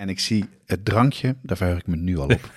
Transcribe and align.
En 0.00 0.08
ik 0.08 0.20
zie 0.20 0.44
het 0.66 0.84
drankje, 0.84 1.34
daar 1.42 1.56
verheug 1.56 1.78
ik 1.78 1.86
me 1.86 1.96
nu 1.96 2.18
al 2.18 2.24
op. 2.24 2.50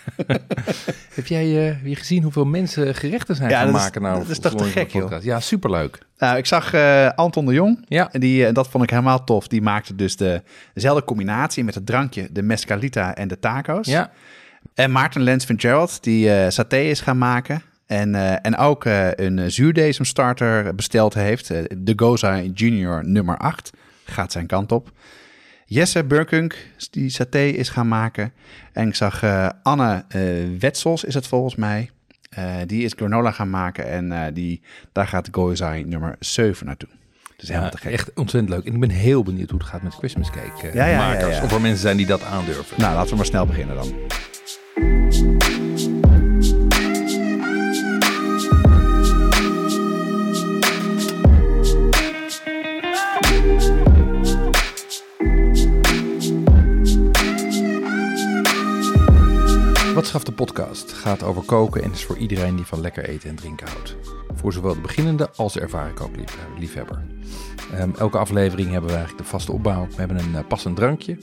Heb 1.16 1.28
jij 1.28 1.70
uh, 1.70 1.84
weer 1.84 1.98
gezien 1.98 2.24
hoeveel 2.24 2.46
mensen 2.46 2.96
gerechten 2.96 3.36
zijn 3.36 3.50
Ja, 3.50 3.60
gaan 3.60 3.72
maken? 3.72 4.02
Nou, 4.02 4.20
dat 4.20 4.30
is 4.30 4.40
toch 4.40 4.56
te 4.56 4.64
gek, 4.64 4.92
joh. 4.92 5.22
Ja, 5.22 5.40
superleuk. 5.40 5.98
nou, 6.18 6.38
ik 6.38 6.46
zag 6.46 6.74
eh, 6.74 7.10
Anton 7.10 7.46
de 7.46 7.54
Jong. 7.54 7.86
Ja. 7.88 8.12
En 8.12 8.20
die, 8.20 8.46
eh, 8.46 8.54
dat 8.54 8.68
vond 8.68 8.84
ik 8.84 8.90
helemaal 8.90 9.24
tof. 9.24 9.48
Die 9.48 9.62
maakte 9.62 9.96
dus 9.96 10.16
de, 10.16 10.42
dezelfde 10.74 11.04
combinatie 11.04 11.64
met 11.64 11.76
het 11.76 11.86
drankje, 11.86 12.28
de 12.32 12.42
mescalita 12.42 13.16
en 13.16 13.28
de 13.28 13.40
taco's. 13.40 13.88
Ja, 13.88 14.12
En 14.74 14.92
Maarten 14.92 15.22
Lens 15.22 15.46
Gerald, 15.58 16.04
die 16.04 16.34
eh, 16.34 16.50
saté 16.50 16.78
is 16.78 17.02
gaan 17.02 17.18
maken. 17.18 17.62
En, 17.86 18.16
eh, 18.16 18.36
en 18.42 18.58
ook 18.58 18.86
een 18.86 19.38
uh, 19.38 19.46
zuurdesem 19.48 20.06
starter 20.06 20.76
besteld 20.76 21.14
heeft. 21.14 21.48
de 21.78 21.94
Goza 21.96 22.42
Junior 22.42 23.08
nummer 23.08 23.38
8. 23.38 23.72
Gaat 24.06 24.32
zijn 24.32 24.48
kant 24.48 24.72
op. 24.72 24.92
Jesse 25.74 26.04
Burkunk, 26.04 26.56
die 26.92 27.10
saté 27.10 27.40
is 27.40 27.70
gaan 27.70 27.88
maken. 27.88 28.34
En 28.74 28.88
ik 28.88 28.96
zag 28.96 29.24
eh, 29.24 29.50
Anne 29.64 30.06
eh, 30.08 30.22
Wetsels, 30.60 31.04
is 31.04 31.14
het 31.14 31.28
volgens 31.28 31.56
mij. 31.56 31.90
Eh, 32.30 32.56
die 32.66 32.84
is 32.84 32.94
granola 32.96 33.32
gaan 33.32 33.50
maken. 33.50 33.90
En 33.90 34.34
die, 34.34 34.62
daar 34.92 35.08
gaat 35.08 35.28
Goza 35.32 35.74
nummer 35.74 36.16
7 36.20 36.66
naartoe. 36.66 36.90
Dus 37.38 37.48
helemaal 37.48 37.70
te 37.70 37.78
gek. 37.78 37.92
echt 37.92 38.12
ontzettend 38.16 38.54
leuk. 38.54 38.66
En 38.66 38.74
ik 38.74 38.80
ben 38.80 38.90
heel 38.90 39.24
benieuwd 39.24 39.50
hoe 39.50 39.60
het 39.60 39.68
gaat 39.68 39.82
met 39.82 39.94
Christmas 39.94 40.30
cake 40.30 40.70
Ja, 40.74 40.86
ja, 40.86 40.98
makers. 40.98 41.36
ja, 41.36 41.38
ja. 41.38 41.44
Of 41.44 41.52
er 41.52 41.62
mensen 41.62 41.82
zijn 41.82 41.98
die 41.98 42.06
dat 42.06 42.24
aandurven. 42.24 42.78
Nou, 42.82 42.96
laten 42.96 43.10
we 43.10 43.16
maar 43.16 43.26
snel 43.26 43.46
beginnen 43.46 43.76
dan. 43.76 43.94
De 60.22 60.32
podcast 60.32 60.92
gaat 60.94 61.24
over 61.24 61.44
koken 61.44 61.84
en 61.84 61.92
is 61.92 62.06
voor 62.06 62.18
iedereen 62.18 62.56
die 62.56 62.66
van 62.66 62.82
lekker 62.82 63.06
eten 63.10 63.30
en 63.30 63.36
drinken 63.36 63.68
houdt. 63.68 63.96
Voor 64.36 64.54
zowel 64.54 64.74
de 64.74 64.82
beginnende 64.82 65.30
als 65.36 65.54
de 65.54 65.60
ervaren 65.60 65.94
kookliefhebber. 65.94 67.02
Ehm, 67.74 67.90
elke 67.98 68.18
aflevering 68.18 68.72
hebben 68.72 68.90
we 68.90 68.96
eigenlijk 68.96 69.26
de 69.26 69.30
vaste 69.32 69.52
opbouw. 69.52 69.88
We 69.88 69.96
hebben 69.96 70.18
een 70.20 70.36
eh, 70.36 70.48
passend 70.48 70.76
drankje. 70.76 71.18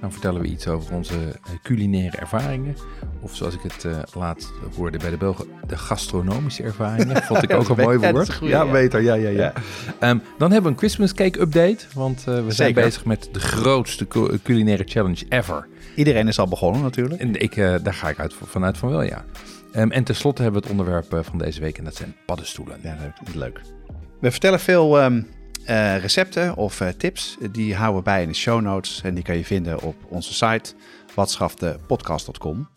Dan 0.00 0.12
vertellen 0.12 0.40
we 0.40 0.46
iets 0.46 0.68
over 0.68 0.94
onze 0.94 1.14
eh, 1.14 1.52
culinaire 1.62 2.16
ervaringen. 2.16 2.76
Of 3.20 3.36
zoals 3.36 3.54
ik 3.54 3.60
het 3.62 3.84
eh, 3.84 3.98
laatst 4.14 4.52
hoorde 4.76 4.98
bij 4.98 5.10
de 5.10 5.16
Belgen, 5.16 5.46
de 5.66 5.76
gastronomische 5.76 6.62
ervaringen. 6.62 7.22
Vond 7.28 7.42
ik 7.42 7.52
ook 7.52 7.68
een 7.68 7.84
mooi 7.84 7.98
woord. 8.12 8.38
ja, 8.40 8.48
ja. 8.64 8.70
beter. 8.70 9.02
Ja, 9.02 9.14
ja, 9.14 9.28
ja. 9.28 9.52
Ehm, 9.98 10.18
dan 10.38 10.50
hebben 10.50 10.62
we 10.62 10.68
een 10.68 10.78
Christmas 10.78 11.14
cake 11.14 11.40
update. 11.40 11.84
Want 11.94 12.18
eh, 12.18 12.24
we 12.24 12.40
zijn 12.40 12.52
Zeker. 12.68 12.82
bezig 12.82 13.04
met 13.04 13.28
de 13.32 13.40
grootste 13.40 14.06
cu- 14.08 14.38
culinaire 14.42 14.84
challenge 14.86 15.26
ever. 15.28 15.68
Iedereen 15.94 16.28
is 16.28 16.38
al 16.38 16.48
begonnen 16.48 16.82
natuurlijk. 16.82 17.20
En 17.20 17.40
ik, 17.40 17.56
eh, 17.56 17.74
daar 17.82 17.94
ga 17.94 18.08
ik 18.08 18.18
uit, 18.18 18.34
vanuit 18.46 18.78
van 18.78 18.88
wel, 18.88 19.02
ja. 19.02 19.24
Ehm, 19.72 19.90
en 19.90 20.04
tenslotte 20.04 20.42
hebben 20.42 20.60
we 20.60 20.68
het 20.68 20.78
onderwerp 20.78 21.12
eh, 21.12 21.20
van 21.22 21.38
deze 21.38 21.60
week 21.60 21.78
en 21.78 21.84
dat 21.84 21.94
zijn 21.94 22.14
paddenstoelen. 22.26 22.78
Ja. 22.82 22.96
Dat 22.96 23.28
is 23.28 23.34
leuk. 23.34 23.60
We 24.20 24.30
vertellen 24.30 24.60
veel 24.60 25.00
ehm, 25.00 25.22
eh, 25.64 25.98
recepten 25.98 26.56
of 26.56 26.82
tips. 26.96 27.36
Die 27.52 27.74
houden 27.74 27.98
we 27.98 28.02
bij 28.02 28.22
in 28.22 28.28
de 28.28 28.34
show 28.34 28.60
notes. 28.60 29.00
En 29.04 29.14
die 29.14 29.24
kan 29.24 29.36
je 29.36 29.44
vinden 29.44 29.80
op 29.80 29.96
onze 30.08 30.34
site 30.34 30.74
watschaftepodcast.com. 31.14 32.68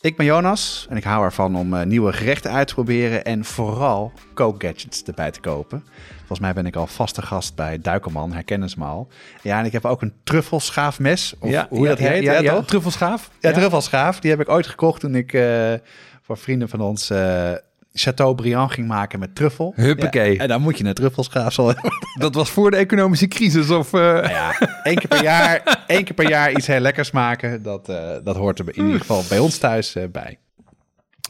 Ik 0.00 0.16
ben 0.16 0.26
Jonas 0.26 0.86
en 0.90 0.96
ik 0.96 1.04
hou 1.04 1.24
ervan 1.24 1.56
om 1.56 1.74
eh, 1.74 1.86
nieuwe 1.86 2.12
gerechten 2.12 2.50
uit 2.50 2.68
te 2.68 2.74
proberen. 2.74 3.24
En 3.24 3.44
vooral 3.44 4.12
kookgadgets 4.34 5.02
erbij 5.02 5.30
te 5.30 5.40
kopen. 5.40 5.84
Volgens 6.16 6.40
mij 6.40 6.52
ben 6.52 6.66
ik 6.66 6.76
al 6.76 6.86
vaste 6.86 7.22
gast 7.22 7.54
bij 7.54 7.78
Duikerman, 7.78 8.32
herkennen 8.32 8.68
ze 8.68 8.78
me 8.78 8.84
al. 8.84 9.08
Ja, 9.42 9.58
en 9.58 9.64
ik 9.64 9.72
heb 9.72 9.84
ook 9.84 10.02
een 10.02 10.12
truffelschaafmes. 10.24 11.34
Of 11.38 11.66
hoe 11.68 11.86
dat 11.86 11.98
heet, 11.98 12.22
ja, 12.22 12.42
toch? 12.42 12.66
Truffelschaaf? 12.66 13.30
Ja, 13.40 13.52
truffelschaaf. 13.52 14.20
Die 14.20 14.30
heb 14.30 14.40
ik 14.40 14.48
ooit 14.48 14.66
gekocht 14.66 15.00
toen 15.00 15.14
ik 15.14 15.32
eh, 15.32 15.74
voor 16.22 16.36
vrienden 16.36 16.68
van 16.68 16.80
ons 16.80 17.10
eh 17.10 17.52
Chateaubriand 17.98 18.72
ging 18.72 18.86
maken 18.88 19.18
met 19.18 19.34
truffel. 19.34 19.72
Huppakee. 19.76 20.34
Ja, 20.34 20.40
en 20.40 20.48
dan 20.48 20.60
moet 20.62 20.78
je 20.78 20.84
een 20.84 20.94
truffelschaaf 20.94 21.52
zo 21.52 21.66
hebben. 21.66 21.90
Dat 22.18 22.34
was 22.34 22.50
voor 22.50 22.70
de 22.70 22.76
economische 22.76 23.28
crisis 23.28 23.70
of... 23.70 23.92
eh, 23.92 24.00
Nou 24.00 24.28
ja, 24.28 24.58
één 24.82 24.96
keer 24.96 25.08
per 25.08 25.22
jaar, 25.22 25.84
één 25.86 26.04
keer 26.04 26.14
per 26.14 26.28
jaar 26.28 26.52
iets 26.52 26.66
heel 26.66 26.80
lekkers 26.80 27.10
maken. 27.10 27.62
Dat, 27.62 27.88
eh, 27.88 28.16
dat 28.24 28.36
hoort 28.36 28.58
er 28.58 28.76
in 28.76 28.84
ieder 28.84 29.00
geval 29.00 29.22
bij 29.28 29.38
ons 29.38 29.58
thuis 29.58 29.94
eh, 29.94 30.04
bij. 30.12 30.38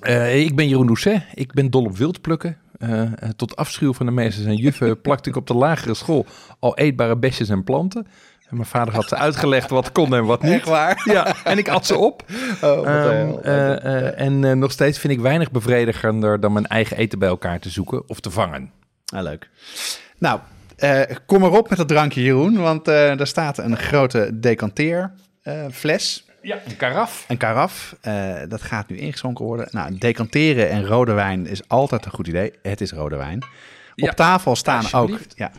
Eh, 0.01 0.41
ik 0.41 0.57
ben 0.57 0.69
Jeroen 0.69 0.87
Doucet. 0.87 1.23
Ik 1.35 1.53
ben 1.53 1.71
dol 1.71 1.85
op 1.85 1.97
wildplukken. 1.97 2.57
Eh, 2.79 3.03
eh, 3.03 3.11
tot 3.37 3.57
afschuw 3.57 3.93
van 3.93 4.07
de 4.07 4.13
meesters 4.13 4.47
en 4.47 4.57
juffen 4.57 5.01
plakte 5.01 5.29
ik 5.29 5.37
op 5.37 5.47
de 5.47 5.55
lagere 5.55 5.95
school 5.95 6.27
al 6.59 6.77
eetbare 6.79 7.17
besjes 7.17 7.49
en 7.49 7.65
planten. 7.65 8.07
En 8.49 8.57
mijn 8.57 8.69
vader 8.69 8.95
had 8.95 9.09
ze 9.09 9.17
uitgelegd 9.17 9.71
wat 9.71 9.93
kon 9.93 10.15
en 10.15 10.25
wat 10.25 10.43
niet. 10.43 10.65
waar? 10.65 11.03
Ja, 11.05 11.35
en 11.45 11.59
ik 11.59 11.69
at 11.69 11.87
ze 11.87 11.97
op. 11.97 12.23
Oh, 12.63 12.87
eh, 12.87 13.85
eh, 13.85 14.21
en 14.21 14.45
eh, 14.45 14.53
nog 14.53 14.73
steeds 14.73 14.99
vind 14.99 15.13
ik 15.13 15.21
weinig 15.21 15.51
bevredigender 15.51 16.41
dan 16.41 16.53
mijn 16.53 16.67
eigen 16.67 16.97
eten 16.97 17.19
bij 17.19 17.29
elkaar 17.29 17.61
te 17.61 17.71
zoeken 17.71 18.09
of 18.09 18.21
te 18.21 18.31
vangen. 18.31 18.71
Ah, 19.15 19.23
leuk. 19.23 19.49
Nou, 20.19 20.41
kom 21.27 21.41
maar 21.41 21.53
op 21.53 21.69
met 21.69 21.79
dat 21.79 21.89
drankje, 21.89 22.23
Jeroen. 22.23 22.57
Want 22.57 22.89
er 22.89 23.27
staat 23.27 23.59
een 23.59 23.77
grote 23.77 24.41
decanteerfles. 24.41 26.27
Ja, 26.43 26.59
een 26.67 26.77
karaf. 26.77 27.25
Een 27.29 27.37
karaf, 27.37 27.97
dat 28.49 28.63
gaat 28.63 28.89
nu 28.89 28.97
ingeschonken 28.97 29.45
worden. 29.45 29.69
Nou, 29.71 29.99
decanteren 29.99 30.71
en 30.71 30.87
rode 30.87 31.13
wijn 31.13 31.47
is 31.47 31.69
altijd 31.69 32.05
een 32.05 32.13
goed 32.13 32.27
idee. 32.27 32.53
Het 32.63 32.81
is 32.81 32.93
rode 32.93 33.17
wijn. 33.17 33.45
Ja, 33.95 34.09
Op 34.09 34.17
tafel 34.17 34.57
staan 34.57 34.85
ook, 34.93 35.19
ja, 35.35 35.51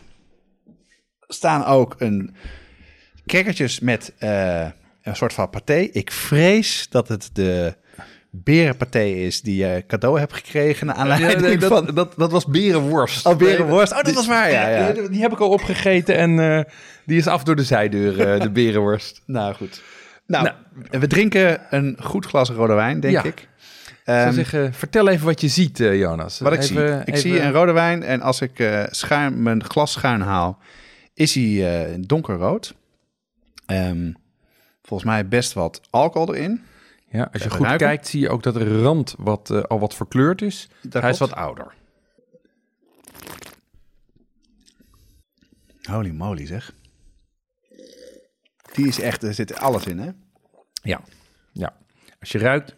staan 1.28 1.64
ook 1.64 1.94
een 1.98 2.34
crackertjes 3.30 3.80
met 3.80 4.12
eh, 4.18 4.66
een 5.02 5.16
soort 5.16 5.32
van 5.32 5.50
paté. 5.50 5.74
Ik 5.74 6.10
vrees 6.12 6.86
dat 6.90 7.08
het 7.08 7.30
de 7.32 7.74
berenpaté 8.30 9.02
is 9.02 9.40
die 9.42 9.56
je 9.56 9.84
cadeau 9.86 10.18
hebt 10.18 10.32
gekregen. 10.32 10.86
Naar 10.86 10.96
aanleiding 10.96 11.32
Ja, 11.32 11.40
nee, 11.40 11.56
dat, 11.58 11.68
van... 11.68 11.94
dat, 11.94 12.14
dat 12.16 12.30
was 12.30 12.46
berenworst. 12.46 13.26
Oh, 13.26 13.36
berenworst. 13.36 13.90
Oh, 13.90 13.96
dat 13.96 14.06
Die- 14.06 14.14
was 14.14 14.26
waar, 14.26 14.50
ja, 14.50 14.68
ja. 14.68 14.92
Die, 14.92 15.08
die 15.08 15.20
heb 15.20 15.32
ik 15.32 15.38
al 15.40 15.48
opgegeten 15.48 16.16
en 16.16 16.38
eh, 16.38 16.72
die 17.06 17.18
is 17.18 17.26
af 17.26 17.42
door 17.42 17.56
de 17.56 17.64
zijdeur, 17.64 18.20
eh, 18.32 18.40
de 18.40 18.50
berenworst. 18.50 19.20
Nou, 19.26 19.54
goed. 19.54 19.82
Nou, 20.26 20.48
we 20.90 21.06
drinken 21.06 21.60
een 21.70 21.96
goed 22.00 22.26
glas 22.26 22.48
rode 22.50 22.74
wijn, 22.74 23.00
denk 23.00 23.22
ik. 23.22 23.48
Ehm, 24.04 24.32
zeggen, 24.32 24.74
vertel 24.74 25.08
even 25.08 25.26
wat 25.26 25.40
je 25.40 25.48
ziet, 25.48 25.78
Jonas. 25.78 26.38
Wat 26.38 26.52
ik 26.52 26.62
Even- 26.62 26.88
zie. 27.04 27.14
Ik 27.14 27.16
zie 27.16 27.40
een 27.40 27.52
rode 27.52 27.72
wijn 27.72 28.02
en 28.02 28.20
als 28.20 28.40
ik 28.40 28.68
schuin, 28.90 29.42
mijn 29.42 29.64
glas 29.64 29.92
schuin 29.92 30.20
haal, 30.20 30.58
is 31.14 31.34
hij 31.34 31.96
donkerrood. 32.00 32.74
Ehm, 33.70 34.12
volgens 34.82 35.10
mij 35.10 35.28
best 35.28 35.52
wat 35.52 35.80
alcohol 35.90 36.34
erin. 36.34 36.62
Ja, 37.10 37.22
als 37.22 37.28
je 37.32 37.38
Even 37.46 37.50
goed 37.50 37.66
ruiken. 37.66 37.86
kijkt, 37.86 38.06
zie 38.06 38.20
je 38.20 38.28
ook 38.28 38.42
dat 38.42 38.54
de 38.54 38.82
rand 38.82 39.14
wat, 39.18 39.50
eh, 39.50 39.62
al 39.62 39.78
wat 39.78 39.94
verkleurd 39.94 40.42
is. 40.42 40.68
Dat 40.82 41.02
Hij 41.02 41.10
is 41.10 41.18
wat 41.18 41.32
ouder. 41.32 41.74
Holy 45.82 46.10
moly 46.10 46.46
zeg. 46.46 46.74
Die 48.74 48.86
is 48.86 49.00
echt, 49.00 49.22
er 49.22 49.34
zit 49.34 49.54
alles 49.58 49.86
in 49.86 49.98
hè? 49.98 50.10
Ja, 50.82 51.00
ja. 51.52 51.76
Als 52.20 52.32
je 52.32 52.38
ruikt, 52.38 52.74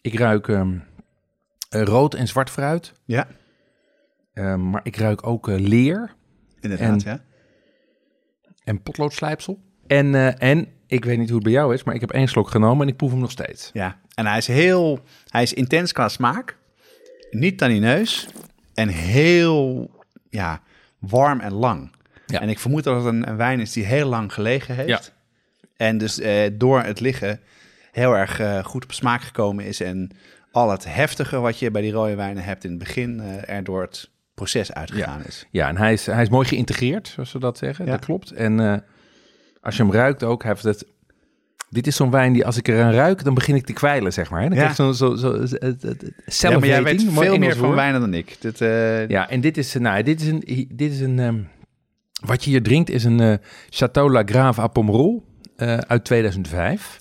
ik 0.00 0.14
ruik 0.18 0.48
ehm, 0.48 0.78
eh, 1.68 1.82
rood 1.82 2.14
en 2.14 2.28
zwart 2.28 2.50
fruit. 2.50 2.92
Ja, 3.04 3.28
Ehm, 4.32 4.70
maar 4.70 4.80
ik 4.84 4.96
ruik 4.96 5.26
ook 5.26 5.48
eh, 5.48 5.58
leer 5.58 6.14
inderdaad 6.60 7.02
En- 7.02 7.10
ja. 7.10 7.24
en 8.64 8.82
potloodslijpsel. 8.82 9.60
En, 9.86 10.14
eh, 10.14 10.50
en 10.50 10.68
ik 10.86 11.04
weet 11.04 11.18
niet 11.18 11.28
hoe 11.28 11.36
het 11.36 11.44
bij 11.44 11.52
jou 11.52 11.74
is, 11.74 11.84
maar 11.84 11.94
ik 11.94 12.00
heb 12.00 12.10
één 12.10 12.28
slok 12.28 12.48
genomen 12.48 12.82
en 12.82 12.92
ik 12.92 12.96
proef 12.96 13.10
hem 13.10 13.20
nog 13.20 13.30
steeds. 13.30 13.70
Ja, 13.72 14.00
en 14.14 14.26
hij 14.26 14.38
is 14.38 14.46
heel, 14.46 15.00
hij 15.28 15.42
is 15.42 15.52
intens 15.52 15.92
qua 15.92 16.08
smaak. 16.08 16.56
Niet 17.30 17.58
tanineus 17.58 18.28
en 18.74 18.88
heel, 18.88 19.90
ja, 20.28 20.62
warm 20.98 21.40
en 21.40 21.52
lang. 21.52 21.90
Ja. 22.26 22.40
En 22.40 22.48
ik 22.48 22.58
vermoed 22.58 22.84
dat 22.84 22.96
het 22.96 23.04
een, 23.04 23.28
een 23.28 23.36
wijn 23.36 23.60
is 23.60 23.72
die 23.72 23.84
heel 23.84 24.08
lang 24.08 24.32
gelegen 24.32 24.74
heeft. 24.74 24.88
Ja. 24.88 25.00
En 25.76 25.98
dus 25.98 26.20
eh, 26.20 26.50
door 26.52 26.82
het 26.82 27.00
liggen 27.00 27.40
heel 27.92 28.16
erg 28.16 28.40
eh, 28.40 28.64
goed 28.64 28.84
op 28.84 28.92
smaak 28.92 29.22
gekomen 29.22 29.64
is. 29.64 29.80
En 29.80 30.10
al 30.50 30.70
het 30.70 30.84
heftige 30.94 31.38
wat 31.38 31.58
je 31.58 31.70
bij 31.70 31.82
die 31.82 31.92
rode 31.92 32.14
wijnen 32.14 32.44
hebt 32.44 32.64
in 32.64 32.70
het 32.70 32.78
begin 32.78 33.20
eh, 33.20 33.54
er 33.56 33.64
door 33.64 33.80
het 33.80 34.10
proces 34.34 34.72
uitgegaan 34.72 35.24
is. 35.24 35.46
Ja, 35.50 35.68
en 35.68 35.76
hij 35.76 35.92
is, 35.92 36.06
hij 36.06 36.22
is 36.22 36.28
mooi 36.28 36.48
geïntegreerd, 36.48 37.08
zoals 37.08 37.32
we 37.32 37.38
dat 37.38 37.58
zeggen. 37.58 37.84
Ja. 37.84 37.90
Dat 37.90 38.04
klopt. 38.04 38.30
En 38.30 38.84
als 39.62 39.76
je 39.76 39.82
hem 39.82 39.92
ruikt 39.92 40.22
ook, 40.22 40.42
heeft 40.42 40.62
het 40.62 40.86
Dit 41.70 41.86
is 41.86 41.96
zo'n 41.96 42.10
wijn 42.10 42.32
die 42.32 42.46
als 42.46 42.56
ik 42.56 42.68
eraan 42.68 42.92
ruik, 42.92 43.24
dan 43.24 43.34
begin 43.34 43.54
ik 43.54 43.66
te 43.66 43.72
kwijlen, 43.72 44.12
zeg 44.12 44.30
maar. 44.30 44.40
Dan 44.40 44.50
Ja. 44.50 44.56
krijg 44.56 44.76
je 44.76 44.82
zo'n 44.82 44.94
zo, 44.94 45.14
zo, 45.16 45.40
het- 45.40 46.12
Ja, 46.26 46.50
maar 46.58 46.66
jij 46.68 46.82
weet 46.82 47.02
veel 47.08 47.38
meer 47.38 47.56
van 47.56 47.74
wijnen 47.74 48.00
dan 48.00 48.14
ik. 48.14 48.36
Dit, 48.40 48.60
eh, 48.60 49.08
Ja, 49.08 49.28
en 49.30 49.40
dit 49.40 49.56
is, 49.56 49.74
nou, 49.74 50.02
dit 50.02 50.20
is 50.20 50.26
een, 50.26 50.68
dit 50.74 50.92
is 50.92 51.00
een 51.00 51.18
ehm, 51.18 51.38
wat 52.26 52.44
je 52.44 52.50
hier 52.50 52.62
drinkt 52.62 52.90
is 52.90 53.04
een 53.04 53.20
eh 53.20 53.34
Chateau 53.70 54.10
La 54.12 54.22
Grave 54.24 54.60
à 54.60 54.66
Pomerol 54.66 55.24
eh, 55.56 55.76
uit 55.78 56.04
2005. 56.04 57.00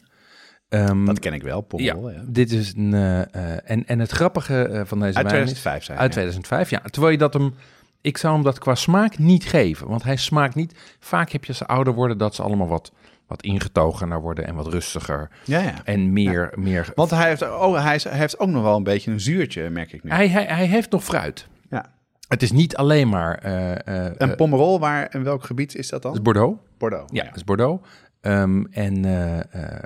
Ehm, 0.70 1.06
Dat 1.06 1.20
ken 1.20 1.34
ik 1.34 1.44
wel, 1.44 1.62
Pommel. 1.62 2.10
ja, 2.10 2.12
Ja, 2.16 2.24
dit 2.28 2.52
is 2.52 2.74
een, 2.78 2.94
eh, 2.94 3.20
eh, 3.22 3.60
en, 3.64 3.86
en 3.88 4.00
het 4.00 4.12
grappige 4.12 4.62
eh, 4.64 4.82
van 4.86 5.00
deze 5.00 5.18
Uit 5.18 5.32
wijn 5.32 5.44
is, 5.44 5.50
2005 5.50 5.84
zijn. 5.84 5.98
uit 5.98 6.08
ja. 6.08 6.14
2005, 6.14 6.70
ja. 6.70 6.80
Terwijl 6.90 7.12
je 7.12 7.18
dat 7.20 7.34
hem, 7.34 7.54
ik 8.02 8.18
zou 8.18 8.34
hem 8.34 8.44
dat 8.44 8.60
qua 8.60 8.76
smaak 8.76 9.18
niet 9.18 9.44
geven, 9.46 9.88
want 9.88 10.04
hij 10.04 10.16
smaakt 10.16 10.56
niet. 10.56 10.80
Vaak 11.00 11.30
heb 11.30 11.42
je 11.42 11.48
als 11.48 11.58
ze 11.58 11.66
ouder 11.68 11.94
worden 11.94 12.18
dat 12.18 12.36
ze 12.36 12.42
allemaal 12.44 12.68
wat, 12.68 12.92
wat 13.28 13.42
ingetogener 13.44 14.22
worden 14.22 14.48
en 14.48 14.56
wat 14.56 14.68
rustiger 14.68 15.30
Ja, 15.46 15.60
ja. 15.60 15.74
en 15.84 16.14
meer, 16.14 16.54
meer. 16.56 16.92
Want 16.96 17.10
hij 17.10 17.28
heeft, 17.28 17.44
ook, 17.44 17.76
hij, 17.78 17.96
is- 17.96 18.04
hij 18.04 18.18
heeft 18.18 18.40
ook 18.40 18.50
nog 18.50 18.64
wel 18.64 18.76
een 18.76 18.84
beetje 18.84 19.12
een 19.12 19.20
zuurtje, 19.20 19.70
merk 19.70 19.94
ik 19.94 20.04
nu. 20.04 20.10
Hij, 20.10 20.28
hij, 20.30 20.46
hij 20.46 20.66
heeft 20.66 20.92
nog 20.92 21.04
fruit. 21.04 21.48
Ja. 21.70 21.86
Het 22.28 22.42
is 22.44 22.52
niet 22.52 22.76
alleen 22.76 23.10
maar. 23.10 23.38
eh 23.38 23.72
eh, 23.72 24.14
Een 24.18 24.30
eh, 24.30 24.36
Pomerol, 24.36 24.80
waar, 24.80 25.14
in 25.16 25.24
welk 25.24 25.44
gebied 25.44 25.76
is 25.76 25.90
dat 25.90 26.04
het 26.04 26.12
is 26.12 26.22
dan? 26.22 26.24
Bordeaux. 26.34 26.60
Bordeaux. 26.78 27.12
Ja, 27.14 27.34
is 27.36 27.44
Bordeaux. 27.44 27.88
Ehm, 28.22 28.64
en 28.72 29.06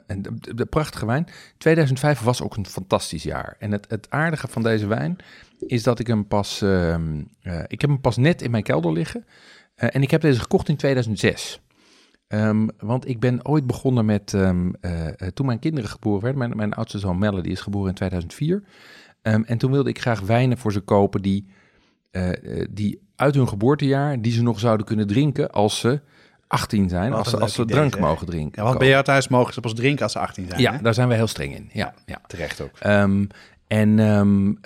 en 0.08 0.22
de, 0.22 0.30
de- 0.40 0.54
de 0.56 0.66
prachtige 0.66 1.06
wijn. 1.06 1.28
2005 1.58 2.20
was 2.20 2.42
ook 2.42 2.58
een 2.58 2.66
fantastisch 2.66 3.24
jaar. 3.24 3.56
En 3.60 3.72
het, 3.72 3.86
het 3.90 4.08
aardige 4.10 4.48
van 4.48 4.64
deze 4.64 4.88
wijn 4.88 5.18
is 5.60 5.84
dat 5.84 6.00
ik 6.00 6.08
hem 6.08 6.28
pas... 6.28 6.62
ehm, 6.62 7.24
eh, 7.42 7.60
ik 7.68 7.82
heb 7.82 7.90
hem 7.90 8.02
pas 8.02 8.18
net 8.18 8.42
in 8.42 8.52
mijn 8.52 8.64
kelder 8.64 8.92
liggen. 8.92 9.26
Eh, 9.76 9.90
en 9.92 10.02
ik 10.02 10.12
heb 10.12 10.22
deze 10.22 10.40
gekocht 10.40 10.70
in 10.70 10.76
2006. 10.76 11.62
Ehm, 12.28 12.68
want 12.78 13.08
ik 13.08 13.20
ben 13.20 13.46
ooit 13.46 13.68
begonnen 13.68 14.06
met... 14.06 14.34
ehm, 14.34 14.72
eh, 14.82 15.08
toen 15.34 15.46
mijn 15.46 15.60
kinderen 15.60 15.90
geboren 15.90 16.22
werden... 16.22 16.40
Mijn, 16.40 16.58
mijn 16.58 16.74
oudste 16.74 17.00
zoon 17.00 17.18
Melle, 17.18 17.42
die 17.42 17.52
is 17.52 17.62
geboren 17.62 17.90
in 17.90 17.96
2004. 17.96 18.64
Ehm, 19.22 19.42
en 19.46 19.58
toen 19.58 19.72
wilde 19.72 19.90
ik 19.90 20.00
graag 20.00 20.20
wijnen 20.20 20.58
voor 20.58 20.72
ze 20.72 20.80
kopen 20.80 21.22
die, 21.22 21.48
die 22.70 23.02
uit 23.16 23.36
hun 23.36 23.48
geboortejaar... 23.48 24.22
die 24.22 24.32
ze 24.32 24.44
nog 24.44 24.60
zouden 24.60 24.86
kunnen 24.86 25.08
drinken 25.08 25.52
als 25.52 25.80
ze 25.80 26.02
18 26.48 26.90
zijn. 26.90 27.10
Wat 27.10 27.20
Als 27.20 27.30
ze, 27.30 27.40
als 27.40 27.54
ze 27.54 27.66
drank 27.66 27.94
zeg. 27.94 28.02
mogen 28.02 28.26
drinken. 28.26 28.62
Ja, 28.62 28.68
want 28.68 28.80
bij 28.80 28.88
jou 28.88 29.04
thuis 29.04 29.28
mogen 29.28 29.54
ze 29.54 29.60
pas 29.60 29.74
drinken 29.74 30.04
als 30.04 30.12
ze 30.12 30.20
18 30.20 30.48
zijn. 30.48 30.62
Ja, 30.62 30.74
hè? 30.74 30.82
daar 30.82 30.94
zijn 30.94 31.08
wij 31.08 31.18
heel 31.18 31.28
streng 31.28 31.56
in. 31.56 31.70
Ja, 31.74 31.94
ja. 32.06 32.22
terecht 32.28 32.62
ook. 32.62 32.72
Ehm, 32.80 33.26
en 33.68 34.00
en 34.00 34.60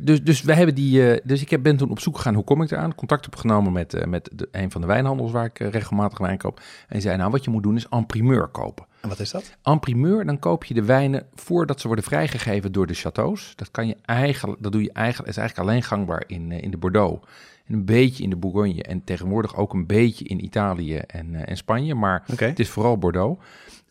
dus, 0.00 0.22
dus 0.22 0.42
wij 0.42 0.56
hebben 0.56 0.74
die. 0.74 1.12
eh, 1.12 1.20
dus 1.24 1.42
ik 1.42 1.50
heb, 1.50 1.62
ben 1.62 1.76
toen 1.76 1.90
op 1.90 2.00
zoek 2.00 2.16
gegaan 2.16 2.34
hoe 2.34 2.44
kom 2.44 2.62
ik 2.62 2.70
eraan. 2.70 2.94
Contact 2.94 3.26
opgenomen 3.26 3.72
met, 3.72 3.94
eh, 3.94 4.06
met 4.06 4.30
de, 4.32 4.48
een 4.52 4.70
van 4.70 4.80
de 4.80 4.86
wijnhandels 4.86 5.32
waar 5.32 5.44
ik 5.44 5.60
eh, 5.60 5.68
regelmatig 5.68 6.18
wijn 6.18 6.38
koop. 6.38 6.58
En 6.58 6.64
die 6.88 7.00
zei: 7.00 7.16
Nou, 7.16 7.30
wat 7.30 7.44
je 7.44 7.50
moet 7.50 7.62
doen 7.62 7.76
is 7.76 7.86
en 7.88 8.06
primeur 8.06 8.46
kopen. 8.46 8.86
En 9.00 9.08
wat 9.08 9.20
is 9.20 9.30
dat? 9.30 9.56
En 9.62 9.80
primeur, 9.80 10.24
dan 10.24 10.38
koop 10.38 10.64
je 10.64 10.74
de 10.74 10.84
wijnen 10.84 11.26
voordat 11.34 11.80
ze 11.80 11.86
worden 11.86 12.04
vrijgegeven 12.04 12.72
door 12.72 12.86
de 12.86 12.96
châteaus. 12.96 13.54
Dat 13.54 13.70
kan 13.70 13.86
je 13.86 13.96
eigenlijk, 14.04 14.62
dat 14.62 14.72
doe 14.72 14.82
je 14.82 14.92
eigenlijk, 14.92 15.28
is 15.30 15.36
eigenlijk 15.36 15.68
alleen 15.68 15.82
gangbaar 15.82 16.24
in, 16.26 16.52
eh, 16.52 16.62
in 16.62 16.70
de 16.70 16.76
Bordeaux. 16.76 17.26
En 17.66 17.74
een 17.74 17.84
beetje 17.84 18.22
in 18.22 18.30
de 18.30 18.36
Bourgogne 18.36 18.82
en 18.82 19.04
tegenwoordig 19.04 19.56
ook 19.56 19.72
een 19.72 19.86
beetje 19.86 20.24
in 20.24 20.44
Italië 20.44 20.96
en, 20.96 21.34
eh, 21.34 21.42
en 21.50 21.56
Spanje. 21.56 21.94
Maar 21.94 22.22
het 22.36 22.58
is 22.58 22.68
vooral 22.68 22.98
Bordeaux. 22.98 23.42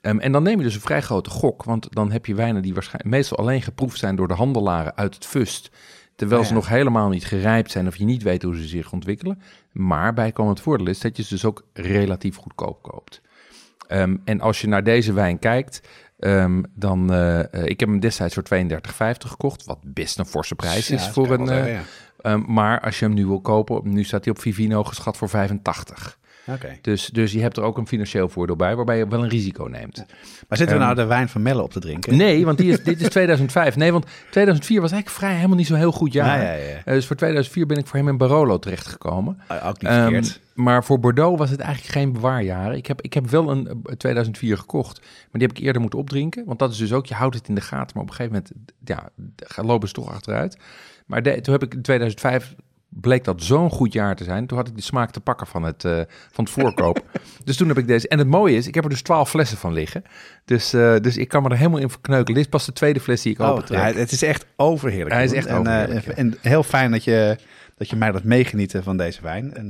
Ehm, 0.03 0.19
en 0.19 0.31
dan 0.31 0.43
neem 0.43 0.57
je 0.57 0.63
dus 0.63 0.75
een 0.75 0.81
vrij 0.81 1.01
grote 1.01 1.29
gok, 1.29 1.63
want 1.63 1.87
dan 1.89 2.11
heb 2.11 2.25
je 2.25 2.35
wijnen 2.35 2.61
die 2.61 2.73
waarschijnlijk 2.73 3.15
meestal 3.15 3.37
alleen 3.37 3.61
geproefd 3.61 3.99
zijn 3.99 4.15
door 4.15 4.27
de 4.27 4.33
handelaren 4.33 4.95
uit 4.97 5.15
het 5.15 5.25
fust. 5.25 5.71
Terwijl 6.15 6.41
Ja, 6.41 6.47
ze 6.47 6.53
nog 6.53 6.67
helemaal 6.67 7.09
niet 7.09 7.25
gerijpt 7.25 7.71
zijn 7.71 7.87
of 7.87 7.95
je 7.95 8.05
niet 8.05 8.23
weet 8.23 8.43
hoe 8.43 8.55
ze 8.55 8.67
zich 8.67 8.91
ontwikkelen. 8.91 9.41
Maar 9.71 10.13
bijkomend 10.13 10.59
voordeel 10.61 10.87
is 10.87 10.99
dat 10.99 11.17
je 11.17 11.23
ze 11.23 11.29
dus 11.29 11.45
ook 11.45 11.65
relatief 11.73 12.35
goedkoop 12.35 12.81
koopt. 12.81 13.21
Ehm, 13.87 14.15
en 14.23 14.41
als 14.41 14.61
je 14.61 14.67
naar 14.67 14.83
deze 14.83 15.13
wijn 15.13 15.39
kijkt, 15.39 15.81
ehm, 16.19 16.63
dan... 16.75 17.13
eh, 17.13 17.63
ik 17.65 17.79
heb 17.79 17.89
hem 17.89 17.99
destijds 17.99 18.33
voor 18.33 18.43
32,50 18.43 19.29
gekocht, 19.29 19.65
wat 19.65 19.79
best 19.83 20.19
een 20.19 20.25
forse 20.25 20.55
prijs 20.55 20.87
Ja, 20.87 20.95
is 20.95 21.07
voor 21.07 21.31
een... 21.31 21.45
wel 21.45 21.57
eh, 22.17 22.35
maar 22.35 22.81
als 22.81 22.99
je 22.99 23.05
hem 23.05 23.13
nu 23.13 23.25
wil 23.25 23.41
kopen, 23.41 23.93
nu 23.93 24.03
staat 24.03 24.23
hij 24.25 24.33
op 24.33 24.39
Vivino 24.39 24.83
geschat 24.83 25.17
voor 25.17 25.29
85. 25.29 26.17
Dus, 26.81 27.07
dus 27.07 27.31
je 27.31 27.41
hebt 27.41 27.57
er 27.57 27.63
ook 27.63 27.77
een 27.77 27.87
financieel 27.87 28.29
voordeel 28.29 28.55
bij, 28.55 28.75
waarbij 28.75 28.97
je 28.97 29.07
wel 29.07 29.23
een 29.23 29.29
risico 29.29 29.63
neemt. 29.65 29.97
Maar 30.47 30.57
zitten 30.57 30.65
we 30.67 30.71
Ehm, 30.73 30.81
nou 30.81 30.95
de 30.95 31.05
wijn 31.05 31.29
van 31.29 31.41
Melle 31.41 31.61
op 31.61 31.71
te 31.71 31.79
drinken? 31.79 32.17
Nee, 32.17 32.45
want 32.45 32.57
die 32.57 32.71
is, 32.71 32.83
dit 32.83 33.01
is 33.01 33.07
2005. 33.09 33.75
Nee, 33.75 33.91
want 33.91 34.05
2004 34.31 34.81
was 34.81 34.91
eigenlijk 34.91 35.21
vrij 35.21 35.35
helemaal 35.35 35.57
niet 35.57 35.67
zo'n 35.67 35.77
heel 35.77 35.91
goed 35.91 36.13
jaar. 36.13 36.37
Ja, 36.41 36.51
ja, 36.51 36.63
ja. 36.67 36.75
Eh, 36.85 36.93
dus 36.93 37.05
voor 37.07 37.15
2004 37.15 37.65
ben 37.65 37.77
ik 37.77 37.87
voor 37.87 37.97
hem 37.99 38.07
in 38.07 38.17
Barolo 38.17 38.59
terechtgekomen. 38.59 39.39
Ah, 39.47 39.67
Ook 39.67 39.81
niet 39.81 39.91
Ehm, 39.91 40.23
maar 40.53 40.83
voor 40.83 40.99
Bordeaux 40.99 41.37
was 41.39 41.49
het 41.49 41.59
eigenlijk 41.59 41.93
geen 41.93 42.11
bewaarjaren. 42.13 42.77
Ik 42.77 42.85
heb, 42.87 43.01
ik 43.01 43.13
heb 43.13 43.29
wel 43.29 43.49
een 43.51 43.67
eh, 43.67 43.95
2004 43.95 44.57
gekocht, 44.57 44.99
maar 45.01 45.39
die 45.39 45.47
heb 45.47 45.57
ik 45.57 45.63
eerder 45.63 45.81
moeten 45.81 45.99
opdrinken. 45.99 46.45
Want 46.45 46.59
dat 46.59 46.71
is 46.71 46.77
dus 46.77 46.93
ook, 46.93 47.05
je 47.05 47.13
houdt 47.13 47.35
het 47.35 47.47
in 47.47 47.55
de 47.55 47.61
gaten, 47.61 47.91
maar 47.93 48.03
op 48.03 48.09
een 48.09 48.15
gegeven 48.15 48.43
moment 48.55 48.77
ja, 48.85 49.09
lopen 49.63 49.87
ze 49.87 49.93
toch 49.93 50.09
achteruit. 50.11 50.57
Maar 51.05 51.21
de- 51.23 51.41
toen 51.41 51.53
heb 51.53 51.63
ik 51.63 51.73
in 51.73 51.81
2005, 51.81 52.55
bleek 53.01 53.23
dat 53.23 53.43
zo'n 53.43 53.69
goed 53.69 53.93
jaar 53.93 54.15
te 54.15 54.23
zijn. 54.23 54.47
Toen 54.47 54.57
had 54.57 54.67
ik 54.67 54.75
de 54.75 54.81
smaak 54.81 55.11
te 55.11 55.19
pakken 55.19 55.47
van 55.47 55.63
het, 55.63 55.85
eh, 55.85 55.91
van 56.31 56.43
het 56.43 56.53
voorkoop. 56.53 57.03
dus 57.45 57.57
toen 57.57 57.67
heb 57.67 57.77
ik 57.77 57.87
deze, 57.87 58.07
en 58.07 58.17
het 58.17 58.27
mooie 58.27 58.55
is, 58.55 58.67
ik 58.67 58.75
heb 58.75 58.83
er 58.83 58.89
dus 58.89 59.01
12 59.01 59.29
flessen 59.29 59.57
van 59.57 59.73
liggen. 59.73 60.03
Dus, 60.45 60.73
eh, 60.73 60.95
dus 61.01 61.17
ik 61.17 61.27
kan 61.27 61.43
me 61.43 61.49
er 61.49 61.57
helemaal 61.57 61.79
in 61.79 61.89
verkneukelen. 61.89 62.33
Dit 62.35 62.43
is 62.43 62.49
pas 62.49 62.65
de 62.65 62.73
tweede 62.73 62.99
fles 62.99 63.21
die 63.21 63.31
ik 63.33 63.39
Oh, 63.39 63.49
open 63.49 63.65
trek. 63.65 63.79
ja, 63.79 63.99
het 63.99 64.11
is 64.11 64.21
echt 64.23 64.45
overheerlijk. 64.55 65.15
Hij 65.15 65.23
is 65.23 65.33
echt 65.33 65.47
en, 65.47 65.53
eh, 65.53 65.59
overheerlijk, 65.59 66.05
ja. 66.05 66.13
En 66.13 66.37
heel 66.41 66.63
fijn 66.63 66.91
dat 66.91 67.03
je, 67.03 67.37
dat 67.77 67.89
je 67.89 67.95
mij 67.95 68.11
laat 68.13 68.23
meegenieten 68.23 68.83
van 68.83 68.97
deze 68.97 69.21
wijn. 69.21 69.53
En, 69.53 69.69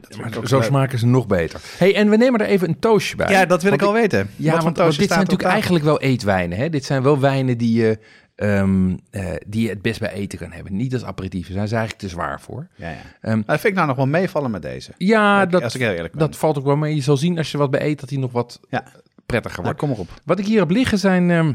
dat 0.00 0.48
Zo 0.48 0.56
leuk. 0.56 0.64
smaken 0.66 0.98
ze 0.98 1.06
nog 1.06 1.26
beter. 1.26 1.60
hey, 1.78 1.94
en 1.94 2.10
we 2.10 2.16
nemen 2.16 2.40
er 2.40 2.46
even 2.46 2.68
een 2.68 2.78
toastje 2.78 3.16
bij. 3.16 3.30
Ja, 3.30 3.46
dat 3.46 3.62
wil 3.62 3.72
ik 3.72 3.82
al 3.82 3.92
weten. 3.92 4.30
Ja, 4.36 4.60
want, 4.60 4.76
want 4.76 4.98
dit 4.98 5.08
zijn 5.08 5.20
natuurlijk 5.20 5.48
eigenlijk 5.48 5.84
wel 5.84 6.00
eetwijnen. 6.00 6.58
Hè? 6.58 6.68
Dit 6.68 6.84
zijn 6.84 7.02
wel 7.02 7.20
wijnen 7.20 7.58
die 7.58 7.82
je, 7.82 7.98
ehm, 8.40 8.96
eh, 9.10 9.24
die 9.46 9.62
je 9.62 9.68
het 9.68 9.82
best 9.82 10.00
bij 10.00 10.12
eten 10.12 10.38
kan 10.38 10.52
hebben. 10.52 10.76
Niet 10.76 10.92
als 10.92 11.04
aperitief. 11.04 11.46
Daar 11.46 11.54
zijn 11.56 11.68
ze 11.68 11.74
eigenlijk 11.76 12.04
te 12.04 12.10
zwaar 12.10 12.40
voor. 12.40 12.66
Ja, 12.74 12.88
ja. 12.90 12.96
Maar 13.22 13.36
dat 13.36 13.60
vind 13.60 13.64
ik 13.64 13.74
nou 13.74 13.86
nog 13.86 13.96
wel 13.96 14.06
meevallen 14.06 14.50
met 14.50 14.62
deze. 14.62 14.92
ja, 14.96 15.40
Als 15.42 15.50
dat, 15.50 15.74
ik 15.74 15.80
heel 15.80 15.90
eerlijk 15.92 16.14
ben. 16.14 16.26
dat 16.26 16.36
valt 16.36 16.58
ook 16.58 16.64
wel 16.64 16.76
mee. 16.76 16.94
Je 16.94 17.02
zal 17.02 17.16
zien 17.16 17.38
als 17.38 17.50
je 17.50 17.58
wat 17.58 17.70
bij 17.70 17.82
eet 17.82 18.00
dat 18.00 18.08
die 18.08 18.18
nog 18.18 18.32
wat 18.32 18.60
Ja. 18.70 18.84
prettiger 19.26 19.62
Nou, 19.62 19.74
wordt. 19.74 19.78
kom 19.78 19.88
maar 19.88 19.98
op. 19.98 20.20
Wat 20.24 20.38
ik 20.38 20.46
hier 20.46 20.58
heb 20.60 20.70
liggen 20.70 20.98
zijn 20.98 21.30
ehm 21.30 21.52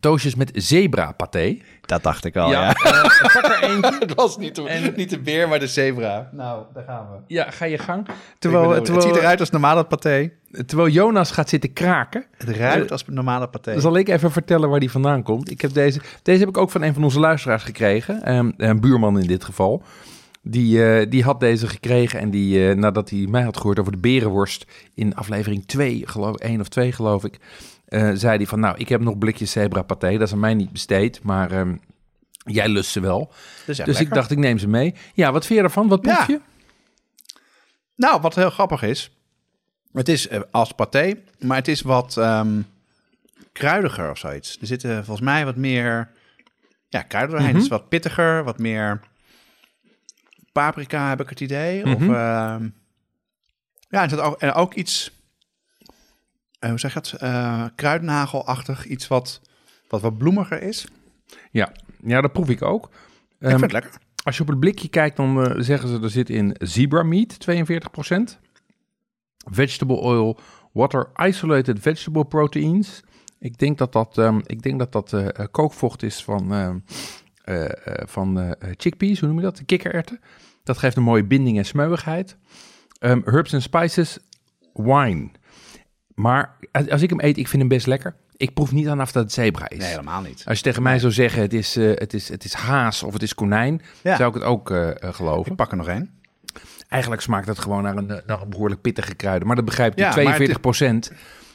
toastjes 0.00 0.34
met 0.34 0.50
zebra 0.54 1.12
paté. 1.12 1.58
Dat 1.80 2.02
dacht 2.02 2.24
ik 2.24 2.36
al, 2.36 2.50
ja, 2.50 2.60
ja. 2.60 2.74
eh, 2.74 3.34
pak 3.34 3.44
er 3.44 3.62
eentje. 3.62 3.96
Het 4.06 4.14
was 4.14 4.36
niet 4.38 4.54
de, 4.54 4.68
En- 4.68 4.92
niet 4.96 5.10
de 5.10 5.18
beer, 5.18 5.48
maar 5.48 5.58
de 5.58 5.66
zebra. 5.66 6.28
Nou, 6.32 6.64
daar 6.74 6.84
gaan 6.84 7.06
we. 7.10 7.34
Ja, 7.34 7.50
ga 7.50 7.64
je 7.64 7.78
gang. 7.78 8.06
Terwijl, 8.38 8.62
Terwijl, 8.62 8.94
het 8.94 9.02
ziet 9.02 9.16
eruit 9.16 9.40
als 9.40 9.50
normale 9.50 9.84
paté. 9.84 10.30
terwijl 10.66 10.88
Jonas 10.88 11.30
gaat 11.30 11.48
zitten 11.48 11.72
kraken. 11.72 12.24
Het 12.36 12.48
ruikt 12.48 12.90
als 12.90 13.04
normale 13.06 13.48
paté. 13.48 13.72
Dan 13.72 13.80
zal 13.80 13.96
ik 13.96 14.08
even 14.08 14.30
vertellen 14.32 14.68
waar 14.70 14.80
die 14.80 14.90
vandaan 14.90 15.22
komt. 15.22 15.50
Ik 15.50 15.60
heb 15.60 15.72
deze, 15.72 16.00
deze 16.22 16.38
heb 16.40 16.48
ik 16.48 16.56
ook 16.58 16.70
van 16.70 16.82
een 16.82 16.94
van 16.94 17.04
onze 17.04 17.20
luisteraars 17.20 17.62
gekregen. 17.62 18.22
Ehm, 18.22 18.50
een 18.56 18.80
buurman 18.80 19.18
in 19.18 19.26
dit 19.26 19.44
geval. 19.44 19.82
Die, 20.42 20.84
eh, 20.86 21.10
die 21.10 21.22
had 21.22 21.40
deze 21.40 21.66
gekregen 21.68 22.20
en 22.20 22.30
die, 22.30 22.68
eh, 22.68 22.76
nadat 22.76 23.10
hij 23.10 23.26
mij 23.30 23.42
had 23.42 23.56
gehoord 23.56 23.78
over 23.78 23.92
de 23.92 23.98
berenworst 23.98 24.66
in 24.94 25.14
aflevering 25.14 25.66
2, 25.66 26.02
geloof 26.04 26.36
1 26.36 26.60
of 26.60 26.68
2 26.68 26.92
geloof 26.92 27.24
ik, 27.24 27.38
eh, 27.94 28.10
zei 28.14 28.36
hij 28.36 28.46
van 28.46 28.60
nou, 28.60 28.76
ik 28.78 28.88
heb 28.88 29.00
nog 29.00 29.18
blikjes 29.18 29.50
zebra 29.50 29.82
paté, 29.82 30.10
dat 30.12 30.20
is 30.26 30.32
aan 30.32 30.40
mij 30.40 30.54
niet 30.54 30.72
besteed, 30.72 31.22
maar 31.22 31.50
ehm, 31.50 31.76
jij 32.44 32.68
lust 32.68 32.90
ze 32.90 33.00
wel. 33.00 33.32
Dus, 33.66 33.76
dus 33.78 34.00
ik 34.00 34.10
dacht, 34.14 34.30
ik 34.30 34.38
neem 34.38 34.58
ze 34.58 34.68
mee. 34.68 34.94
Ja, 35.14 35.32
wat 35.32 35.46
vind 35.46 35.58
je 35.58 35.64
ervan? 35.64 35.88
Wat 35.88 36.00
proef 36.00 36.16
Ja. 36.18 36.24
je? 36.28 36.40
Nou, 37.96 38.20
wat 38.20 38.34
heel 38.34 38.50
grappig 38.50 38.82
is. 38.82 39.10
Het 39.92 40.08
is 40.08 40.28
eh, 40.28 40.40
als 40.50 40.72
paté, 40.72 41.14
maar 41.38 41.56
het 41.56 41.68
is 41.68 41.80
wat 41.82 42.16
ehm, 42.16 42.60
kruidiger 43.52 44.10
of 44.10 44.18
zoiets. 44.18 44.58
Er 44.60 44.66
zitten 44.66 45.04
volgens 45.04 45.26
mij 45.26 45.44
wat 45.44 45.56
meer 45.56 46.10
ja, 46.88 47.02
kruiden 47.02 47.30
doorheen. 47.36 47.54
Mhm. 47.54 47.62
Het 47.62 47.72
is 47.72 47.78
wat 47.78 47.88
pittiger, 47.88 48.44
wat 48.44 48.58
meer 48.58 49.00
paprika 50.52 51.08
heb 51.08 51.20
ik 51.20 51.28
het 51.28 51.40
idee. 51.40 51.84
Of 51.84 51.98
Mhm. 51.98 52.14
ehm, 52.14 52.68
ja, 53.88 54.08
zit 54.08 54.20
ook, 54.20 54.38
en 54.40 54.52
ook 54.52 54.74
iets, 54.74 55.10
hoe 56.68 56.78
zeg 56.78 56.92
je 56.92 56.98
het, 56.98 57.12
Eh, 57.12 57.64
kruidnagelachtig. 57.74 58.86
Iets 58.86 59.08
wat, 59.08 59.40
wat 59.88 60.00
wat 60.00 60.18
bloemiger 60.18 60.62
is. 60.62 60.86
Ja, 61.50 61.72
ja 62.04 62.20
dat 62.20 62.32
proef 62.32 62.48
ik 62.48 62.62
ook. 62.62 62.84
ik 62.84 62.90
Ehm, 63.38 63.48
vind 63.50 63.60
het 63.60 63.72
lekker. 63.72 63.90
Als 64.24 64.36
je 64.36 64.42
op 64.42 64.48
het 64.48 64.60
blikje 64.60 64.88
kijkt, 64.88 65.16
dan 65.16 65.44
eh, 65.44 65.54
zeggen 65.62 65.88
ze 65.88 66.00
er 66.00 66.10
zit 66.10 66.30
in 66.30 66.56
zebra 66.58 67.02
meat 67.02 67.36
42%, 67.38 68.38
vegetable 69.50 69.96
oil, 69.96 70.38
water 70.72 71.10
isolated 71.16 71.78
vegetable 71.80 72.24
proteins. 72.24 73.02
Ik 73.38 73.58
denk 73.58 73.78
dat 73.78 73.92
dat, 73.92 74.18
ehm, 74.18 74.40
ik 74.46 74.62
denk 74.62 74.78
dat, 74.78 74.92
dat 74.92 75.12
eh, 75.12 75.26
eh, 75.28 75.46
kookvocht 75.50 76.02
is 76.02 76.24
van, 76.24 76.52
ehm, 76.52 76.78
eh, 77.44 77.64
eh, 77.64 78.06
van 78.06 78.40
eh, 78.40 78.70
chickpeas, 78.76 79.18
hoe 79.18 79.28
noem 79.28 79.36
je 79.38 79.44
dat? 79.44 79.56
De 79.56 79.64
kikkererwten. 79.64 80.20
Dat 80.62 80.78
geeft 80.78 80.96
een 80.96 81.02
mooie 81.02 81.24
binding 81.24 81.58
en 81.58 81.64
smeuigheid. 81.66 82.36
Ehm, 82.98 83.20
herbs 83.24 83.52
and 83.54 83.62
spices, 83.62 84.18
wine. 84.72 85.30
Maar 86.14 86.56
als 86.88 87.02
ik 87.02 87.10
hem 87.10 87.20
eet, 87.20 87.36
ik 87.36 87.48
vind 87.48 87.62
hem 87.62 87.68
best 87.70 87.86
lekker. 87.86 88.14
Ik 88.36 88.54
proef 88.54 88.72
niet 88.72 88.88
aan 88.88 89.00
of 89.00 89.12
dat 89.12 89.22
het 89.22 89.32
zebra 89.32 89.68
is. 89.68 89.78
Nee, 89.78 89.88
helemaal 89.88 90.20
niet. 90.20 90.42
Als 90.46 90.58
je 90.58 90.64
tegen 90.64 90.82
mij 90.82 90.98
zou 90.98 91.12
zeggen, 91.12 91.42
het 91.42 91.52
is, 91.52 91.76
eh, 91.76 91.90
het 91.94 92.14
is, 92.14 92.28
het 92.28 92.44
is 92.44 92.52
haas 92.52 93.02
of 93.02 93.12
het 93.12 93.22
is 93.22 93.34
konijn, 93.34 93.82
Ja. 94.02 94.16
zou 94.16 94.28
ik 94.28 94.34
het 94.34 94.44
ook 94.44 94.70
eh, 94.70 94.90
eh, 94.90 95.14
geloven. 95.14 95.50
Ik 95.50 95.56
pak 95.56 95.70
er 95.70 95.76
nog 95.76 95.88
één. 95.88 96.10
Eigenlijk 96.88 97.22
smaakt 97.22 97.46
het 97.46 97.58
gewoon 97.58 97.82
naar 97.82 97.96
een, 97.96 98.06
naar 98.06 98.42
een 98.42 98.48
behoorlijk 98.48 98.80
pittige 98.80 99.14
kruiden. 99.14 99.46
Maar 99.46 99.56
dat 99.56 99.64
begrijp 99.64 99.94
je, 99.94 100.00
Ja, 100.00 100.06
maar 100.06 100.14
42 100.14 100.60
procent. 100.60 101.10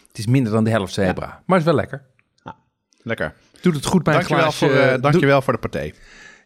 Het 0.07 0.17
is 0.17 0.27
minder 0.27 0.51
dan 0.51 0.63
de 0.63 0.69
helft 0.69 0.93
zebra, 0.93 1.25
maar 1.27 1.57
het 1.57 1.67
is 1.67 1.73
wel 1.73 1.75
lekker. 1.75 2.01
Lekker. 3.03 3.33
Doet 3.61 3.75
het 3.75 3.85
goed 3.85 4.03
bij 4.03 4.13
Dankjewel, 4.13 4.45
een 4.45 4.51
glaasje. 4.51 4.75
voor, 4.75 4.91
doe- 4.91 4.99
dankjewel 4.99 5.41
voor 5.41 5.53
de 5.53 5.59
partij. 5.59 5.93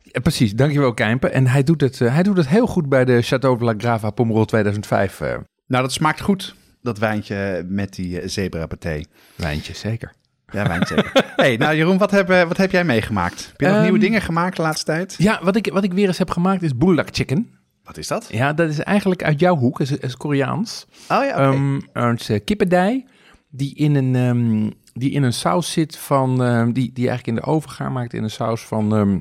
Ja, 0.02 0.20
precies, 0.20 0.54
dankjewel 0.56 0.94
Kijmpen. 0.94 1.32
En 1.34 1.48
hij 1.48 1.64
doet, 1.64 1.82
het, 1.82 2.00
hij 2.00 2.24
doet 2.24 2.38
het 2.38 2.48
heel 2.48 2.68
goed 2.68 2.90
bij 2.90 3.06
de 3.06 3.22
Chateau 3.22 3.58
de 3.58 3.64
la 3.64 3.74
Grava 3.78 4.10
Pomerol 4.10 4.46
2005 4.46 5.22
eh, 5.22 5.28
Nou, 5.68 5.84
dat 5.84 5.92
smaakt 5.92 6.22
goed, 6.22 6.56
dat 6.84 6.98
wijntje 6.98 7.66
met 7.68 7.96
die 7.96 8.20
eh, 8.20 8.28
zebra 8.28 8.66
paté. 8.66 9.04
wijntje, 9.36 9.74
zeker. 9.74 10.14
Ja, 10.48 10.68
wijntje. 10.68 11.06
hey, 11.36 11.58
nou 11.58 11.76
Jeroen, 11.76 11.98
wat 11.98 12.12
heb, 12.12 12.30
eh, 12.30 12.48
wat 12.48 12.58
heb 12.58 12.72
jij 12.72 12.84
meegemaakt? 12.84 13.48
Heb 13.48 13.60
je 13.60 13.66
nog 13.66 13.76
Ehm, 13.76 13.84
nieuwe 13.84 14.00
dingen 14.00 14.22
gemaakt 14.22 14.56
de 14.56 14.62
laatste 14.62 14.86
tijd? 14.86 15.16
Ja, 15.18 15.40
wat 15.44 15.56
ik, 15.56 15.70
wat 15.74 15.84
ik 15.84 15.94
weer 15.94 16.08
eens 16.08 16.18
heb 16.18 16.30
gemaakt 16.30 16.62
is 16.62 16.78
bulldog 16.78 17.06
chicken. 17.12 17.50
Wat 17.84 17.98
is 17.98 18.08
dat? 18.08 18.28
Ja, 18.32 18.54
dat 18.54 18.70
is 18.70 18.80
eigenlijk 18.80 19.24
uit 19.24 19.40
jouw 19.40 19.56
hoek, 19.56 19.80
is, 19.80 19.92
is 19.92 20.18
Koreaans. 20.18 20.86
Oh 21.10 21.24
ja, 21.24 21.30
oké. 21.30 21.42
Ehm, 21.42 21.80
een 21.94 22.20
uh, 22.30 22.40
kippendij 22.46 23.06
die 23.50 23.76
in 23.76 23.96
een, 23.96 24.16
ehm, 24.16 24.72
die 24.94 25.12
in 25.12 25.24
een 25.24 25.34
saus 25.34 25.72
zit 25.72 25.98
van, 25.98 26.44
ehm, 26.44 26.72
die, 26.72 26.92
die 26.94 27.08
eigenlijk 27.08 27.28
in 27.28 27.44
de 27.44 27.52
oven 27.52 27.70
gaar 27.70 27.92
maakt 27.92 28.14
in 28.14 28.24
een 28.24 28.30
saus 28.30 28.62
van 28.62 28.96
ehm 28.96 29.18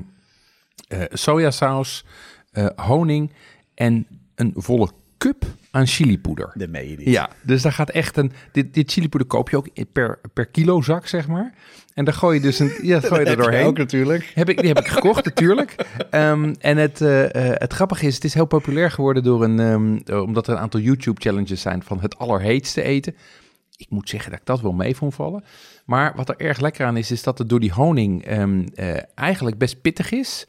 eh, 0.87 1.01
sojasaus, 1.09 2.05
eh, 2.51 2.67
honing 2.75 3.31
en 3.73 4.07
een 4.35 4.53
volle 4.55 4.89
cup 5.23 5.45
aan 5.71 5.87
chilipoeder. 5.87 6.51
de 6.53 6.67
meen 6.67 6.89
je 6.89 6.97
niet. 6.97 7.07
Ja, 7.07 7.29
dus 7.41 7.61
daar 7.61 7.71
gaat 7.71 7.89
echt 7.89 8.17
een. 8.17 8.31
Dit, 8.51 8.73
dit 8.73 8.91
chilipoeder 8.91 9.27
koop 9.27 9.49
je 9.49 9.57
ook 9.57 9.67
per, 9.91 10.19
per 10.33 10.45
kilo 10.45 10.81
zak, 10.81 11.07
zeg 11.07 11.27
maar. 11.27 11.53
En 11.93 12.05
daar 12.05 12.13
gooi 12.13 12.35
je 12.35 12.41
dus 12.41 12.59
een. 12.59 12.71
Ja, 12.81 12.99
dat 12.99 13.09
gooi 13.09 13.23
je 13.23 13.29
er 13.29 13.37
doorheen. 13.37 13.65
ook 13.65 13.77
natuurlijk. 13.77 14.31
Heb 14.35 14.49
ik, 14.49 14.57
die 14.57 14.67
heb 14.67 14.79
ik 14.79 14.87
gekocht, 14.87 15.25
natuurlijk. 15.33 15.75
Ehm, 16.09 16.53
en 16.59 16.77
het, 16.77 17.01
eh, 17.01 17.23
eh, 17.23 17.59
het 17.59 17.73
grappige 17.73 18.05
is, 18.05 18.15
het 18.15 18.23
is 18.23 18.33
heel 18.33 18.45
populair 18.45 18.91
geworden 18.91 19.23
door 19.23 19.43
een, 19.43 19.59
ehm, 19.59 19.97
eh, 20.05 20.21
omdat 20.21 20.47
er 20.47 20.53
een 20.53 20.59
aantal 20.59 20.79
YouTube-challenges 20.79 21.61
zijn 21.61 21.83
van 21.83 21.99
het 21.99 22.17
allerheetste 22.17 22.81
eten. 22.81 23.15
Ik 23.77 23.89
moet 23.89 24.09
zeggen 24.09 24.31
dat 24.31 24.39
ik 24.39 24.45
dat 24.45 24.61
wel 24.61 24.73
mee 24.73 24.95
vond 24.95 25.15
vallen. 25.15 25.43
Maar 25.85 26.13
wat 26.15 26.29
er 26.29 26.37
erg 26.37 26.59
lekker 26.59 26.85
aan 26.85 26.97
is, 26.97 27.11
is 27.11 27.23
dat 27.23 27.37
het 27.37 27.49
door 27.49 27.59
die 27.59 27.71
honing 27.71 28.25
ehm, 28.25 28.67
eh, 28.75 28.97
eigenlijk 29.15 29.57
best 29.57 29.81
pittig 29.81 30.11
is. 30.11 30.47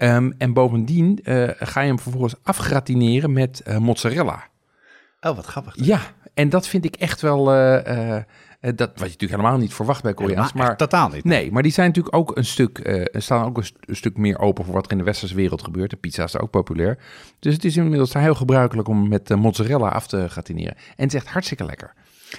Ehm, 0.00 0.30
en 0.38 0.52
bovendien 0.52 1.18
eh, 1.24 1.48
ga 1.58 1.80
je 1.80 1.86
hem 1.86 1.98
vervolgens 1.98 2.34
afgratineren 2.42 3.32
met 3.32 3.60
eh, 3.60 3.76
mozzarella. 3.76 4.42
Oh, 5.20 5.36
wat 5.36 5.46
grappig. 5.46 5.74
Ja, 5.76 6.00
en 6.34 6.48
dat 6.48 6.66
vind 6.68 6.84
ik 6.84 6.96
echt 6.96 7.20
wel... 7.20 7.52
eh, 7.54 8.22
dat 8.60 8.78
wat 8.78 8.96
je 8.98 9.04
natuurlijk 9.04 9.30
helemaal 9.30 9.58
niet 9.58 9.74
verwacht 9.74 10.02
bij 10.02 10.14
Koreaans. 10.14 10.52
maar 10.52 10.66
Maar 10.66 10.76
totaal 10.76 11.08
niet. 11.08 11.24
Nee, 11.24 11.52
maar 11.52 11.62
die 11.62 11.72
zijn 11.72 11.86
natuurlijk 11.86 12.16
ook 12.16 12.36
een 12.36 12.44
stuk, 12.44 13.08
staan 13.12 13.44
ook 13.44 13.56
een, 13.56 13.64
st- 13.64 13.76
een 13.80 13.96
stuk 13.96 14.16
meer 14.16 14.38
open 14.38 14.64
voor 14.64 14.74
wat 14.74 14.84
er 14.86 14.90
in 14.92 14.98
de 14.98 15.04
westerse 15.04 15.34
wereld 15.34 15.62
gebeurt. 15.62 15.90
De 15.90 15.96
pizza 15.96 16.24
is 16.24 16.32
daar 16.32 16.42
ook 16.42 16.50
populair. 16.50 16.98
Dus 17.38 17.54
het 17.54 17.64
is 17.64 17.76
inmiddels 17.76 18.12
heel 18.12 18.34
gebruikelijk 18.34 18.88
om 18.88 19.08
met 19.08 19.28
mozzarella 19.28 19.88
af 19.88 20.06
te 20.06 20.28
gratineren. 20.28 20.76
En 20.76 21.04
het 21.04 21.14
is 21.14 21.20
echt 21.20 21.28
hartstikke 21.32 21.64
lekker. 21.64 21.92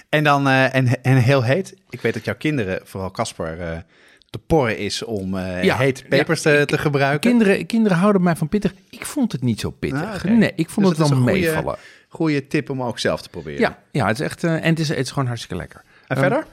En 0.09 0.23
dan, 0.23 0.47
en, 0.47 1.01
en 1.03 1.17
heel 1.17 1.43
heet. 1.43 1.75
Ik 1.89 2.01
weet 2.01 2.13
dat 2.13 2.25
jouw 2.25 2.35
kinderen, 2.37 2.79
vooral 2.83 3.11
Casper, 3.11 3.85
te 4.31 4.39
porren 4.39 4.77
is 4.77 5.03
om 5.03 5.37
eh 5.37 5.63
Ja, 5.63 5.77
hete 5.77 6.03
pepers 6.09 6.43
ja, 6.43 6.51
te, 6.51 6.57
ik- 6.57 6.67
te 6.67 6.77
gebruiken. 6.77 7.29
Kinderen, 7.29 7.65
kinderen 7.65 7.97
houden 7.97 8.23
mij 8.23 8.35
van 8.35 8.49
pittig. 8.49 8.73
Ik 8.89 9.05
vond 9.05 9.31
het 9.31 9.41
niet 9.41 9.59
zo 9.59 9.69
pittig. 9.69 10.25
Ah. 10.25 10.31
Nee, 10.31 10.51
ik 10.55 10.69
vond 10.69 10.87
Dus 10.87 10.97
het 10.97 11.07
goeie- 11.07 11.23
meevallen. 11.23 11.75
Goeie 12.09 12.47
tip 12.47 12.69
om 12.69 12.83
ook 12.83 12.99
zelf 12.99 13.21
te 13.21 13.29
proberen. 13.29 13.59
Ja, 13.59 13.77
ja, 13.91 14.07
het 14.07 14.19
is 14.19 14.25
echt, 14.25 14.43
eh, 14.43 14.53
en 14.53 14.63
het 14.69 14.79
is, 14.79 14.89
het 14.89 14.97
is 14.97 15.09
gewoon 15.11 15.27
hartstikke 15.27 15.55
lekker. 15.55 15.81
En 16.07 16.15
Ehm, 16.17 16.19
verder? 16.19 16.45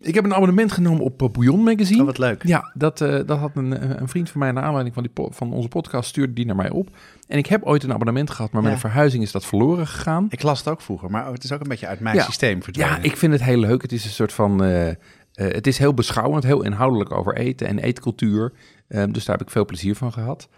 Ik 0.00 0.14
heb 0.14 0.24
een 0.24 0.34
abonnement 0.34 0.72
genomen 0.72 1.04
op 1.04 1.22
eh, 1.22 1.28
Bouillon 1.28 1.62
Magazine. 1.62 2.00
Oh, 2.00 2.06
wat 2.06 2.18
leuk. 2.18 2.42
Ja, 2.46 2.70
dat, 2.74 2.98
dat 2.98 3.38
had 3.38 3.50
een, 3.54 4.00
een 4.00 4.08
vriend 4.08 4.30
van 4.30 4.40
mij 4.40 4.52
naar 4.52 4.62
aanleiding 4.62 4.94
van, 4.94 5.02
die 5.02 5.12
van 5.30 5.52
onze 5.52 5.68
podcast 5.68 6.08
stuurde 6.08 6.32
die 6.32 6.46
naar 6.46 6.56
mij 6.56 6.70
op. 6.70 6.88
En 7.28 7.38
ik 7.38 7.46
heb 7.46 7.62
ooit 7.62 7.82
een 7.82 7.92
abonnement 7.92 8.30
gehad, 8.30 8.52
maar 8.52 8.62
met 8.62 8.70
Ja. 8.70 8.76
een 8.76 8.82
verhuizing 8.82 9.22
is 9.22 9.32
dat 9.32 9.46
verloren 9.46 9.86
gegaan. 9.86 10.26
Ik 10.30 10.42
las 10.42 10.58
het 10.58 10.68
ook 10.68 10.80
vroeger, 10.80 11.10
maar 11.10 11.32
het 11.32 11.44
is 11.44 11.52
ook 11.52 11.60
een 11.60 11.68
beetje 11.68 11.86
uit 11.86 12.00
mijn 12.00 12.16
Ja. 12.16 12.22
systeem 12.24 12.62
verdwenen. 12.62 12.92
Ja, 12.96 13.02
ik 13.02 13.16
vind 13.16 13.32
het 13.32 13.42
heel 13.42 13.58
leuk. 13.58 13.82
Het 13.82 13.92
is 13.92 14.04
een 14.04 14.10
soort 14.10 14.32
van. 14.32 14.64
Eh, 15.36 15.52
het 15.52 15.66
is 15.66 15.78
heel 15.78 15.94
beschouwend, 15.94 16.44
heel 16.44 16.64
inhoudelijk 16.64 17.12
over 17.12 17.36
eten 17.36 17.66
en 17.66 17.78
eetcultuur. 17.78 18.52
Ehm, 18.88 19.12
dus 19.12 19.24
daar 19.24 19.36
heb 19.36 19.46
ik 19.46 19.52
veel 19.52 19.64
plezier 19.64 19.96
van 19.96 20.12
gehad. 20.12 20.48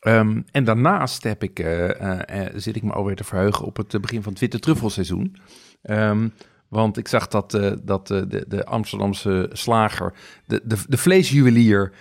Ehm, 0.00 0.42
en 0.50 0.64
daarnaast 0.64 1.22
heb 1.22 1.42
ik, 1.42 1.58
eh, 1.58 2.44
eh, 2.44 2.52
zit 2.54 2.76
ik 2.76 2.82
me 2.82 2.92
alweer 2.92 3.16
te 3.16 3.24
verheugen 3.24 3.66
op 3.66 3.76
het 3.76 4.00
begin 4.00 4.22
van 4.22 4.32
het 4.32 4.40
witte 4.40 4.58
truffelseizoen. 4.58 5.36
Ehm, 5.82 6.28
want 6.68 6.96
ik 6.96 7.08
zag 7.08 7.28
dat, 7.28 7.50
dat 7.82 8.06
de, 8.06 8.44
de 8.48 8.64
Amsterdamse 8.64 9.50
slager, 9.52 10.12
de, 10.46 10.60
de, 10.64 10.76
de 10.88 10.96
vleesjuwelier 10.96 11.92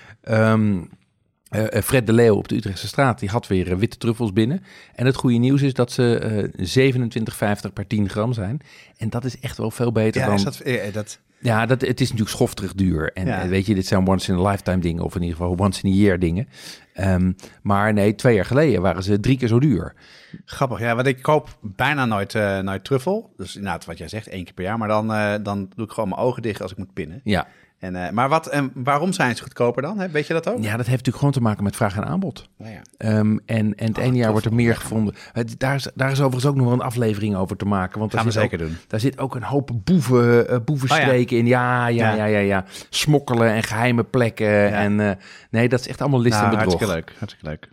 Fred 1.83 2.05
de 2.07 2.13
Leeuw 2.13 2.35
op 2.35 2.47
de 2.47 2.55
Utrechtse 2.55 2.87
straat, 2.87 3.19
die 3.19 3.29
had 3.29 3.47
weer 3.47 3.71
eh, 3.71 3.77
witte 3.77 3.97
truffels 3.97 4.33
binnen. 4.33 4.63
En 4.95 5.05
het 5.05 5.15
goede 5.15 5.37
nieuws 5.37 5.61
is 5.61 5.73
dat 5.73 5.91
ze 5.91 6.17
eh 6.17 7.65
27,50 7.67 7.73
per 7.73 7.87
10 7.87 8.09
gram 8.09 8.33
zijn. 8.33 8.59
En 8.97 9.09
dat 9.09 9.25
is 9.25 9.39
echt 9.39 9.57
wel 9.57 9.71
veel 9.71 9.91
beter 9.91 10.21
Ja, 10.21 10.27
dan... 10.27 10.35
is 10.35 10.43
dat, 10.43 10.59
eh, 10.59 10.93
dat, 10.93 11.19
Ja, 11.39 11.65
dat, 11.65 11.81
het 11.81 12.01
is 12.01 12.07
natuurlijk 12.09 12.35
schofterig 12.35 12.73
duur. 12.73 13.11
En 13.13 13.25
Ja. 13.25 13.41
eh, 13.41 13.49
weet 13.49 13.65
je, 13.65 13.75
dit 13.75 13.87
zijn 13.87 14.07
once 14.07 14.31
in 14.31 14.37
a 14.37 14.49
lifetime 14.49 14.79
dingen, 14.79 15.03
of 15.03 15.15
in 15.15 15.21
ieder 15.21 15.37
geval 15.37 15.55
once 15.57 15.83
in 15.83 15.91
a 15.91 15.95
year 15.95 16.19
dingen. 16.19 16.47
Ehm, 16.93 17.31
maar 17.61 17.93
nee, 17.93 18.15
twee 18.15 18.35
jaar 18.35 18.45
geleden 18.45 18.81
waren 18.81 19.03
ze 19.03 19.19
drie 19.19 19.37
keer 19.37 19.47
zo 19.47 19.59
duur. 19.59 19.93
grappig. 20.45 20.79
Ja, 20.79 20.95
want 20.95 21.07
ik 21.07 21.21
koop 21.21 21.57
bijna 21.61 22.05
nooit, 22.05 22.35
eh, 22.35 22.59
nooit 22.59 22.83
truffel. 22.83 23.33
Dus 23.37 23.55
inderdaad, 23.55 23.85
wat 23.85 23.97
jij 23.97 24.07
zegt, 24.07 24.27
één 24.27 24.43
keer 24.43 24.53
per 24.53 24.63
jaar. 24.63 24.77
Maar 24.77 24.87
dan, 24.87 25.13
eh, 25.13 25.33
dan 25.43 25.69
doe 25.75 25.85
ik 25.85 25.91
gewoon 25.91 26.09
mijn 26.09 26.21
ogen 26.21 26.41
dicht 26.41 26.61
als 26.61 26.71
ik 26.71 26.77
moet 26.77 26.93
pinnen. 26.93 27.21
Ja. 27.23 27.47
En, 27.79 27.95
eh, 27.95 28.11
maar 28.11 28.29
wat, 28.29 28.47
en 28.47 28.71
waarom 28.73 29.13
zijn 29.13 29.35
ze 29.35 29.41
goedkoper 29.43 29.81
dan? 29.81 30.11
Weet 30.11 30.27
je 30.27 30.33
dat 30.33 30.49
ook? 30.49 30.55
ja, 30.57 30.61
dat 30.63 30.71
heeft 30.75 30.87
natuurlijk 30.87 31.17
gewoon 31.17 31.31
te 31.33 31.41
maken 31.41 31.63
met 31.63 31.75
vraag 31.75 31.95
en 31.95 32.05
aanbod. 32.05 32.49
Nou 32.57 32.71
ja. 32.71 32.81
Ehm, 32.97 33.37
en, 33.45 33.75
en 33.75 33.87
het 33.87 33.97
ene 33.97 34.15
jaar 34.17 34.31
wordt 34.31 34.45
er 34.45 34.53
meer 34.53 34.75
gevonden. 34.75 35.15
Het, 35.33 35.59
daar, 35.59 35.75
is, 35.75 35.87
daar 35.95 36.11
is 36.11 36.19
overigens 36.19 36.45
ook 36.45 36.55
nog 36.55 36.65
wel 36.65 36.73
een 36.73 36.81
aflevering 36.81 37.35
over 37.35 37.57
te 37.57 37.65
maken. 37.65 37.99
Want 37.99 38.11
daar 38.11 38.21
Gaan 38.21 38.29
we 38.29 38.39
zit 38.39 38.49
zeker 38.49 38.65
ook, 38.65 38.71
doen. 38.71 38.77
Daar 38.87 38.99
zit 38.99 39.19
ook 39.19 39.35
een 39.35 39.43
hoop 39.43 39.71
boeven, 39.83 40.49
eh, 40.49 40.57
boevenstreken 40.65 41.37
in. 41.37 41.45
Ja, 41.45 41.87
ja, 41.87 42.09
Ja. 42.09 42.15
ja, 42.15 42.25
ja, 42.25 42.39
ja. 42.39 42.65
Smokkelen 42.89 43.49
en 43.51 43.63
geheime 43.63 44.03
plekken. 44.03 44.73
En 44.73 44.99
eh, 44.99 45.11
nee, 45.49 45.69
dat 45.69 45.79
is 45.79 45.87
echt 45.87 46.01
allemaal 46.01 46.21
list 46.21 46.33
Nou, 46.39 46.45
en 46.45 46.49
bedrog. 46.57 46.73
hartstikke 46.79 46.93
leuk. 47.09 47.17
Hartstikke 47.19 47.47
leuk. 47.49 47.69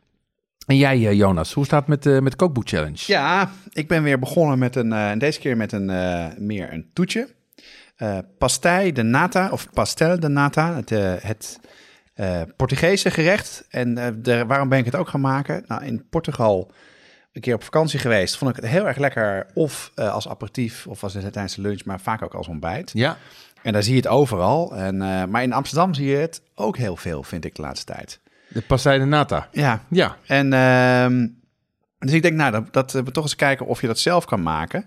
En 0.66 0.76
jij, 0.76 1.14
Jonas, 1.14 1.52
hoe 1.52 1.64
staat 1.64 1.80
het 1.80 1.88
met, 1.88 2.06
eh 2.06 2.20
met 2.20 2.30
de 2.32 2.38
kookboek 2.38 2.68
challenge? 2.68 2.98
Ja, 3.06 3.50
ik 3.72 3.88
ben 3.88 4.02
weer 4.02 4.18
begonnen 4.18 4.58
met 4.58 4.76
een, 4.76 4.92
eh, 4.92 5.10
deze 5.18 5.40
keer 5.40 5.56
met 5.56 5.72
een 5.72 5.86
meer 6.38 6.72
een 6.72 6.86
toetje. 6.92 7.28
Pastei 8.38 8.92
de 8.92 9.02
nata, 9.02 9.48
of 9.50 9.70
pastel 9.70 10.20
de 10.20 10.28
nata, 10.28 10.74
het, 10.74 10.90
eh, 10.92 11.14
het 11.18 11.60
eh, 12.14 12.40
Portugese 12.56 13.10
gerecht. 13.10 13.64
En 13.68 13.94
de, 14.22 14.46
waarom 14.46 14.68
ben 14.68 14.78
ik 14.78 14.84
het 14.84 14.96
ook 14.96 15.08
gaan 15.08 15.20
maken? 15.20 15.64
Nou, 15.66 15.84
in 15.84 16.08
Portugal 16.08 16.70
een 17.32 17.40
keer 17.40 17.54
op 17.54 17.62
vakantie 17.62 17.98
geweest, 17.98 18.36
vond 18.36 18.50
ik 18.50 18.62
het 18.62 18.70
heel 18.70 18.86
erg 18.86 18.96
lekker. 18.98 19.46
Of 19.54 19.92
als 19.94 20.28
aperitief, 20.28 20.86
of 20.86 21.02
als 21.02 21.12
tijdens 21.12 21.54
de 21.54 21.62
lunch, 21.62 21.84
maar 21.84 22.00
vaak 22.00 22.22
ook 22.22 22.34
als 22.34 22.48
ontbijt. 22.48 22.90
Ja. 22.94 23.16
En 23.62 23.72
daar 23.72 23.82
zie 23.82 23.92
je 23.94 24.00
het 24.00 24.08
overal. 24.08 24.76
En, 24.76 24.96
maar 25.30 25.42
in 25.42 25.52
Amsterdam 25.52 25.94
zie 25.94 26.06
je 26.06 26.16
het 26.16 26.42
ook 26.54 26.76
heel 26.76 26.96
veel, 26.96 27.22
vind 27.22 27.44
ik 27.44 27.54
de 27.54 27.62
laatste 27.62 27.92
tijd. 27.92 28.20
De 28.48 28.60
pastei 28.62 28.98
de 28.98 29.04
nata. 29.04 29.48
Ja, 29.52 29.82
Ja. 29.88 30.16
en 30.26 30.52
ehm, 30.52 31.28
dus 31.98 32.12
ik 32.12 32.22
denk, 32.22 32.36
nou, 32.36 32.52
dat, 32.52 32.72
dat 32.72 32.92
we 32.92 33.10
toch 33.10 33.24
eens 33.24 33.36
kijken 33.36 33.66
of 33.66 33.80
je 33.80 33.86
dat 33.86 33.98
zelf 33.98 34.24
kan 34.24 34.42
maken. 34.42 34.84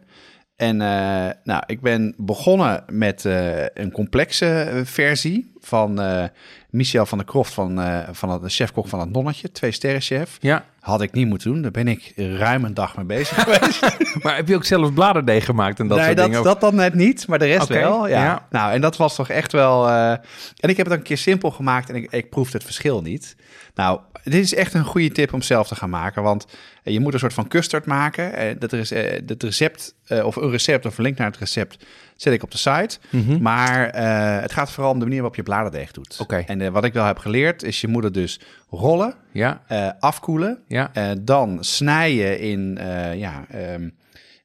En 0.55 0.81
eh, 0.81 1.33
nou, 1.43 1.63
ik 1.65 1.81
ben 1.81 2.13
begonnen 2.17 2.83
met 2.87 3.25
eh, 3.25 3.65
een 3.73 3.91
complexe 3.91 4.45
eh, 4.45 4.81
versie 4.83 5.51
van 5.59 6.01
eh, 6.01 6.23
Michel 6.69 7.05
van 7.05 7.17
der 7.17 7.27
Kroft, 7.27 7.53
van, 7.53 7.81
van 8.11 8.29
het, 8.29 8.41
de 8.41 8.49
chefkok 8.49 8.87
van 8.87 8.99
het 8.99 9.11
Nonnetje, 9.11 9.51
twee 9.51 9.71
sterren 9.71 10.01
chef. 10.01 10.37
Ja. 10.41 10.65
Had 10.79 11.01
ik 11.01 11.11
niet 11.11 11.27
moeten 11.27 11.51
doen, 11.51 11.61
daar 11.61 11.71
ben 11.71 11.87
ik 11.87 12.13
ruim 12.15 12.65
een 12.65 12.73
dag 12.73 12.95
mee 12.95 13.05
bezig 13.05 13.41
geweest. 13.43 13.81
Maar 14.23 14.35
heb 14.35 14.47
je 14.47 14.55
ook 14.55 14.65
zelf 14.65 14.93
bladerdeeg 14.93 15.45
gemaakt 15.45 15.79
en 15.79 15.87
dat 15.87 15.97
nee, 15.97 16.05
soort 16.05 16.17
dat, 16.17 16.25
dingen? 16.25 16.43
dat 16.43 16.61
dan 16.61 16.75
net 16.75 16.93
niet, 16.93 17.27
maar 17.27 17.39
de 17.39 17.45
rest 17.45 17.67
wel. 17.67 18.07
Ja. 18.07 18.23
ja. 18.23 18.47
Nou, 18.49 18.71
en 18.73 18.81
dat 18.81 18.97
was 18.97 19.15
toch 19.15 19.29
echt 19.29 19.51
wel... 19.51 19.89
En 19.89 20.69
ik 20.69 20.77
heb 20.77 20.85
het 20.85 20.95
een 20.95 21.03
keer 21.03 21.17
simpel 21.17 21.51
gemaakt 21.51 21.89
en 21.89 21.95
ik, 21.95 22.11
ik 22.11 22.29
proefde 22.29 22.57
het 22.57 22.65
verschil 22.65 23.01
niet. 23.01 23.35
Nou, 23.75 23.99
dit 24.23 24.33
is 24.43 24.53
echt 24.55 24.73
een 24.73 24.83
goede 24.85 25.11
tip 25.11 25.33
om 25.33 25.41
zelf 25.41 25.67
te 25.67 25.75
gaan 25.75 25.89
maken, 25.89 26.23
want 26.23 26.45
eh, 26.83 26.93
je 26.93 26.99
moet 26.99 27.13
een 27.13 27.19
soort 27.19 27.33
van 27.33 27.47
custard 27.47 27.85
maken. 27.85 28.33
Eh, 28.33 28.55
Dat, 28.59 28.73
is, 28.73 28.91
eh, 28.91 29.21
dat 29.23 29.43
recept, 29.43 29.95
eh, 30.07 30.25
of 30.25 30.35
een 30.35 30.49
recept 30.49 30.85
of 30.85 30.97
een 30.97 31.03
link 31.03 31.17
naar 31.17 31.27
het 31.27 31.37
recept, 31.37 31.85
zet 32.15 32.33
ik 32.33 32.43
op 32.43 32.51
de 32.51 32.57
site. 32.57 32.97
Mhm. 33.09 33.41
Maar 33.41 33.89
eh, 33.89 34.41
het 34.41 34.51
gaat 34.53 34.71
vooral 34.71 34.91
om 34.91 34.97
de 34.99 35.03
manier 35.05 35.19
waarop 35.19 35.35
je 35.37 35.43
bladerdeeg 35.43 35.91
doet. 35.91 36.17
Oké. 36.21 36.35
En 36.47 36.61
eh, 36.61 36.69
wat 36.69 36.83
ik 36.83 36.93
wel 36.93 37.05
heb 37.05 37.17
geleerd, 37.17 37.63
is 37.63 37.81
je 37.81 37.87
moet 37.87 38.03
het 38.03 38.13
dus 38.13 38.39
rollen, 38.69 39.13
Ja, 39.31 39.61
eh, 39.67 39.89
afkoelen, 39.99 40.59
ja. 40.67 40.89
eh, 40.93 41.11
dan 41.21 41.57
snijden 41.63 42.39
in, 42.39 42.77
eh, 42.77 43.15
ja, 43.19 43.45
ehm, 43.49 43.89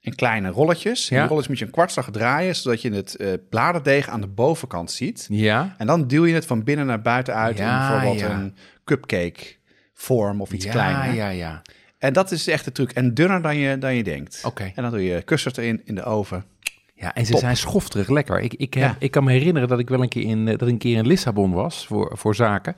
in 0.00 0.14
kleine 0.14 0.48
rolletjes. 0.48 1.08
En 1.10 1.14
Ja. 1.16 1.20
Die 1.20 1.28
rolletjes 1.28 1.48
moet 1.48 1.58
je 1.58 1.64
een 1.64 1.70
kwartslag 1.70 2.10
draaien, 2.10 2.56
zodat 2.56 2.82
je 2.82 2.92
het 2.92 3.16
eh 3.16 3.28
bladerdeeg 3.50 4.08
aan 4.08 4.20
de 4.20 4.26
bovenkant 4.26 4.90
ziet. 4.90 5.26
Ja. 5.30 5.74
En 5.78 5.86
dan 5.86 6.06
duw 6.06 6.24
je 6.26 6.34
het 6.34 6.46
van 6.46 6.64
binnen 6.64 6.86
naar 6.86 7.02
buiten 7.02 7.34
uit 7.34 7.58
in 7.58 7.64
Ja, 7.64 7.88
bijvoorbeeld 7.88 8.20
ja. 8.20 8.30
een 8.30 8.54
cupcake 8.96 9.54
vorm 9.94 10.40
of 10.40 10.52
iets 10.52 10.64
ja, 10.64 10.70
kleiner. 10.72 11.14
Ja, 11.14 11.28
ja. 11.28 11.62
En 11.98 12.12
dat 12.12 12.30
is 12.30 12.46
echt 12.48 12.64
de 12.64 12.72
truc. 12.72 12.90
En 12.92 13.14
dunner 13.14 13.42
dan 13.42 13.56
je, 13.56 13.78
dan 13.78 13.94
je 13.94 14.02
denkt. 14.02 14.42
Oké. 14.44 14.72
En 14.74 14.82
dan 14.82 14.90
doe 14.90 15.04
je 15.04 15.22
custard 15.24 15.58
erin 15.58 15.80
in 15.84 15.94
de 15.94 16.04
oven. 16.04 16.44
Ja, 16.94 17.14
en 17.14 17.26
ze 17.26 17.30
Top. 17.32 17.40
zijn 17.40 17.56
schofterig 17.56 18.08
lekker. 18.08 18.40
Ik, 18.40 18.54
ik, 18.54 18.74
heb, 18.74 18.82
Ja. 18.82 18.96
ik 18.98 19.10
kan 19.10 19.24
me 19.24 19.32
herinneren 19.32 19.68
dat 19.68 19.78
ik 19.78 19.88
wel 19.88 20.02
een 20.02 20.08
keer 20.08 20.22
in, 20.22 20.48
eh, 20.48 20.58
dat 20.58 20.68
een 20.68 20.78
keer 20.78 20.96
in 20.96 21.06
Lissabon 21.06 21.52
was 21.52 21.86
voor, 21.86 22.12
voor 22.18 22.34
zaken. 22.34 22.76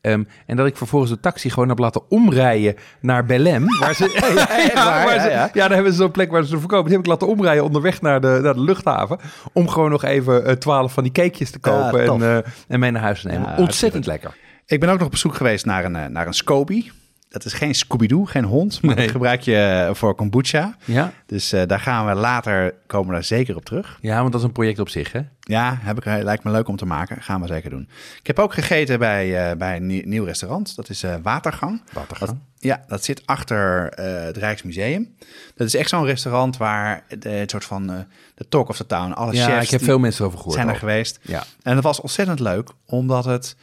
Ehm, 0.00 0.24
en 0.46 0.56
dat 0.56 0.66
ik 0.66 0.76
vervolgens 0.76 1.10
de 1.10 1.20
taxi 1.20 1.50
gewoon 1.50 1.68
heb 1.68 1.78
laten 1.78 2.10
omrijden 2.10 2.74
naar 3.00 3.24
Belém. 3.24 3.64
Waar 3.80 3.94
ze, 3.94 4.04
ja, 4.74 4.84
waar? 4.84 5.04
waar 5.04 5.14
Ja, 5.14 5.22
ze- 5.22 5.28
ja. 5.30 5.50
daar 5.52 5.70
hebben 5.74 5.92
ze 5.92 5.98
zo'n 5.98 6.10
plek 6.10 6.30
waar 6.30 6.42
ze 6.42 6.48
ze 6.48 6.58
verkopen. 6.58 6.84
Die 6.84 6.92
heb 6.96 7.00
ik 7.04 7.10
laten 7.10 7.28
omrijden 7.28 7.64
onderweg 7.64 8.00
naar 8.00 8.20
de, 8.20 8.38
naar 8.42 8.54
de 8.54 8.60
luchthaven. 8.60 9.18
Om 9.52 9.68
gewoon 9.68 9.90
nog 9.90 10.04
even 10.04 10.44
eh, 10.46 10.52
twaalf 10.54 10.92
van 10.92 11.02
die 11.02 11.12
cakejes 11.12 11.50
te 11.50 11.58
kopen 11.58 12.02
en, 12.02 12.22
eh, 12.22 12.50
en 12.68 12.80
mee 12.80 12.90
naar 12.90 13.02
huis 13.02 13.20
te 13.20 13.28
nemen. 13.28 13.48
Ja, 13.50 13.56
Ontzettend 13.56 14.06
lekker. 14.06 14.36
Ik 14.68 14.80
ben 14.80 14.88
ook 14.88 14.96
nog 14.96 15.04
op 15.06 15.10
bezoek 15.10 15.34
geweest 15.34 15.64
naar 15.64 15.84
een, 15.84 15.96
eh, 15.96 16.06
naar 16.06 16.26
een 16.26 16.34
Scoby. 16.34 16.90
Dat 17.28 17.44
is 17.44 17.52
geen 17.52 17.74
Scooby-Doo, 17.74 18.24
geen 18.24 18.44
hond, 18.44 18.82
maar 18.82 18.94
Nee. 18.94 19.04
dat 19.04 19.12
gebruik 19.14 19.40
je 19.40 19.56
eh, 19.88 19.94
voor 19.94 20.14
kombucha. 20.14 20.76
Ja? 20.84 21.12
Dus 21.26 21.52
eh, 21.52 21.62
daar 21.66 21.80
gaan 21.80 22.06
we 22.06 22.14
later, 22.14 22.74
komen 22.86 23.06
we 23.08 23.12
daar 23.12 23.24
zeker 23.24 23.56
op 23.56 23.64
terug. 23.64 23.98
ja, 24.00 24.18
want 24.20 24.32
dat 24.32 24.40
is 24.40 24.46
een 24.46 24.52
project 24.52 24.78
op 24.78 24.88
zich, 24.88 25.12
hè? 25.12 25.20
Ja, 25.40 25.78
heb 25.80 25.96
ik, 25.96 26.04
lijkt 26.04 26.44
me 26.44 26.50
leuk 26.50 26.68
om 26.68 26.76
te 26.76 26.86
maken. 26.86 27.22
Gaan 27.22 27.40
we 27.40 27.46
zeker 27.46 27.70
doen. 27.70 27.88
Ik 28.20 28.26
heb 28.26 28.38
ook 28.38 28.54
gegeten 28.54 28.98
bij, 28.98 29.56
bij 29.56 29.76
een 29.76 29.86
nie- 29.86 30.06
nieuw 30.06 30.24
restaurant. 30.24 30.76
Dat 30.76 30.88
is 30.88 31.04
Watergang. 31.22 31.82
Watergang. 31.92 32.30
Dat, 32.30 32.38
ja, 32.58 32.84
dat 32.88 33.04
zit 33.04 33.22
achter 33.26 33.86
het 34.24 34.36
Rijksmuseum. 34.36 35.14
Dat 35.54 35.66
is 35.66 35.74
echt 35.74 35.88
zo'n 35.88 36.04
restaurant 36.04 36.56
waar 36.56 37.04
de, 37.18 37.28
het 37.28 37.50
soort 37.50 37.64
van 37.64 37.86
de 38.34 38.48
talk 38.48 38.68
of 38.68 38.76
the 38.76 38.86
town, 38.86 39.12
alle 39.12 39.32
Ja, 39.34 39.44
chefs 39.46 39.64
ik 39.64 39.70
heb 39.70 39.82
veel 39.82 39.98
mensen 39.98 40.24
over 40.24 40.36
gehoord. 40.38 40.54
zijn 40.56 40.66
er 40.68 40.72
al. 40.72 40.78
geweest. 40.78 41.18
Ja. 41.22 41.44
En 41.62 41.74
dat 41.74 41.84
was 41.84 42.00
ontzettend 42.00 42.40
leuk, 42.40 42.70
omdat 42.86 43.24
het... 43.24 43.56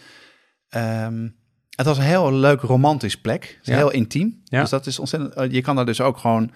ehm, 0.75 1.27
het 1.75 1.85
was 1.85 1.97
een 1.97 2.03
heel 2.03 2.33
leuk 2.33 2.61
romantisch 2.61 3.17
plek. 3.21 3.59
Ja. 3.61 3.75
heel 3.75 3.91
intiem. 3.91 4.41
Ja. 4.43 4.61
Dus 4.61 4.69
dat 4.69 4.85
is 4.85 4.99
ontzettend... 4.99 5.33
eh, 5.33 5.51
Je 5.51 5.61
kan 5.61 5.75
daar 5.75 5.85
dus 5.85 6.01
ook 6.01 6.17
gewoon... 6.17 6.51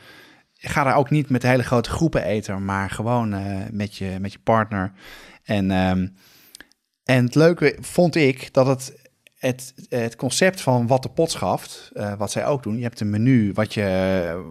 Ga 0.62 0.84
daar 0.84 0.96
ook 0.96 1.10
niet 1.10 1.30
met 1.30 1.44
hele 1.44 1.64
grote 1.64 1.90
groepen 1.90 2.24
eten, 2.24 2.66
maar 2.66 2.90
gewoon 2.90 3.34
eh, 3.34 3.56
met, 3.72 3.96
je, 3.96 4.18
met 4.20 4.34
je 4.34 4.40
partner. 4.44 4.92
En, 5.44 5.72
ehm, 5.72 6.08
en 7.04 7.26
het 7.26 7.36
leuke 7.36 7.78
vond 7.80 8.16
ik 8.16 8.54
dat 8.54 8.66
het, 8.68 8.96
het, 9.38 9.74
het 9.90 10.16
concept 10.16 10.62
van 10.62 10.88
wat 10.88 11.04
de 11.04 11.10
pot 11.10 11.32
schaft, 11.32 11.90
eh, 11.94 12.14
wat 12.18 12.32
zij 12.32 12.46
ook 12.46 12.64
doen. 12.64 12.78
Je 12.78 12.84
hebt 12.84 13.00
een 13.00 13.10
menu 13.10 13.52
wat 13.54 13.74
je, 13.74 13.82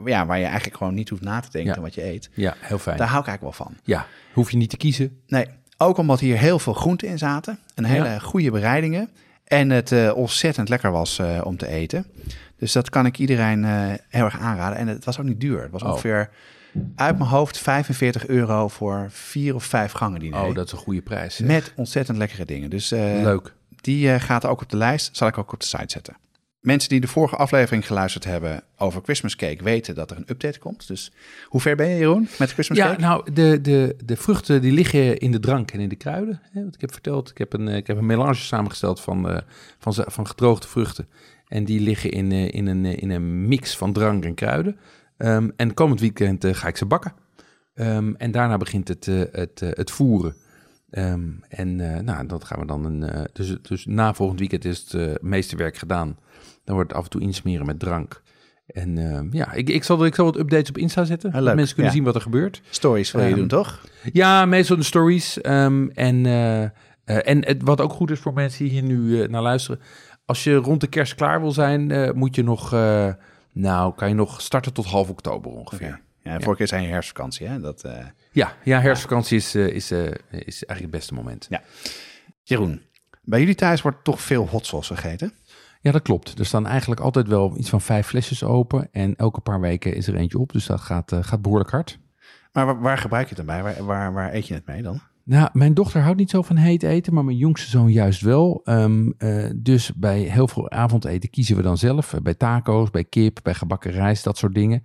ja, 0.05 0.27
waar 0.27 0.39
je 0.39 0.45
eigenlijk 0.45 0.77
gewoon 0.77 0.95
niet 0.95 1.09
hoeft 1.09 1.23
na 1.23 1.41
te 1.41 1.51
denken 1.51 1.75
Ja. 1.75 1.81
wat 1.81 1.95
je 1.95 2.05
eet. 2.05 2.31
Ja, 2.35 2.55
heel 2.61 2.79
fijn. 2.79 2.97
Daar 2.97 3.09
hou 3.09 3.21
ik 3.21 3.27
eigenlijk 3.29 3.57
wel 3.59 3.67
van. 3.67 3.77
Ja, 3.85 4.07
hoef 4.33 4.51
je 4.51 4.57
niet 4.57 4.71
te 4.71 4.77
kiezen. 4.77 5.21
Nee, 5.27 5.47
ook 5.77 5.97
omdat 5.99 6.21
hier 6.21 6.39
heel 6.39 6.59
veel 6.59 6.75
groenten 6.75 7.09
in 7.09 7.19
zaten. 7.19 7.59
Een 7.75 7.85
hele 7.85 8.05
Ja. 8.09 8.19
goede 8.19 8.51
bereidingen. 8.51 9.11
En 9.49 9.71
het 9.71 9.93
eh, 9.93 10.17
ontzettend 10.17 10.69
lekker 10.69 10.91
was 10.91 11.19
eh, 11.19 11.41
om 11.45 11.57
te 11.57 11.67
eten. 11.69 12.07
Dus 12.57 12.73
dat 12.73 12.91
kan 12.91 13.07
ik 13.07 13.19
iedereen 13.19 13.65
eh, 13.65 13.71
heel 14.09 14.25
erg 14.25 14.39
aanraden. 14.39 14.79
En 14.79 14.87
het 14.89 15.05
was 15.05 15.19
ook 15.19 15.25
niet 15.27 15.41
duur. 15.41 15.63
Het 15.63 15.71
was 15.71 15.83
Oh. 15.83 15.89
ongeveer 15.89 16.31
uit 16.95 17.19
mijn 17.19 17.31
hoofd 17.31 17.59
45 17.59 18.27
euro 18.27 18.69
voor 18.69 19.07
vier 19.11 19.55
of 19.55 19.65
vijf 19.65 19.93
gangen 19.93 20.21
diner. 20.21 20.41
Oh, 20.45 20.55
dat 20.55 20.67
is 20.67 20.73
een 20.73 20.79
goede 20.79 21.03
prijs. 21.03 21.39
Met 21.39 21.73
ontzettend 21.77 22.19
lekkere 22.19 22.45
dingen. 22.45 22.71
Dus 22.71 22.91
Leuk. 22.91 23.55
die 23.81 24.19
gaat 24.21 24.47
ook 24.47 24.63
op 24.63 24.69
de 24.71 24.77
lijst. 24.77 25.17
Zal 25.17 25.29
ik 25.29 25.39
ook 25.39 25.53
op 25.53 25.61
de 25.61 25.67
site 25.67 25.85
zetten. 25.87 26.17
Mensen 26.61 26.89
die 26.89 27.01
de 27.01 27.09
vorige 27.09 27.37
aflevering 27.37 27.87
geluisterd 27.87 28.25
hebben 28.25 28.63
over 28.77 29.03
Christmas 29.03 29.37
cake 29.37 29.65
weten 29.65 29.95
dat 29.95 30.11
er 30.11 30.17
een 30.17 30.31
update 30.31 30.59
komt. 30.59 30.87
Dus 30.87 31.13
hoe 31.45 31.61
ver 31.61 31.77
ben 31.77 31.89
je, 31.89 31.97
Jeroen, 31.99 32.29
met 32.39 32.53
Christmas 32.53 32.79
Ja, 32.79 32.87
cake? 32.87 33.01
nou, 33.01 33.33
de, 33.33 33.61
de, 33.61 33.97
de 34.05 34.17
vruchten 34.17 34.61
die 34.61 34.73
liggen 34.73 35.19
in 35.19 35.33
de 35.33 35.41
drank 35.41 35.71
en 35.71 35.81
in 35.81 35.89
de 35.89 35.97
kruiden. 35.97 36.41
Hè, 36.53 36.65
wat 36.65 36.75
ik 36.75 36.81
heb 36.81 36.93
verteld. 36.93 37.31
Ik 37.31 37.39
heb 37.39 37.53
een, 37.53 37.69
eh, 37.69 37.77
ik 37.77 37.87
heb 37.87 37.97
een 37.97 38.07
melange 38.07 38.35
samengesteld 38.35 39.01
van, 39.01 39.29
eh, 39.31 39.39
van, 39.79 39.95
van 39.95 40.27
gedroogde 40.27 40.69
vruchten. 40.69 41.09
En 41.49 41.65
die 41.65 41.81
liggen 41.81 42.11
in, 42.11 42.33
eh, 42.33 42.53
in, 42.53 42.67
een, 42.67 42.85
in 42.85 43.11
een 43.11 43.49
mix 43.49 43.77
van 43.77 43.93
drank 43.93 44.25
en 44.25 44.35
kruiden. 44.35 44.79
Ehm, 45.17 45.51
en 45.57 45.75
komend 45.75 46.01
weekend 46.01 46.47
ga 46.47 46.69
ik 46.69 46.77
ze 46.77 46.87
bakken. 46.87 47.13
Ehm, 47.75 48.13
en 48.17 48.31
daarna 48.31 48.57
begint 48.57 48.89
het, 48.89 49.07
het, 49.33 49.61
het 49.61 49.91
voeren. 49.91 50.35
Ehm, 50.91 51.29
en 51.49 51.95
eh, 51.95 52.01
nou, 52.01 52.27
dat 52.27 52.45
gaan 52.45 52.59
we 52.61 52.67
dan 52.67 52.85
een. 52.85 53.03
eh, 53.03 53.25
dus, 53.33 53.57
dus 53.63 53.87
na 53.87 54.15
volgend 54.15 54.39
weekend 54.39 54.65
is 54.65 54.79
het 54.81 54.95
eh, 54.95 55.15
meeste 55.21 55.57
werk 55.57 55.77
gedaan. 55.77 56.17
Dan 56.65 56.75
wordt 56.75 56.91
het 56.91 56.99
af 56.99 57.05
en 57.05 57.11
toe 57.11 57.21
insmeren 57.21 57.67
met 57.67 57.79
drank. 57.79 58.23
En 58.67 58.99
ehm, 58.99 59.29
ja, 59.31 59.53
ik, 59.53 59.69
ik, 59.69 59.85
zal, 59.85 60.05
ik 60.05 60.15
zal 60.15 60.25
wat 60.25 60.37
updates 60.39 60.69
op 60.69 60.79
Insta 60.79 61.05
zetten. 61.05 61.33
Ah, 61.33 61.43
mensen 61.55 61.75
kunnen 61.75 61.85
ja. 61.85 61.91
zien 61.99 62.05
wat 62.05 62.15
er 62.15 62.21
gebeurt. 62.21 62.63
Stories 62.71 63.11
wil 63.13 63.23
je 63.23 63.29
Ehm, 63.29 63.39
doen, 63.39 63.49
toch? 63.49 63.85
Ja, 64.13 64.45
meestal 64.47 64.77
de 64.77 64.83
stories. 64.83 65.41
en 65.41 65.91
en 67.05 67.45
het, 67.47 67.63
wat 67.63 67.81
ook 67.81 67.93
goed 67.93 68.11
is 68.11 68.19
voor 68.19 68.33
mensen 68.33 68.65
die 68.65 68.73
hier 68.73 68.83
nu 68.83 69.27
naar 69.27 69.43
luisteren. 69.43 69.81
Als 70.25 70.45
je 70.45 70.55
rond 70.55 70.81
de 70.81 70.87
kerst 70.87 71.15
klaar 71.15 71.41
wil 71.41 71.53
zijn, 71.53 72.13
moet 72.19 72.35
je 72.35 72.43
nog... 72.43 72.71
nou, 73.53 73.95
kan 73.95 74.09
je 74.09 74.15
nog 74.15 74.41
starten 74.41 74.73
tot 74.73 74.87
half 74.87 75.09
oktober 75.09 75.51
ongeveer. 75.51 76.01
Ja, 76.23 76.33
vorige 76.33 76.57
keer 76.57 76.69
zijn 76.69 76.83
je 76.83 76.89
herfstvakantie, 76.89 77.47
hè? 77.47 77.61
Dat, 77.61 77.85
Ja, 78.33 78.57
ja, 78.65 78.81
herfstvakantie 78.81 79.37
is, 79.37 79.55
eh, 79.55 79.67
is, 79.67 79.91
eh, 79.91 80.01
is 80.31 80.65
eigenlijk 80.65 80.81
het 80.81 80.91
beste 80.91 81.15
moment. 81.15 81.47
Ja. 81.51 81.63
Jeroen, 82.43 82.83
bij 83.23 83.39
jullie 83.39 83.55
thuis 83.55 83.83
wordt 83.83 84.05
toch 84.05 84.21
veel 84.21 84.49
hot 84.49 84.67
sauce 84.67 84.95
gegeten? 84.95 85.33
Ja, 85.81 85.93
dat 85.93 86.03
klopt. 86.03 86.39
Er 86.39 86.47
staan 86.47 86.67
eigenlijk 86.67 87.01
altijd 87.01 87.29
wel 87.29 87.57
iets 87.57 87.69
van 87.69 87.81
vijf 87.81 88.07
flesjes 88.07 88.45
open. 88.45 88.89
En 88.93 89.17
elke 89.17 89.41
paar 89.41 89.61
weken 89.61 89.95
is 89.95 90.07
er 90.07 90.15
eentje 90.15 90.39
op. 90.39 90.53
Dus 90.53 90.67
dat 90.67 90.81
gaat, 90.81 91.13
eh, 91.13 91.19
gaat 91.23 91.43
behoorlijk 91.43 91.71
hard. 91.71 91.99
Maar 92.53 92.67
waar, 92.67 92.81
waar 92.81 92.99
gebruik 92.99 93.29
je 93.29 93.35
het 93.35 93.47
dan 93.47 93.55
bij? 93.57 93.63
Waar, 93.63 93.85
waar, 93.85 94.13
waar 94.13 94.35
eet 94.35 94.47
je 94.47 94.55
het 94.55 94.67
mee 94.67 94.83
dan? 94.83 95.01
Nou, 95.25 95.49
mijn 95.53 95.75
dochter 95.75 96.01
houdt 96.01 96.19
niet 96.19 96.31
zo 96.31 96.43
van 96.43 96.57
heet 96.57 96.83
eten, 96.83 97.15
maar 97.15 97.25
mijn 97.25 97.37
jongste 97.37 97.71
zoon 97.71 97.93
juist 97.93 98.21
wel. 98.21 98.61
Ehm, 98.65 99.11
eh, 99.19 99.51
dus 99.57 99.95
bij 99.95 100.19
heel 100.19 100.49
veel 100.49 100.71
avondeten 100.71 101.31
kiezen 101.31 101.57
we 101.57 101.63
dan 101.63 101.79
zelf. 101.79 102.15
Bij 102.23 102.35
taco's, 102.35 102.91
bij 102.91 103.05
kip, 103.05 103.39
bij 103.43 103.55
gebakken 103.55 103.91
rijst, 103.91 104.25
dat 104.25 104.39
soort 104.39 104.55
dingen. 104.55 104.85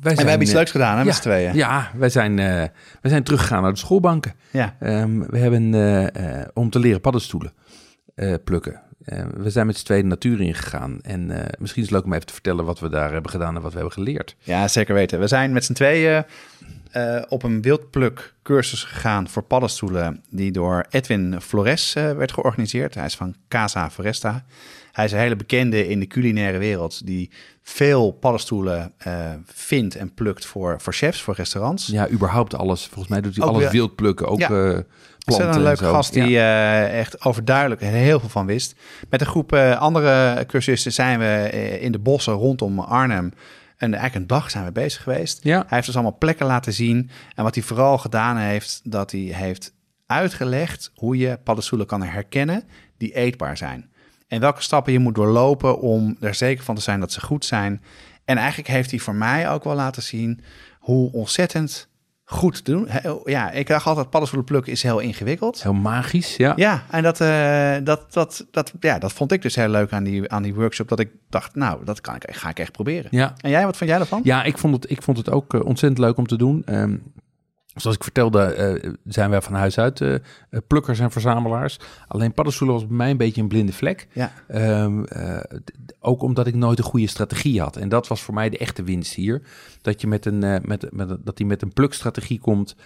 Wij 0.00 0.12
En 0.12 0.22
we 0.22 0.28
hebben 0.28 0.40
iets 0.40 0.50
eh, 0.50 0.56
leuks 0.56 0.70
gedaan, 0.70 0.98
hè, 0.98 1.04
met 1.04 1.06
ja, 1.06 1.12
z'n 1.12 1.22
tweeën. 1.22 1.54
Ja, 1.54 1.90
wij 1.94 2.08
zijn, 2.08 2.38
eh, 2.38 2.46
wij 3.00 3.10
zijn 3.10 3.22
teruggegaan 3.22 3.62
naar 3.62 3.72
de 3.72 3.78
schoolbanken. 3.78 4.34
Ja. 4.50 4.76
Ehm, 4.80 5.18
we 5.18 5.38
hebben 5.38 5.74
eh, 6.14 6.44
om 6.54 6.70
te 6.70 6.78
leren 6.78 7.00
paddenstoelen 7.00 7.52
plukken. 8.44 8.80
We 9.36 9.50
zijn 9.50 9.66
met 9.66 9.76
z'n 9.76 9.84
tweeën 9.84 10.02
de 10.02 10.08
natuur 10.08 10.40
ingegaan. 10.40 10.98
En 11.02 11.26
misschien 11.58 11.82
is 11.82 11.88
het 11.88 11.90
leuk 11.90 12.04
om 12.04 12.12
even 12.12 12.26
te 12.26 12.32
vertellen 12.32 12.64
wat 12.64 12.80
we 12.80 12.88
daar 12.88 13.12
hebben 13.12 13.30
gedaan 13.30 13.56
en 13.56 13.62
wat 13.62 13.72
we 13.72 13.78
hebben 13.78 13.94
geleerd. 13.94 14.36
Ja, 14.38 14.68
zeker 14.68 14.94
weten. 14.94 15.18
We 15.18 15.26
zijn 15.26 15.52
met 15.52 15.64
z'n 15.64 15.72
tweeën 15.72 16.24
op 17.28 17.42
een 17.42 17.62
wildpluk 17.62 18.34
cursus 18.42 18.84
gegaan 18.84 19.28
voor 19.28 19.42
paddenstoelen 19.42 20.24
die 20.30 20.52
door 20.52 20.86
Edwin 20.90 21.40
Flores 21.40 21.92
werd 21.92 22.32
georganiseerd. 22.32 22.94
Hij 22.94 23.04
is 23.04 23.16
van 23.16 23.34
Casa 23.48 23.90
Foresta. 23.90 24.44
Hij 24.96 25.04
is 25.04 25.12
een 25.12 25.18
hele 25.18 25.36
bekende 25.36 25.88
in 25.88 26.00
de 26.00 26.06
culinaire 26.06 26.58
wereld 26.58 27.06
die 27.06 27.30
veel 27.62 28.10
paddenstoelen 28.10 28.92
eh, 28.98 29.30
vindt 29.46 29.96
en 29.96 30.14
plukt 30.14 30.46
voor, 30.46 30.80
voor 30.80 30.92
chefs, 30.92 31.22
voor 31.22 31.34
restaurants. 31.34 31.86
Ja, 31.86 32.08
überhaupt 32.10 32.54
alles. 32.54 32.86
Volgens 32.86 33.08
mij 33.08 33.20
doet 33.20 33.36
hij 33.36 33.44
Ook 33.44 33.54
alles 33.54 33.70
wild 33.70 33.94
plukken, 33.94 34.28
ook 34.28 34.38
Ja. 34.38 34.46
planten 34.46 34.86
Ontzettend 35.26 35.54
een 35.54 35.60
en 35.60 35.66
leuke 35.66 35.84
zo. 35.84 35.90
gast 35.92 36.12
die 36.12 36.28
Ja. 36.28 36.84
eh, 36.86 36.98
echt 36.98 37.24
overduidelijk 37.24 37.80
heel 37.80 38.20
veel 38.20 38.28
van 38.28 38.46
wist. 38.46 38.74
Met 39.10 39.20
een 39.20 39.26
groep 39.26 39.52
eh, 39.52 39.80
andere 39.80 40.44
cursisten 40.46 40.92
zijn 40.92 41.18
we 41.18 41.50
in 41.80 41.92
de 41.92 41.98
bossen 41.98 42.32
rondom 42.32 42.78
Arnhem. 42.80 43.32
En 43.76 43.92
eigenlijk 43.94 44.14
een 44.14 44.26
dag 44.26 44.50
zijn 44.50 44.64
we 44.64 44.72
bezig 44.72 45.02
geweest. 45.02 45.42
Ja. 45.42 45.58
Hij 45.58 45.66
heeft 45.68 45.86
dus 45.86 45.94
allemaal 45.94 46.18
plekken 46.18 46.46
laten 46.46 46.72
zien. 46.72 47.10
En 47.34 47.44
wat 47.44 47.54
hij 47.54 47.64
vooral 47.64 47.98
gedaan 47.98 48.36
heeft, 48.36 48.80
dat 48.84 49.10
hij 49.10 49.20
heeft 49.20 49.74
uitgelegd 50.06 50.90
hoe 50.94 51.16
je 51.16 51.38
paddenstoelen 51.44 51.86
kan 51.86 52.02
herkennen 52.02 52.62
die 52.98 53.14
eetbaar 53.14 53.56
zijn. 53.56 53.90
En 54.28 54.40
welke 54.40 54.62
stappen 54.62 54.92
je 54.92 54.98
moet 54.98 55.14
doorlopen 55.14 55.80
om 55.80 56.16
er 56.20 56.34
zeker 56.34 56.64
van 56.64 56.74
te 56.74 56.80
zijn 56.82 57.00
dat 57.00 57.12
ze 57.12 57.20
goed 57.20 57.44
zijn. 57.44 57.82
En 58.24 58.36
eigenlijk 58.36 58.68
heeft 58.68 58.90
hij 58.90 58.98
voor 59.00 59.14
mij 59.14 59.50
ook 59.50 59.64
wel 59.64 59.74
laten 59.74 60.02
zien 60.02 60.40
hoe 60.78 61.12
ontzettend 61.12 61.88
goed 62.24 62.64
te 62.64 62.70
doen. 62.72 62.88
He- 62.88 63.14
Ja, 63.24 63.50
ik 63.50 63.66
dacht 63.66 63.86
altijd 63.86 64.10
paddenstoelen 64.10 64.50
plukken 64.50 64.72
is 64.72 64.82
heel 64.82 64.98
ingewikkeld. 64.98 65.62
Heel 65.62 65.72
magisch, 65.74 66.36
ja. 66.36 66.52
Ja, 66.56 66.82
en 66.90 67.02
dat, 67.02 67.20
eh, 67.20 67.76
dat, 67.84 68.12
dat, 68.12 68.46
dat, 68.50 68.72
ja, 68.80 68.98
dat 68.98 69.12
vond 69.12 69.32
ik 69.32 69.42
dus 69.42 69.54
heel 69.54 69.68
leuk 69.68 69.92
aan 69.92 70.04
die, 70.04 70.30
aan 70.30 70.42
die 70.42 70.54
workshop. 70.54 70.88
Dat 70.88 70.98
ik 71.00 71.10
dacht, 71.28 71.54
nou, 71.54 71.84
dat 71.84 72.00
kan 72.00 72.14
ik, 72.14 72.22
ga 72.30 72.48
ik 72.48 72.58
echt 72.58 72.72
proberen. 72.72 73.08
Ja. 73.10 73.34
En 73.40 73.50
jij, 73.50 73.64
wat 73.64 73.76
vond 73.76 73.90
jij 73.90 73.98
ervan? 73.98 74.20
Ja, 74.24 74.42
ik 74.44 74.58
vond 74.58 74.74
het, 74.74 74.90
ik 74.90 75.02
vond 75.02 75.16
het 75.16 75.30
ook 75.30 75.54
eh, 75.54 75.60
ontzettend 75.64 75.98
leuk 76.00 76.16
om 76.16 76.26
te 76.26 76.36
doen. 76.36 76.62
Ehm, 76.64 76.96
zoals 77.76 77.96
ik 77.96 78.02
vertelde, 78.02 78.42
eh, 78.42 78.92
zijn 79.04 79.30
wij 79.30 79.42
van 79.42 79.54
huis 79.54 79.78
uit 79.78 80.00
eh, 80.00 80.14
eh, 80.14 80.20
plukkers 80.66 80.98
en 80.98 81.10
verzamelaars. 81.10 81.78
Alleen 82.08 82.32
paddenstoelen 82.32 82.76
was 82.76 82.86
bij 82.86 82.96
mij 82.96 83.10
een 83.10 83.16
beetje 83.16 83.40
een 83.40 83.48
blinde 83.48 83.72
vlek. 83.72 84.08
Ja. 84.12 84.32
Ehm, 84.48 85.04
eh, 85.04 85.58
ook 86.00 86.22
omdat 86.22 86.46
ik 86.46 86.54
nooit 86.54 86.78
een 86.78 86.84
goede 86.84 87.06
strategie 87.06 87.60
had. 87.60 87.76
En 87.76 87.88
dat 87.88 88.08
was 88.08 88.22
voor 88.22 88.34
mij 88.34 88.50
de 88.50 88.58
echte 88.58 88.82
winst 88.82 89.14
hier. 89.14 89.42
Dat 89.82 90.00
je 90.00 90.06
met 90.06 90.26
een, 90.26 90.38
met, 90.64 90.92
met, 90.92 91.16
dat 91.24 91.36
die 91.36 91.46
met 91.46 91.62
een 91.62 91.72
plukstrategie 91.72 92.40
komt 92.40 92.76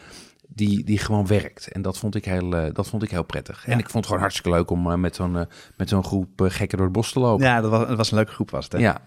die, 0.49 0.85
die 0.85 0.99
gewoon 0.99 1.27
werkt. 1.27 1.69
En 1.69 1.83
dat 1.83 1.99
vond 1.99 2.15
ik 2.15 2.25
heel, 2.25 2.51
dat 2.73 2.89
vond 2.89 3.03
ik 3.03 3.11
heel 3.11 3.25
prettig. 3.25 3.67
Ja. 3.67 3.73
En 3.73 3.79
ik 3.79 3.85
vond 3.85 3.95
het 3.95 4.07
gewoon 4.07 4.21
hartstikke 4.21 4.51
leuk 4.51 4.71
om 4.71 5.01
met 5.01 5.15
zo'n 5.15 5.47
met 5.77 5.89
zo'n 5.89 6.05
groep 6.05 6.29
gekken 6.37 6.77
door 6.77 6.87
het 6.87 6.97
bos 6.97 7.13
te 7.13 7.21
lopen. 7.21 7.47
Ja, 7.47 7.61
dat 7.61 7.71
was, 7.71 7.89
dat 7.89 7.97
was 7.97 8.11
een 8.11 8.17
leuke 8.17 8.33
groep 8.33 8.51
was 8.51 8.65
het. 8.65 8.73
Hè? 8.73 8.79
ja. 8.79 9.01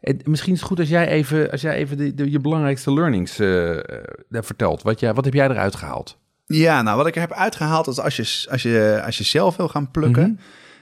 En 0.00 0.20
misschien 0.24 0.52
is 0.52 0.58
het 0.58 0.68
goed 0.68 0.78
als 0.78 0.88
jij 0.88 1.08
even, 1.08 1.50
als 1.50 1.60
jij 1.60 1.74
even 1.74 1.96
de, 1.96 2.14
de- 2.14 2.30
je 2.30 2.38
belangrijkste 2.40 2.92
learnings 2.92 3.38
eh, 3.38 3.76
eh, 3.76 3.82
vertelt. 4.30 4.82
Wat, 4.82 5.00
jij, 5.00 5.14
wat 5.14 5.24
heb 5.24 5.34
jij 5.34 5.48
eruit 5.48 5.74
gehaald? 5.76 6.18
Ja, 6.46 6.82
nou 6.82 6.96
wat 6.96 7.06
ik 7.06 7.14
er 7.14 7.20
heb 7.20 7.32
uitgehaald 7.32 7.86
is 7.86 8.00
als 8.00 8.16
je, 8.16 8.46
als 8.50 8.62
je, 8.62 9.02
als 9.04 9.18
je 9.18 9.24
zelf 9.24 9.56
wil 9.56 9.68
gaan 9.68 9.90
plukken, 9.90 10.22
Mhm. 10.22 10.40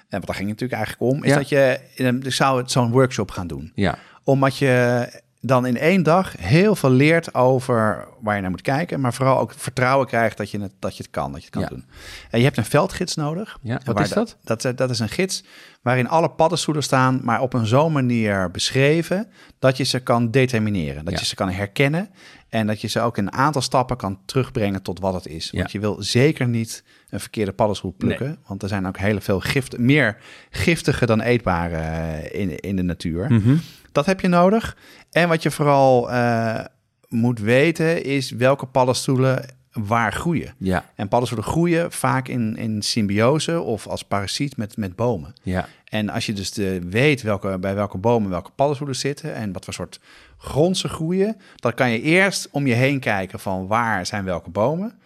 en 0.09 0.19
wat 0.19 0.27
daar 0.27 0.37
ging 0.37 0.49
het 0.51 0.61
natuurlijk 0.61 0.73
eigenlijk 0.73 1.13
om, 1.13 1.25
is 1.25 1.31
Ja. 1.31 1.37
dat 1.37 1.49
je 1.49 2.21
dus 2.23 2.37
zou 2.37 2.59
het 2.59 2.71
zo'n 2.71 2.91
workshop 2.91 3.31
gaan 3.31 3.47
doen. 3.47 3.73
Ja, 3.75 3.99
Omdat 4.25 4.57
je 4.59 5.07
dan 5.47 5.67
in 5.67 5.77
één 5.79 6.03
dag 6.03 6.35
heel 6.39 6.75
veel 6.77 6.91
leert 6.91 7.35
over 7.35 8.09
waar 8.21 8.35
je 8.35 8.41
naar 8.41 8.51
moet 8.51 8.61
kijken, 8.63 9.01
maar 9.01 9.15
vooral 9.15 9.39
ook 9.39 9.53
vertrouwen 9.57 10.07
krijgt 10.07 10.37
dat 10.37 10.51
je 10.51 10.61
het, 10.61 10.73
dat 10.79 10.97
je 10.97 11.03
het 11.03 11.13
kan, 11.13 11.33
dat 11.33 11.41
je 11.41 11.47
het 11.47 11.55
kan 11.55 11.63
Ja. 11.63 11.69
doen. 11.69 11.85
En 12.31 12.39
je 12.39 12.45
hebt 12.45 12.57
een 12.57 12.65
veldgids 12.65 13.15
nodig. 13.15 13.59
ja. 13.63 13.81
Wat 13.85 14.01
is 14.01 14.09
dat? 14.09 14.37
Dat, 14.45 14.65
is- 14.65 14.75
dat 14.77 14.91
is 14.91 14.99
een 14.99 15.09
gids 15.09 15.45
waarin 15.83 16.09
alle 16.09 16.31
paddenstoelen 16.31 16.83
staan, 16.83 17.21
maar 17.23 17.41
op 17.41 17.53
een 17.53 17.67
zo'n 17.67 17.93
manier 17.93 18.51
beschreven 18.51 19.29
dat 19.59 19.77
je 19.77 19.85
ze 19.85 20.01
kan 20.01 20.31
determineren, 20.31 21.05
dat 21.05 21.13
Ja. 21.15 21.21
je 21.21 21.27
ze 21.27 21.35
kan 21.35 21.51
herkennen 21.51 22.09
en 22.49 22.67
dat 22.67 22.81
je 22.81 22.89
ze 22.89 23.01
ook 23.01 23.19
in 23.19 23.27
een 23.27 23.33
aantal 23.33 23.63
stappen 23.63 23.97
kan 23.97 24.19
terugbrengen 24.25 24.83
tot 24.83 25.01
wat 25.01 25.15
het 25.15 25.27
is. 25.27 25.51
Want 25.51 25.73
je 25.73 25.81
wil 25.81 25.97
zeker 26.03 26.49
niet 26.49 26.85
een 27.11 27.21
verkeerde 27.21 27.53
paddenstoel 27.53 27.95
plukken, 27.99 28.39
want 28.47 28.63
er 28.63 28.69
zijn 28.69 28.87
ook 28.87 28.99
heel 28.99 29.21
veel 29.21 29.41
gift, 29.41 29.79
meer 29.79 30.17
giftige 30.51 31.07
dan 31.07 31.21
eetbare 31.21 31.77
eh, 31.77 32.41
in, 32.41 32.57
in 32.61 32.77
de 32.77 32.83
natuur. 32.83 33.33
Mhm. 33.33 33.57
Dat 33.93 34.07
heb 34.07 34.21
je 34.21 34.29
nodig. 34.29 34.77
En 35.17 35.29
wat 35.29 35.43
je 35.43 35.51
vooral 35.51 36.11
eh, 36.11 36.65
moet 37.09 37.39
weten 37.39 38.05
is 38.05 38.31
welke 38.31 38.67
paddenstoelen 38.67 39.45
waar 39.73 40.13
groeien. 40.13 40.55
Ja, 40.59 40.85
En 40.95 41.09
paddenstoelen 41.09 41.51
groeien 41.51 41.93
vaak 41.93 42.29
in, 42.29 42.57
in 42.57 42.83
symbiose 42.83 43.61
of 43.61 43.87
als 43.87 44.03
parasiet 44.03 44.57
met, 44.57 44.77
met 44.77 44.97
bomen. 44.97 45.35
ja, 45.43 45.69
En 45.85 46.09
als 46.09 46.27
je 46.27 46.33
dus 46.33 46.53
de, 46.53 46.81
weet 46.89 47.23
welke, 47.23 47.59
bij 47.59 47.75
welke 47.75 47.99
bomen 47.99 48.31
welke 48.31 48.51
paddenstoelen 48.51 48.97
zitten 48.97 49.35
en 49.35 49.53
wat 49.53 49.65
voor 49.65 49.75
soort 49.75 50.01
grond 50.39 50.77
ze 50.77 50.89
groeien, 50.89 51.37
dan 51.57 51.75
kan 51.75 51.91
je 51.91 52.01
eerst 52.01 52.49
om 52.51 52.67
je 52.67 52.75
heen 52.75 53.01
kijken 53.01 53.39
van 53.39 53.67
waar 53.67 54.07
zijn 54.07 54.25
welke 54.25 54.51
bomen. 54.51 54.99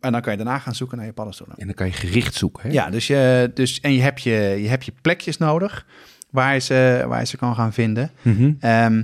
En 0.00 0.12
dan 0.12 0.20
kan 0.20 0.32
je 0.32 0.38
daarna 0.38 0.58
gaan 0.58 0.74
zoeken 0.74 0.96
naar 0.96 1.06
je 1.06 1.12
paddenstoelen. 1.12 1.56
en 1.56 1.66
dan 1.66 1.74
kan 1.74 1.86
je 1.86 1.92
gericht 1.92 2.34
zoeken. 2.34 2.62
Hè? 2.62 2.72
Ja, 2.74 2.90
dus 2.90 3.06
je, 3.06 3.50
dus, 3.54 3.80
en 3.80 3.92
je 3.92 4.02
hebt 4.02 4.22
je, 4.22 4.56
je 4.60 4.68
hebt 4.68 4.84
je 4.84 4.92
plekjes 5.02 5.38
nodig 5.38 5.86
waar 6.30 6.54
je 6.54 6.60
ze, 6.60 7.04
waar 7.08 7.20
je 7.20 7.26
ze 7.26 7.36
kan 7.36 7.54
gaan 7.54 7.72
vinden. 7.72 8.10
Ehm, 8.60 9.02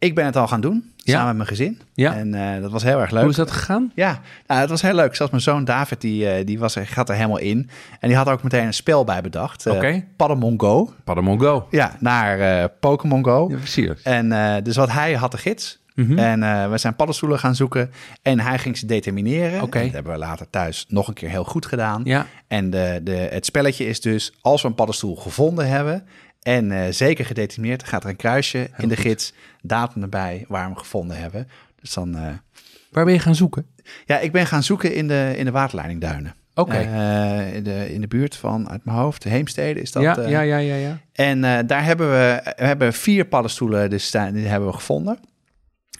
ik 0.00 0.14
ben 0.14 0.24
het 0.24 0.36
al 0.36 0.48
gaan 0.48 0.60
doen, 0.60 0.92
Ja. 0.96 1.12
samen 1.12 1.26
met 1.26 1.36
mijn 1.36 1.48
gezin. 1.48 1.80
Ja. 1.94 2.14
En 2.14 2.34
eh, 2.34 2.62
dat 2.62 2.70
was 2.70 2.82
heel 2.82 3.00
erg 3.00 3.10
leuk. 3.10 3.20
Hoe 3.20 3.30
is 3.30 3.36
dat 3.36 3.50
gegaan? 3.50 3.92
Ja, 3.94 4.20
nou, 4.46 4.60
het 4.60 4.70
was 4.70 4.82
heel 4.82 4.94
leuk. 4.94 5.14
Zelfs 5.14 5.32
mijn 5.32 5.44
zoon 5.44 5.64
David, 5.64 6.00
die, 6.00 6.28
eh, 6.30 6.46
die 6.46 6.58
was 6.58 6.76
er, 6.76 6.86
gaat 6.86 7.08
er 7.08 7.14
helemaal 7.14 7.38
in. 7.38 7.70
En 8.00 8.08
die 8.08 8.16
had 8.16 8.28
ook 8.28 8.42
meteen 8.42 8.66
een 8.66 8.74
spel 8.74 9.04
bij 9.04 9.20
bedacht. 9.20 9.66
eh 9.66 9.74
Oké. 9.74 10.04
Padamon 10.16 10.60
Go. 10.60 10.92
Padamon 11.04 11.40
Go. 11.40 11.66
Ja, 11.70 11.96
naar 11.98 12.68
Pokémon 12.68 13.24
Go. 13.24 13.46
Ja, 13.50 13.56
precies. 13.56 14.02
En 14.02 14.28
dus 14.64 14.76
wat 14.76 14.90
hij 14.92 15.14
had 15.14 15.30
de 15.30 15.38
gids. 15.38 15.78
Mhm. 15.94 16.18
En 16.18 16.70
we 16.70 16.78
zijn 16.78 16.96
paddenstoelen 16.96 17.38
gaan 17.38 17.54
zoeken. 17.54 17.90
En 18.22 18.40
hij 18.40 18.58
ging 18.58 18.76
ze 18.78 18.86
determineren. 18.86 19.62
Oké. 19.62 19.78
En 19.78 19.84
dat 19.84 19.92
hebben 19.92 20.12
we 20.12 20.18
later 20.18 20.46
thuis 20.50 20.84
nog 20.88 21.08
een 21.08 21.14
keer 21.14 21.28
heel 21.28 21.44
goed 21.44 21.66
gedaan. 21.66 22.00
Ja, 22.04 22.26
En 22.48 22.70
de, 22.70 23.00
de, 23.02 23.12
het 23.12 23.46
spelletje 23.46 23.86
is 23.86 24.00
dus, 24.00 24.32
als 24.40 24.62
we 24.62 24.68
een 24.68 24.74
paddenstoel 24.74 25.16
gevonden 25.16 25.68
hebben... 25.68 26.04
en 26.42 26.72
eh, 26.72 26.92
zeker 26.92 27.24
gedetermineerd, 27.24 27.82
gaat 27.84 28.04
er 28.04 28.10
een 28.10 28.16
kruisje 28.16 28.70
in 28.78 28.88
de 28.88 28.94
goed. 28.96 29.04
gids. 29.04 29.32
Datum 29.62 30.02
erbij 30.02 30.44
waar 30.48 30.62
we 30.62 30.68
hem 30.68 30.78
gevonden 30.78 31.16
hebben. 31.16 31.48
Dus 31.80 31.94
dan... 31.94 32.16
eh, 32.16 32.26
waar 32.90 33.04
ben 33.04 33.14
je 33.14 33.20
gaan 33.20 33.34
zoeken? 33.34 33.66
ja, 34.04 34.18
ik 34.18 34.32
ben 34.32 34.46
gaan 34.46 34.62
zoeken 34.62 34.94
in 34.94 35.08
de, 35.08 35.34
in 35.36 35.44
de 35.44 35.50
waterleidingduinen. 35.50 36.34
Oké. 36.54 36.76
Eh, 36.76 37.54
in, 37.54 37.62
de, 37.62 37.92
in 37.92 38.00
de 38.00 38.06
buurt 38.06 38.36
van, 38.36 38.70
uit 38.70 38.84
mijn 38.84 38.96
hoofd, 38.96 39.24
Heemstede 39.24 39.80
is 39.80 39.92
dat. 39.92 40.02
ja, 40.02 40.20
ja, 40.20 40.40
ja, 40.40 40.56
ja, 40.56 40.74
ja. 40.74 40.98
En 41.12 41.66
daar 41.66 41.84
hebben 41.84 42.10
we, 42.10 42.52
we 42.56 42.64
hebben 42.64 42.92
vier 42.92 43.24
paddenstoelen, 43.24 43.90
dus 43.90 44.10
die 44.10 44.20
hebben 44.20 44.68
we 44.68 44.74
gevonden. 44.74 45.18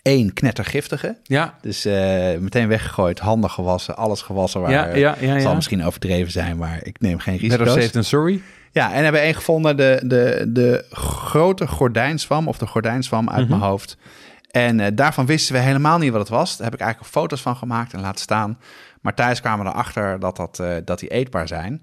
Eén 0.02 0.32
knettergiftige, 0.32 1.16
Ja, 1.22 1.54
dus 1.60 1.84
eh, 1.84 2.38
meteen 2.38 2.68
weggegooid, 2.68 3.18
handen 3.18 3.50
gewassen, 3.50 3.96
alles 3.96 4.22
gewassen. 4.22 4.60
Waar, 4.60 4.98
ja, 4.98 5.14
ja, 5.20 5.40
zal 5.40 5.54
misschien 5.54 5.84
overdreven 5.84 6.32
zijn, 6.32 6.56
maar 6.56 6.78
ik 6.82 7.00
neem 7.00 7.18
geen 7.18 7.34
Better 7.38 7.58
risico's. 7.58 7.80
safe 7.82 7.90
than 7.92 8.04
sorry. 8.04 8.42
Ja, 8.72 8.92
en 8.92 9.02
hebben 9.02 9.20
één 9.20 9.34
gevonden, 9.34 9.76
de, 9.76 10.02
de, 10.04 10.44
de 10.48 10.84
grote 10.90 11.66
gordijnzwam, 11.66 12.48
of 12.48 12.58
de 12.58 12.66
gordijnzwam 12.66 13.30
uit 13.30 13.40
Mhm. 13.40 13.48
mijn 13.58 13.70
hoofd. 13.70 13.96
En 14.50 14.80
eh, 14.80 14.86
daarvan 14.94 15.26
wisten 15.26 15.54
we 15.54 15.60
helemaal 15.60 15.98
niet 15.98 16.10
wat 16.10 16.20
het 16.20 16.28
was. 16.28 16.56
Daar 16.56 16.64
heb 16.66 16.74
ik 16.74 16.80
eigenlijk 16.80 17.12
foto's 17.12 17.40
van 17.40 17.56
gemaakt 17.56 17.92
en 17.92 18.00
laten 18.00 18.20
staan. 18.20 18.58
Maar 19.00 19.14
thuis 19.14 19.40
kwamen 19.40 19.64
we 19.66 19.70
erachter 19.72 20.20
dat, 20.20 20.36
dat, 20.36 20.58
eh, 20.58 20.76
dat 20.84 20.98
die 20.98 21.08
eetbaar 21.08 21.48
zijn. 21.48 21.82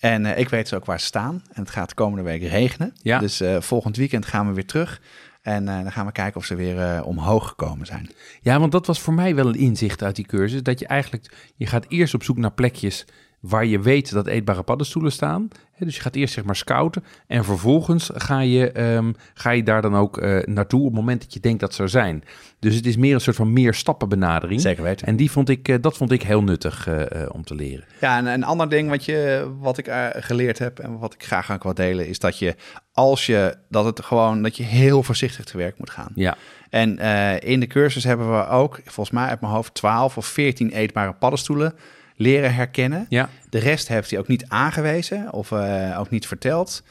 En 0.00 0.38
ik 0.38 0.48
weet 0.48 0.62
dus 0.70 0.74
ook 0.78 0.84
waar 0.84 1.00
ze 1.00 1.06
staan. 1.06 1.42
En 1.52 1.62
het 1.62 1.70
gaat 1.70 1.88
de 1.88 1.94
komende 1.94 2.22
week 2.22 2.42
regenen. 2.42 2.94
Ja. 3.02 3.18
Dus 3.18 3.42
volgend 3.58 3.96
weekend 3.96 4.26
gaan 4.26 4.46
we 4.48 4.52
weer 4.54 4.66
terug. 4.66 5.00
En 5.46 5.68
eh, 5.68 5.82
dan 5.82 5.92
gaan 5.92 6.06
we 6.06 6.12
kijken 6.12 6.40
of 6.40 6.46
ze 6.46 6.54
weer 6.54 6.78
eh, 6.78 7.06
omhoog 7.06 7.48
gekomen 7.48 7.86
zijn. 7.86 8.10
Ja, 8.40 8.58
want 8.58 8.72
dat 8.72 8.86
was 8.86 9.00
voor 9.00 9.14
mij 9.14 9.34
wel 9.34 9.46
een 9.46 9.54
inzicht 9.54 10.02
uit 10.02 10.16
die 10.16 10.26
cursus. 10.26 10.62
Dat 10.62 10.78
je 10.78 10.86
eigenlijk, 10.86 11.52
je 11.56 11.66
gaat 11.66 11.84
eerst 11.88 12.14
op 12.14 12.22
zoek 12.22 12.36
naar 12.36 12.52
plekjes 12.52 13.06
waar 13.48 13.66
je 13.66 13.80
weet 13.80 14.12
dat 14.12 14.26
eetbare 14.26 14.62
paddenstoelen 14.62 15.12
staan. 15.12 15.48
Hè, 15.72 15.84
dus 15.84 15.96
je 15.96 16.00
gaat 16.00 16.14
eerst 16.14 16.34
zeg 16.34 16.44
maar 16.44 16.56
scouten. 16.56 17.04
En 17.26 17.44
vervolgens 17.44 18.10
ga 18.14 18.40
je, 18.40 18.72
ehm, 18.72 19.12
ga 19.34 19.50
je 19.50 19.62
daar 19.62 19.82
dan 19.82 19.96
ook 19.96 20.18
eh, 20.18 20.42
naartoe 20.44 20.80
op 20.80 20.86
het 20.86 20.94
moment 20.94 21.20
dat 21.20 21.32
je 21.34 21.40
denkt 21.40 21.60
dat 21.60 21.74
ze 21.74 21.82
er 21.82 21.88
zijn. 21.88 22.24
Dus 22.58 22.74
het 22.74 22.86
is 22.86 22.96
meer 22.96 23.14
een 23.14 23.20
soort 23.20 23.36
van 23.36 23.52
meer 23.52 23.74
stappen 23.74 24.08
benadering. 24.08 24.60
Zeker 24.60 24.82
weten. 24.82 25.06
En 25.06 25.16
die 25.16 25.30
vond 25.30 25.48
ik, 25.48 25.68
eh, 25.68 25.76
dat 25.80 25.96
vond 25.96 26.12
ik 26.12 26.22
heel 26.22 26.42
nuttig 26.42 26.86
eh, 26.86 27.22
eh, 27.22 27.28
om 27.32 27.44
te 27.44 27.54
leren. 27.54 27.84
Ja, 28.00 28.18
en 28.18 28.26
een 28.26 28.44
ander 28.44 28.68
ding 28.68 28.88
wat, 28.88 29.04
je, 29.04 29.50
wat 29.58 29.78
ik 29.78 29.90
geleerd 30.16 30.58
heb 30.58 30.78
en 30.78 30.98
wat 30.98 31.14
ik 31.14 31.24
graag 31.24 31.52
ook 31.52 31.62
wil 31.62 31.74
delen, 31.74 32.08
is 32.08 32.18
dat 32.18 32.38
je 32.38 32.54
als 32.96 33.26
je 33.26 33.56
dat 33.68 33.84
het 33.84 34.04
gewoon 34.04 34.42
dat 34.42 34.56
je 34.56 34.62
heel 34.62 35.02
voorzichtig 35.02 35.44
te 35.44 35.56
werk 35.56 35.78
moet 35.78 35.90
gaan. 35.90 36.12
Ja, 36.14 36.36
En 36.70 36.98
eh, 36.98 37.50
in 37.50 37.60
de 37.60 37.66
cursus 37.66 38.04
hebben 38.04 38.38
we 38.38 38.46
ook, 38.46 38.80
volgens 38.84 39.10
mij 39.10 39.26
uit 39.26 39.40
mijn 39.40 39.52
hoofd, 39.52 39.74
12 39.74 40.16
of 40.16 40.26
14 40.26 40.70
eetbare 40.70 41.12
paddenstoelen 41.12 41.74
leren 42.16 42.54
herkennen. 42.54 43.06
ja, 43.08 43.28
De 43.50 43.58
rest 43.58 43.88
heeft 43.88 44.10
hij 44.10 44.18
ook 44.18 44.28
niet 44.28 44.44
aangewezen 44.48 45.32
of 45.32 45.52
eh, 45.52 45.96
ook 45.98 46.10
niet 46.10 46.26
verteld. 46.26 46.82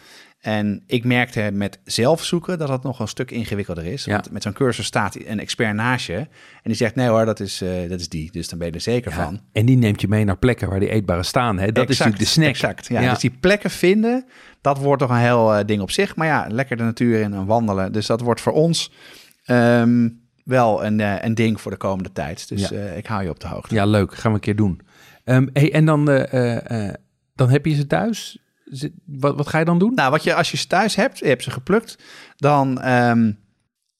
En 0.45 0.83
ik 0.87 1.03
merkte 1.03 1.49
met 1.53 1.79
zelf 1.83 2.23
zoeken 2.23 2.57
dat 2.57 2.69
het 2.69 2.83
nog 2.83 2.99
een 2.99 3.07
stuk 3.07 3.31
ingewikkelder 3.31 3.85
is. 3.85 4.05
Ja. 4.05 4.11
Want 4.11 4.31
met 4.31 4.43
zo'n 4.43 4.53
cursus 4.53 4.85
staat 4.85 5.15
een 5.25 5.39
expert 5.39 5.73
naast 5.73 6.05
je. 6.05 6.15
En 6.15 6.27
die 6.63 6.75
zegt, 6.75 6.95
nee 6.95 7.07
hoor, 7.07 7.25
dat 7.25 7.39
is, 7.39 7.61
eh, 7.61 7.89
dat 7.89 7.99
is 7.99 8.09
die. 8.09 8.31
Dus 8.31 8.49
dan 8.49 8.59
ben 8.59 8.67
je 8.67 8.73
er 8.73 8.81
zeker 8.81 9.11
ja. 9.11 9.23
van. 9.23 9.41
En 9.51 9.65
die 9.65 9.77
neemt 9.77 10.01
je 10.01 10.07
mee 10.07 10.23
naar 10.23 10.37
plekken 10.37 10.69
waar 10.69 10.79
die 10.79 10.89
eetbare 10.89 11.23
staan. 11.23 11.59
Hè? 11.59 11.71
Dat 11.71 11.89
is 11.89 11.97
natuurlijk 11.97 12.23
de 12.23 12.29
snack. 12.29 12.47
Exact, 12.47 12.87
ja. 12.87 13.09
Dus 13.09 13.19
die 13.19 13.37
plekken 13.39 13.69
vinden, 13.69 14.25
dat 14.61 14.77
wordt 14.77 15.01
toch 15.01 15.11
een 15.11 15.17
heel 15.17 15.53
eh, 15.53 15.65
ding 15.65 15.81
op 15.81 15.91
zich. 15.91 16.15
Maar 16.15 16.27
ja, 16.27 16.47
lekker 16.49 16.77
de 16.77 16.83
natuur 16.83 17.21
in 17.21 17.33
en 17.33 17.45
wandelen. 17.45 17.91
Dus 17.91 18.05
dat 18.05 18.21
wordt 18.21 18.41
voor 18.41 18.53
ons 18.53 18.91
ehm, 19.45 20.09
wel 20.43 20.85
een, 20.85 21.25
een 21.25 21.35
ding 21.35 21.61
voor 21.61 21.71
de 21.71 21.77
komende 21.77 22.11
tijd. 22.11 22.49
Dus 22.49 22.71
ik 22.71 23.05
hou 23.05 23.23
je 23.23 23.29
op 23.29 23.39
de 23.39 23.47
hoogte. 23.47 23.75
Ja, 23.75 23.85
leuk. 23.85 24.15
Gaan 24.15 24.31
we 24.31 24.37
een 24.37 24.43
keer 24.43 24.55
doen. 24.55 24.81
Ehm, 25.25 25.47
hey, 25.53 25.73
en 25.73 25.85
dan, 25.85 26.09
eh, 26.09 26.33
eh, 26.33 26.87
eh, 26.87 26.93
dan 27.35 27.49
heb 27.49 27.65
je 27.65 27.75
ze 27.75 27.87
thuis. 27.87 28.37
Zit- 28.65 28.93
Wat, 29.05 29.35
wat 29.35 29.47
ga 29.47 29.59
je 29.59 29.65
dan 29.65 29.79
doen? 29.79 29.93
Nou, 29.93 30.11
wat 30.11 30.23
je 30.23 30.33
als 30.33 30.51
je 30.51 30.57
ze 30.57 30.67
thuis 30.67 30.95
hebt, 30.95 31.17
je 31.19 31.27
hebt 31.27 31.43
ze 31.43 31.51
geplukt, 31.51 31.97
dan, 32.35 32.81
ehm, 32.81 33.31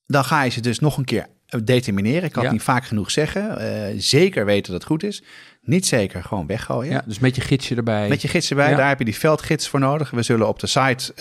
dan 0.05 0.23
ga 0.23 0.43
je 0.43 0.49
ze 0.51 0.61
dus 0.61 0.79
nog 0.79 0.97
een 0.97 1.05
keer 1.05 1.27
determineren. 1.63 2.23
Ik 2.23 2.31
kan 2.31 2.41
Ja. 2.43 2.47
het 2.49 2.57
niet 2.57 2.67
vaak 2.67 2.85
genoeg 2.85 3.11
zeggen. 3.11 4.01
Zeker 4.01 4.45
weten 4.45 4.71
dat 4.71 4.81
het 4.81 4.91
goed 4.91 5.03
is. 5.03 5.23
Niet 5.61 5.85
zeker 5.85 6.23
gewoon 6.23 6.47
weggooien. 6.47 6.91
Ja, 6.91 7.03
dus 7.05 7.19
met 7.19 7.35
je 7.35 7.41
gidsje 7.41 7.75
erbij. 7.75 8.07
Met 8.09 8.21
je 8.21 8.27
gids 8.27 8.49
erbij, 8.49 8.69
Ja. 8.69 8.75
daar 8.75 8.87
heb 8.87 8.99
je 8.99 9.05
die 9.05 9.15
veldgids 9.15 9.67
voor 9.67 9.79
nodig. 9.79 10.09
We 10.09 10.21
zullen 10.21 10.47
op 10.47 10.59
de 10.59 10.67
site 10.67 11.11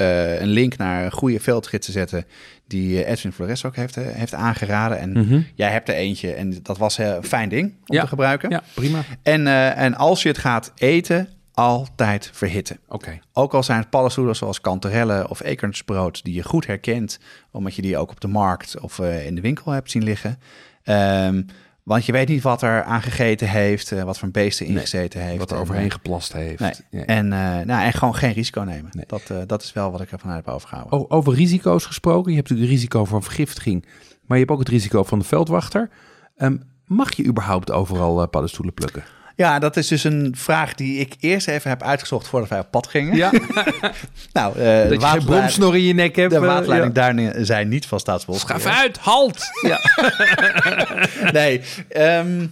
een 0.40 0.48
link 0.48 0.76
naar 0.76 1.12
goede 1.12 1.40
veldgidsen 1.40 1.92
zetten... 1.92 2.26
die 2.66 3.04
eh, 3.04 3.10
Edwin 3.12 3.32
Flores 3.32 3.64
ook 3.64 3.76
heeft, 3.76 3.96
eh, 3.96 4.04
heeft 4.06 4.34
aangeraden. 4.34 4.98
En 4.98 5.10
Mhm. 5.12 5.40
jij 5.54 5.70
hebt 5.70 5.88
er 5.88 5.94
eentje 5.94 6.32
en 6.32 6.58
dat 6.62 6.78
was 6.78 6.98
eh, 6.98 7.06
een 7.06 7.24
fijn 7.24 7.48
ding 7.48 7.74
om 7.86 7.94
Ja. 7.96 8.00
te 8.02 8.08
gebruiken. 8.08 8.50
Ja, 8.50 8.62
prima. 8.74 9.02
En, 9.22 9.46
en 9.76 9.94
als 9.94 10.22
je 10.22 10.28
het 10.28 10.38
gaat 10.38 10.72
eten, 10.74 11.28
altijd 11.52 12.30
verhitten. 12.32 12.78
Oké. 12.88 13.18
Ook 13.32 13.54
al 13.54 13.62
zijn 13.62 13.78
het 13.78 13.90
paddenstoelen 13.90 14.36
zoals 14.36 14.60
kanterellen 14.60 15.30
of 15.30 15.42
eekhoornsbrood... 15.42 16.24
die 16.24 16.34
je 16.34 16.42
goed 16.42 16.66
herkent, 16.66 17.18
omdat 17.50 17.74
je 17.74 17.82
die 17.82 17.96
ook 17.98 18.10
op 18.10 18.20
de 18.20 18.28
markt 18.28 18.80
of 18.80 18.98
in 18.98 19.34
de 19.34 19.40
winkel 19.40 19.72
hebt 19.72 19.90
zien 19.90 20.02
liggen... 20.04 20.38
Ehm, 20.82 21.42
want 21.84 22.06
je 22.06 22.12
weet 22.12 22.28
niet 22.28 22.42
wat 22.42 22.62
er 22.62 22.82
aan 22.82 23.02
gegeten 23.02 23.48
heeft, 23.48 23.92
eh, 23.92 24.02
wat 24.02 24.18
voor 24.18 24.28
beesten 24.30 24.66
Nee, 24.66 24.74
ingezeten 24.74 25.20
heeft. 25.20 25.38
Wat 25.38 25.50
er 25.50 25.56
En, 25.56 25.62
overheen 25.62 25.84
eh, 25.86 25.90
geplast 25.92 26.32
heeft. 26.32 26.60
Nee. 26.90 27.04
En, 27.04 27.32
eh, 27.32 27.38
nou, 27.66 27.84
en 27.84 27.92
gewoon 27.92 28.14
geen 28.14 28.32
risico 28.32 28.60
nemen. 28.60 28.90
Dat, 29.06 29.22
dat 29.46 29.62
is 29.62 29.72
wel 29.72 29.90
wat 29.90 30.00
ik 30.00 30.12
ervan 30.12 30.30
heb 30.30 30.48
overgehouden. 30.48 30.98
O- 30.98 31.06
Over 31.08 31.34
risico's 31.34 31.84
gesproken. 31.86 32.30
Je 32.30 32.36
hebt 32.36 32.48
natuurlijk 32.50 32.72
het 32.72 32.80
risico 32.80 33.04
van 33.04 33.22
vergiftiging. 33.22 33.82
Maar 34.26 34.38
je 34.38 34.44
hebt 34.44 34.50
ook 34.50 34.58
het 34.58 34.68
risico 34.68 35.02
van 35.04 35.18
de 35.18 35.24
veldwachter. 35.24 35.90
Ehm, 36.36 36.56
mag 36.86 37.16
je 37.16 37.24
überhaupt 37.24 37.70
overal 37.70 38.28
paddenstoelen 38.28 38.74
plukken? 38.74 39.04
Ja, 39.36 39.58
dat 39.58 39.76
is 39.76 39.88
dus 39.88 40.04
een 40.04 40.34
vraag 40.36 40.74
die 40.74 40.98
ik 40.98 41.14
eerst 41.20 41.48
even 41.48 41.70
heb 41.70 41.82
uitgezocht 41.82 42.28
voordat 42.28 42.48
wij 42.48 42.58
op 42.58 42.70
pad 42.70 42.86
gingen. 42.86 43.16
Ja, 43.16 43.30
Nou, 44.32 44.58
eh, 44.58 44.64
dat 44.64 44.64
je 44.64 44.88
geen 44.88 44.98
waterleiding- 44.98 45.24
bromsnor 45.24 45.76
in 45.76 45.82
je 45.82 45.94
nek 45.94 46.16
hebt. 46.16 46.30
de 46.30 46.36
eh, 46.36 46.42
waterleiding 46.44 46.96
ja. 46.96 47.12
daar 47.12 47.44
zijn 47.44 47.68
niet 47.68 47.86
van 47.86 48.00
Staatsbosbeheer. 48.00 48.60
Schaf 48.60 48.74
uit, 48.82 48.98
halt! 48.98 49.44
Ja. 49.62 49.80
Nee, 51.32 51.60
ehm, 51.88 52.46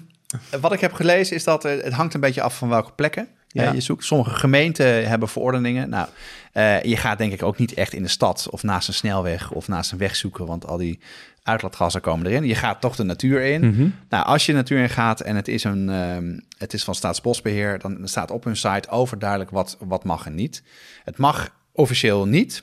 wat 0.61 0.73
ik 0.73 0.81
heb 0.81 0.93
gelezen 0.93 1.37
is 1.37 1.45
dat 1.45 1.65
eh, 1.65 1.83
het 1.83 1.93
hangt 1.93 2.15
een 2.15 2.21
beetje 2.21 2.43
af 2.43 2.57
van 2.57 2.69
welke 2.69 2.93
plekken. 2.93 3.29
Ja. 3.49 3.73
Je 3.73 3.81
zoekt, 3.81 4.05
sommige 4.05 4.31
gemeenten 4.35 5.09
hebben 5.09 5.29
verordeningen. 5.29 5.89
Nou, 5.89 6.09
eh, 6.53 6.83
je 6.83 6.97
gaat 6.97 7.19
denk 7.19 7.33
ik 7.33 7.43
ook 7.43 7.59
niet 7.59 7.75
echt 7.75 7.93
in 7.93 8.03
de 8.03 8.09
stad 8.09 8.47
of 8.51 8.63
naast 8.63 8.89
een 8.89 8.95
snelweg 8.95 9.51
of 9.51 9.69
naast 9.69 9.93
een 9.93 9.99
weg 9.99 10.17
zoeken, 10.17 10.47
want 10.47 10.67
al 10.67 10.77
die 10.77 10.99
uitlaatgassen 11.43 12.01
komen 12.01 12.27
erin. 12.27 12.45
Je 12.45 12.55
gaat 12.55 12.81
toch 12.81 12.97
de 12.97 13.03
natuur 13.03 13.43
in. 13.43 13.69
Mhm. 13.69 13.89
Nou, 14.09 14.25
als 14.25 14.47
je 14.47 14.53
de 14.53 14.59
natuur 14.59 14.79
in 14.79 14.89
gaat 14.89 15.21
en 15.21 15.37
het 15.37 15.49
is, 15.49 15.65
een, 15.65 15.89
ehm, 15.89 16.39
het 16.59 16.73
is 16.73 16.85
van 16.85 16.95
Staatsbosbeheer, 16.95 17.79
dan 17.79 18.09
staat 18.09 18.31
op 18.31 18.45
hun 18.45 18.57
site 18.57 18.89
overduidelijk 18.89 19.51
wat, 19.51 19.77
wat 19.81 20.05
mag 20.05 20.27
en 20.27 20.35
niet. 20.35 20.63
Het 21.05 21.17
mag 21.17 21.55
officieel 21.73 22.27
niet, 22.27 22.63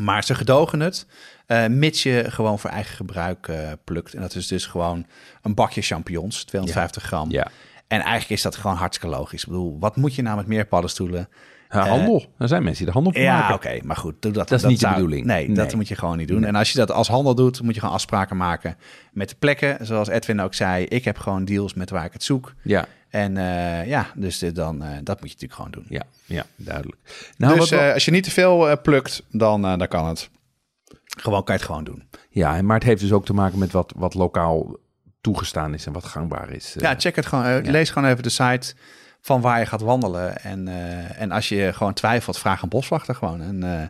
maar 0.00 0.24
ze 0.24 0.34
gedogen 0.34 0.80
het, 0.80 1.06
eh, 1.46 1.66
mits 1.66 2.02
je 2.02 2.24
gewoon 2.28 2.58
voor 2.58 2.70
eigen 2.70 2.96
gebruik 2.96 3.48
eh, 3.48 3.72
plukt. 3.84 4.14
En 4.14 4.20
dat 4.20 4.34
is 4.34 4.46
dus 4.46 4.66
gewoon 4.66 5.06
een 5.42 5.54
bakje 5.54 5.82
champignons, 5.82 6.44
250 6.44 7.02
gram. 7.02 7.30
Ja. 7.30 7.48
En 7.86 8.00
eigenlijk 8.00 8.30
is 8.30 8.42
dat 8.42 8.56
gewoon 8.56 8.76
hartstikke 8.76 9.16
logisch. 9.16 9.42
Ik 9.42 9.48
bedoel, 9.48 9.78
wat 9.78 9.96
moet 9.96 10.14
je 10.14 10.22
nou 10.22 10.36
met 10.36 10.46
meer 10.46 10.66
paddenstoelen? 10.66 11.28
Ja, 11.70 11.86
handel. 11.88 12.24
Er 12.38 12.48
zijn 12.48 12.62
mensen 12.62 12.78
die 12.78 12.86
er 12.86 12.92
handel 12.92 13.12
van 13.12 13.22
Ja, 13.22 13.38
maken. 13.38 13.54
oké, 13.54 13.78
maar 13.86 13.96
goed, 13.96 14.14
doe 14.22 14.32
dat. 14.32 14.48
Dat 14.48 14.58
is 14.62 14.64
niet 14.68 14.80
de 14.80 14.88
bedoeling. 14.88 15.26
Nee, 15.26 15.52
dat 15.52 15.74
moet 15.74 15.88
je 15.88 15.96
gewoon 15.96 16.16
niet 16.16 16.28
doen. 16.28 16.44
En 16.44 16.54
als 16.54 16.72
je 16.72 16.78
dat 16.78 16.90
als 16.90 17.08
handel 17.08 17.34
doet, 17.34 17.62
moet 17.62 17.74
je 17.74 17.80
gewoon 17.80 17.94
afspraken 17.94 18.36
maken 18.36 18.76
met 19.12 19.28
de 19.28 19.34
plekken. 19.38 19.86
Zoals 19.86 20.08
Edwin 20.08 20.40
ook 20.40 20.54
zei, 20.54 20.84
ik 20.84 21.04
heb 21.04 21.18
gewoon 21.18 21.44
deals 21.44 21.74
met 21.74 21.90
waar 21.90 22.04
ik 22.04 22.12
het 22.12 22.22
zoek. 22.22 22.54
Ja, 22.62 22.86
En 23.08 23.36
eh, 23.36 23.86
ja, 23.86 24.06
dus 24.14 24.38
dit 24.38 24.54
dan, 24.54 24.82
eh, 24.82 24.88
dat 25.02 25.20
moet 25.20 25.30
je 25.30 25.34
natuurlijk 25.34 25.52
gewoon 25.54 25.70
doen. 25.70 25.86
ja, 25.88 26.02
ja, 26.24 26.44
duidelijk. 26.56 26.98
Nou, 27.36 27.58
dus 27.58 27.70
eh, 27.70 27.92
als 27.92 28.04
je 28.04 28.10
niet 28.10 28.24
te 28.24 28.30
veel 28.30 28.68
eh, 28.70 28.76
plukt, 28.82 29.22
dan, 29.30 29.64
eh, 29.66 29.78
dan 29.78 29.88
kan 29.88 30.06
het. 30.06 30.30
Gewoon 31.18 31.44
kan 31.44 31.54
je 31.54 31.60
het 31.60 31.70
gewoon 31.70 31.84
doen. 31.84 32.02
ja, 32.30 32.62
maar 32.62 32.76
het 32.76 32.84
heeft 32.84 33.00
dus 33.00 33.12
ook 33.12 33.24
te 33.24 33.32
maken 33.34 33.58
met 33.58 33.72
wat, 33.72 33.92
wat 33.96 34.14
lokaal 34.14 34.76
toegestaan 35.20 35.74
is 35.74 35.86
en 35.86 35.92
wat 35.92 36.04
gangbaar 36.04 36.50
is. 36.50 36.76
eh. 36.76 36.82
Ja, 36.82 36.94
check 36.98 37.16
het 37.16 37.26
gewoon. 37.26 37.44
eh, 37.44 37.64
Ja. 37.64 37.70
Lees 37.70 37.90
gewoon 37.90 38.08
even 38.10 38.22
de 38.22 38.28
site 38.28 38.74
van 39.26 39.40
waar 39.40 39.58
je 39.58 39.66
gaat 39.66 39.80
wandelen. 39.80 40.42
En, 40.42 40.68
eh, 40.68 41.20
en 41.20 41.30
als 41.30 41.48
je 41.48 41.72
gewoon 41.72 41.92
twijfelt, 41.92 42.38
vraag 42.38 42.62
een 42.62 42.68
boswachter 42.68 43.14
gewoon. 43.14 43.40
En, 43.42 43.62
eh, 43.62 43.86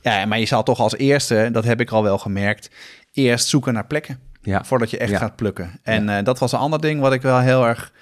ja, 0.00 0.26
maar 0.26 0.38
je 0.38 0.46
zal 0.46 0.62
toch 0.62 0.80
als 0.80 0.96
eerste, 0.96 1.48
dat 1.52 1.64
heb 1.64 1.80
ik 1.80 1.90
al 1.90 2.02
wel 2.02 2.18
gemerkt, 2.18 2.70
eerst 3.12 3.46
zoeken 3.48 3.72
naar 3.72 3.86
plekken. 3.86 4.18
ja. 4.42 4.64
Voordat 4.64 4.90
je 4.90 4.98
echt 4.98 5.10
Ja. 5.10 5.18
gaat 5.18 5.36
plukken. 5.36 5.70
En 5.82 6.08
eh, 6.08 6.24
dat 6.24 6.38
was 6.38 6.52
een 6.52 6.58
ander 6.58 6.80
ding 6.80 7.00
wat 7.00 7.12
ik 7.12 7.22
wel 7.22 7.38
heel 7.38 7.66
erg 7.66 7.92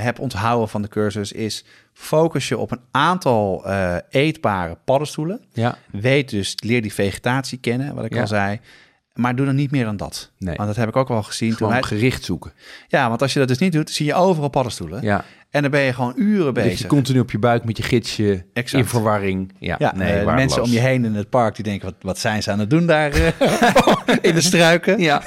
heb 0.00 0.18
onthouden 0.18 0.68
van 0.68 0.82
de 0.82 0.88
cursus. 0.88 1.32
Is 1.32 1.64
focus 1.92 2.48
je 2.48 2.58
op 2.58 2.70
een 2.70 2.80
aantal 2.90 3.66
eetbare 4.10 4.78
paddenstoelen. 4.84 5.40
ja. 5.52 5.78
Weet 5.90 6.30
dus, 6.30 6.54
leer 6.64 6.82
die 6.82 6.94
vegetatie 6.94 7.58
kennen, 7.58 7.94
wat 7.94 8.04
ik 8.04 8.14
Ja. 8.14 8.20
al 8.20 8.26
zei. 8.26 8.60
Maar 9.14 9.36
doe 9.36 9.46
dan 9.46 9.54
niet 9.54 9.70
meer 9.70 9.84
dan 9.84 9.96
dat. 9.96 10.30
Nee. 10.38 10.56
Want 10.56 10.68
dat 10.68 10.76
heb 10.76 10.88
ik 10.88 10.96
ook 10.96 11.08
wel 11.08 11.22
gezien. 11.22 11.48
Toen 11.48 11.56
Gewoon 11.56 11.72
wij- 11.72 11.82
gericht 11.82 12.24
zoeken. 12.24 12.52
ja, 12.88 13.08
want 13.08 13.22
als 13.22 13.32
je 13.32 13.38
dat 13.38 13.48
dus 13.48 13.58
niet 13.58 13.72
doet, 13.72 13.90
zie 13.90 14.06
je 14.06 14.14
overal 14.14 14.48
paddenstoelen. 14.48 15.02
Ja. 15.02 15.24
En 15.50 15.62
dan 15.62 15.70
ben 15.70 15.80
je 15.80 15.92
gewoon 15.92 16.12
uren 16.16 16.52
Lig 16.54 16.64
je 16.64 16.70
bezig. 16.70 16.86
continu 16.86 17.20
op 17.20 17.30
je 17.30 17.38
buik 17.38 17.64
met 17.64 17.76
je 17.76 17.82
gidsje 17.82 18.44
Exact. 18.52 18.82
in 18.82 18.88
verwarring. 18.88 19.52
Ja, 19.58 19.76
Ja, 19.78 19.92
nee, 19.96 20.12
eh, 20.12 20.34
mensen 20.34 20.62
om 20.62 20.70
je 20.70 20.78
heen 20.78 21.04
in 21.04 21.14
het 21.14 21.30
park 21.30 21.54
die 21.54 21.64
denken, 21.64 21.84
wat, 21.86 21.94
wat 22.00 22.18
zijn 22.18 22.42
ze 22.42 22.50
aan 22.50 22.58
het 22.58 22.70
doen 22.70 22.86
daar 22.86 23.10
eh, 23.12 23.32
in 24.28 24.34
de 24.34 24.40
struiken? 24.40 24.98
Ja, 25.00 25.22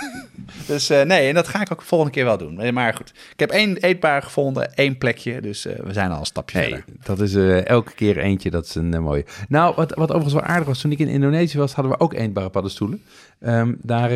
Dus 0.67 0.89
eh, 0.89 1.01
nee, 1.01 1.27
en 1.27 1.33
dat 1.33 1.47
ga 1.47 1.61
ik 1.61 1.71
ook 1.71 1.79
de 1.79 1.85
volgende 1.85 2.13
keer 2.13 2.25
wel 2.25 2.37
doen. 2.37 2.73
Maar 2.73 2.93
goed, 2.93 3.13
ik 3.31 3.39
heb 3.39 3.49
één 3.49 3.77
eetbaar 3.77 4.21
gevonden, 4.21 4.73
één 4.73 4.97
plekje. 4.97 5.41
Dus 5.41 5.65
eh, 5.65 5.79
we 5.79 5.93
zijn 5.93 6.11
al 6.11 6.19
een 6.19 6.25
stapje 6.25 6.59
verder. 6.59 6.83
dat 7.03 7.19
is 7.19 7.35
eh, 7.35 7.65
elke 7.65 7.93
keer 7.93 8.17
eentje. 8.17 8.49
Dat 8.49 8.65
is 8.65 8.75
een 8.75 9.03
mooie. 9.03 9.25
Nou, 9.47 9.75
wat, 9.75 9.93
wat 9.93 10.09
overigens 10.09 10.33
wel 10.33 10.43
aardig 10.43 10.67
was, 10.67 10.81
toen 10.81 10.91
ik 10.91 10.99
in 10.99 11.07
Indonesië 11.07 11.57
was, 11.57 11.73
hadden 11.73 11.93
we 11.93 11.99
ook 11.99 12.13
eetbare 12.13 12.49
paddenstoelen. 12.49 13.01
Ehm, 13.39 13.73
daar 13.81 14.09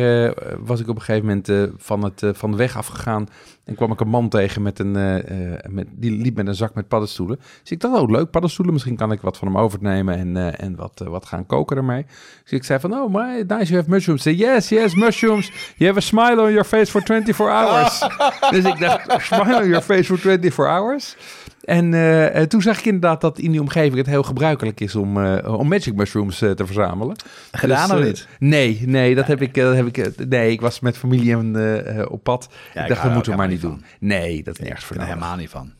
was 0.58 0.80
ik 0.80 0.88
op 0.88 0.96
een 0.96 1.02
gegeven 1.02 1.26
moment 1.26 1.72
van, 1.76 2.04
het, 2.04 2.22
van 2.32 2.50
de 2.50 2.56
weg 2.56 2.76
afgegaan 2.76 3.28
en 3.64 3.74
kwam 3.74 3.92
ik 3.92 4.00
een 4.00 4.08
man 4.08 4.28
tegen 4.28 4.62
met 4.62 4.78
een, 4.78 4.92
met, 5.68 5.86
die 5.90 6.10
liep 6.10 6.36
met 6.36 6.46
een 6.46 6.54
zak 6.54 6.74
met 6.74 6.88
paddenstoelen. 6.88 7.38
Dus 7.62 7.70
ik 7.70 7.80
dacht, 7.80 8.00
oh 8.00 8.10
leuk, 8.10 8.30
paddenstoelen, 8.30 8.74
misschien 8.74 8.96
kan 8.96 9.12
ik 9.12 9.20
wat 9.20 9.36
van 9.36 9.48
hem 9.48 9.58
overnemen 9.58 10.16
en, 10.16 10.58
en 10.58 10.76
wat, 10.76 11.02
wat 11.08 11.26
gaan 11.26 11.46
koken 11.46 11.76
ermee. 11.76 12.06
Dus 12.42 12.52
ik 12.52 12.64
zei 12.64 12.80
van, 12.80 12.92
oh, 12.92 13.14
my, 13.14 13.44
nice, 13.46 13.72
you 13.72 13.76
have 13.76 13.90
mushrooms. 13.90 14.22
Say, 14.22 14.32
yes, 14.32 14.68
yes, 14.68 14.94
mushrooms. 14.94 15.50
You 15.76 15.86
have 15.92 15.98
a 15.98 16.00
smile 16.16 16.42
on 16.42 16.50
your 16.50 16.64
face 16.64 16.90
for 16.90 17.02
24 17.02 17.48
hours. 17.48 18.00
dus 18.62 18.64
ik 18.64 18.78
dacht, 18.78 19.22
smile 19.22 19.60
on 19.62 19.68
your 19.68 19.82
face 19.82 20.04
for 20.04 20.18
24 20.18 20.66
hours. 20.66 21.16
En 21.64 21.94
eh, 21.94 22.40
eh, 22.40 22.48
toen 22.48 22.62
zag 22.62 22.78
ik 22.78 22.84
inderdaad 22.84 23.20
dat 23.20 23.38
in 23.38 23.50
die 23.50 23.60
omgeving 23.60 23.96
het 23.96 24.06
heel 24.06 24.22
gebruikelijk 24.22 24.80
is 24.80 24.94
om, 24.94 25.24
eh, 25.24 25.58
om 25.58 25.68
magic 25.68 25.94
mushrooms 25.94 26.42
eh, 26.42 26.50
te 26.50 26.66
verzamelen. 26.66 27.16
Gedaan 27.52 27.88
Dus, 27.88 27.98
of 27.98 28.04
niet? 28.04 28.28
Nee, 28.38 28.82
nee, 28.84 29.14
dat 29.14 29.26
heb 29.26 29.42
ik. 29.42 29.54
Dat 29.54 29.76
heb 29.76 29.86
ik 29.86 30.28
nee, 30.28 30.50
ik 30.50 30.60
was 30.60 30.80
met 30.80 30.98
familie 30.98 31.32
en, 31.32 32.08
op 32.08 32.22
pad. 32.22 32.48
Ja, 32.50 32.80
ik 32.80 32.82
ik 32.82 32.88
dacht, 32.88 33.02
dat 33.02 33.12
moeten 33.12 33.32
we 33.32 33.38
maar 33.38 33.48
niet 33.48 33.60
doen. 33.60 33.84
Nee, 34.00 34.42
dat 34.42 34.54
is 34.54 34.60
Ik 34.60 34.66
nergens 34.66 34.84
voor 34.84 34.96
ben 34.96 35.04
er 35.04 35.12
helemaal 35.12 35.36
niet 35.36 35.50
van. 35.50 35.72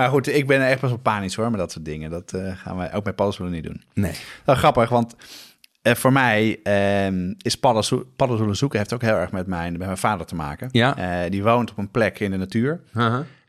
Maar 0.00 0.08
goed, 0.08 0.28
ik 0.28 0.46
ben 0.46 0.60
er 0.60 0.68
echt 0.68 0.80
best 0.80 0.92
wel 0.92 1.02
panisch 1.02 1.34
hoor, 1.34 1.50
met 1.50 1.60
dat 1.60 1.72
soort 1.72 1.84
dingen. 1.84 2.10
Dat 2.10 2.32
eh, 2.32 2.56
gaan 2.56 2.76
wij 2.76 2.94
ook 2.94 3.04
met 3.04 3.14
paddenstoelen 3.14 3.54
niet 3.54 3.64
doen. 3.64 3.82
Nee. 3.94 4.12
Wel 4.44 4.54
grappig, 4.54 4.88
want 4.88 5.14
eh, 5.82 5.94
voor 5.94 6.12
mij 6.12 6.60
ehm, 6.62 7.34
is 7.38 7.58
paddenstoelen 8.16 8.56
zoeken 8.56 8.78
heeft 8.78 8.92
ook 8.92 9.02
heel 9.02 9.16
erg 9.16 9.32
met 9.32 9.46
mijn, 9.46 9.72
met 9.72 9.86
mijn 9.86 9.98
vader 9.98 10.26
te 10.26 10.34
maken. 10.34 10.68
Ja. 10.72 10.96
Eh, 10.96 11.30
die 11.30 11.42
woont 11.42 11.70
op 11.70 11.78
een 11.78 11.90
plek 11.90 12.20
in 12.20 12.30
de 12.30 12.36
natuur. 12.36 12.80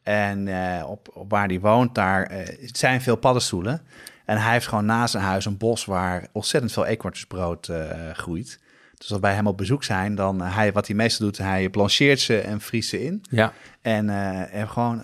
En 0.04 0.48
eh, 0.48 0.90
op, 0.90 1.10
op 1.14 1.30
waar 1.30 1.48
die 1.48 1.60
woont, 1.60 1.96
daar 1.96 2.46
zijn 2.62 3.02
veel 3.02 3.16
paddenstoelen. 3.16 3.82
En 4.26 4.38
hij 4.38 4.52
heeft 4.52 4.68
gewoon 4.68 4.86
naast 4.86 5.12
zijn 5.12 5.24
huis 5.24 5.46
een 5.46 5.58
bos 5.58 5.86
waar 5.86 6.28
ontzettend 6.32 6.74
veel 6.74 6.86
eekhoornsbrood 6.86 7.72
groeit. 8.14 8.60
Dus 8.98 9.12
als 9.12 9.20
wij 9.20 9.34
hem 9.34 9.48
op 9.48 9.58
bezoek 9.58 9.84
zijn, 9.84 10.16
dan 10.16 10.42
hij, 10.42 10.72
wat 10.72 10.88
hij 10.88 10.96
meestal 10.96 11.26
doet, 11.26 11.38
hij 11.38 11.70
blancheert 11.70 12.20
ze 12.20 12.40
en 12.40 12.62
vriest 12.62 12.90
ze 12.90 13.04
in. 13.04 13.24
Ja. 13.30 13.54
En 13.82 14.10
en 14.50 14.70
gewoon 14.70 15.04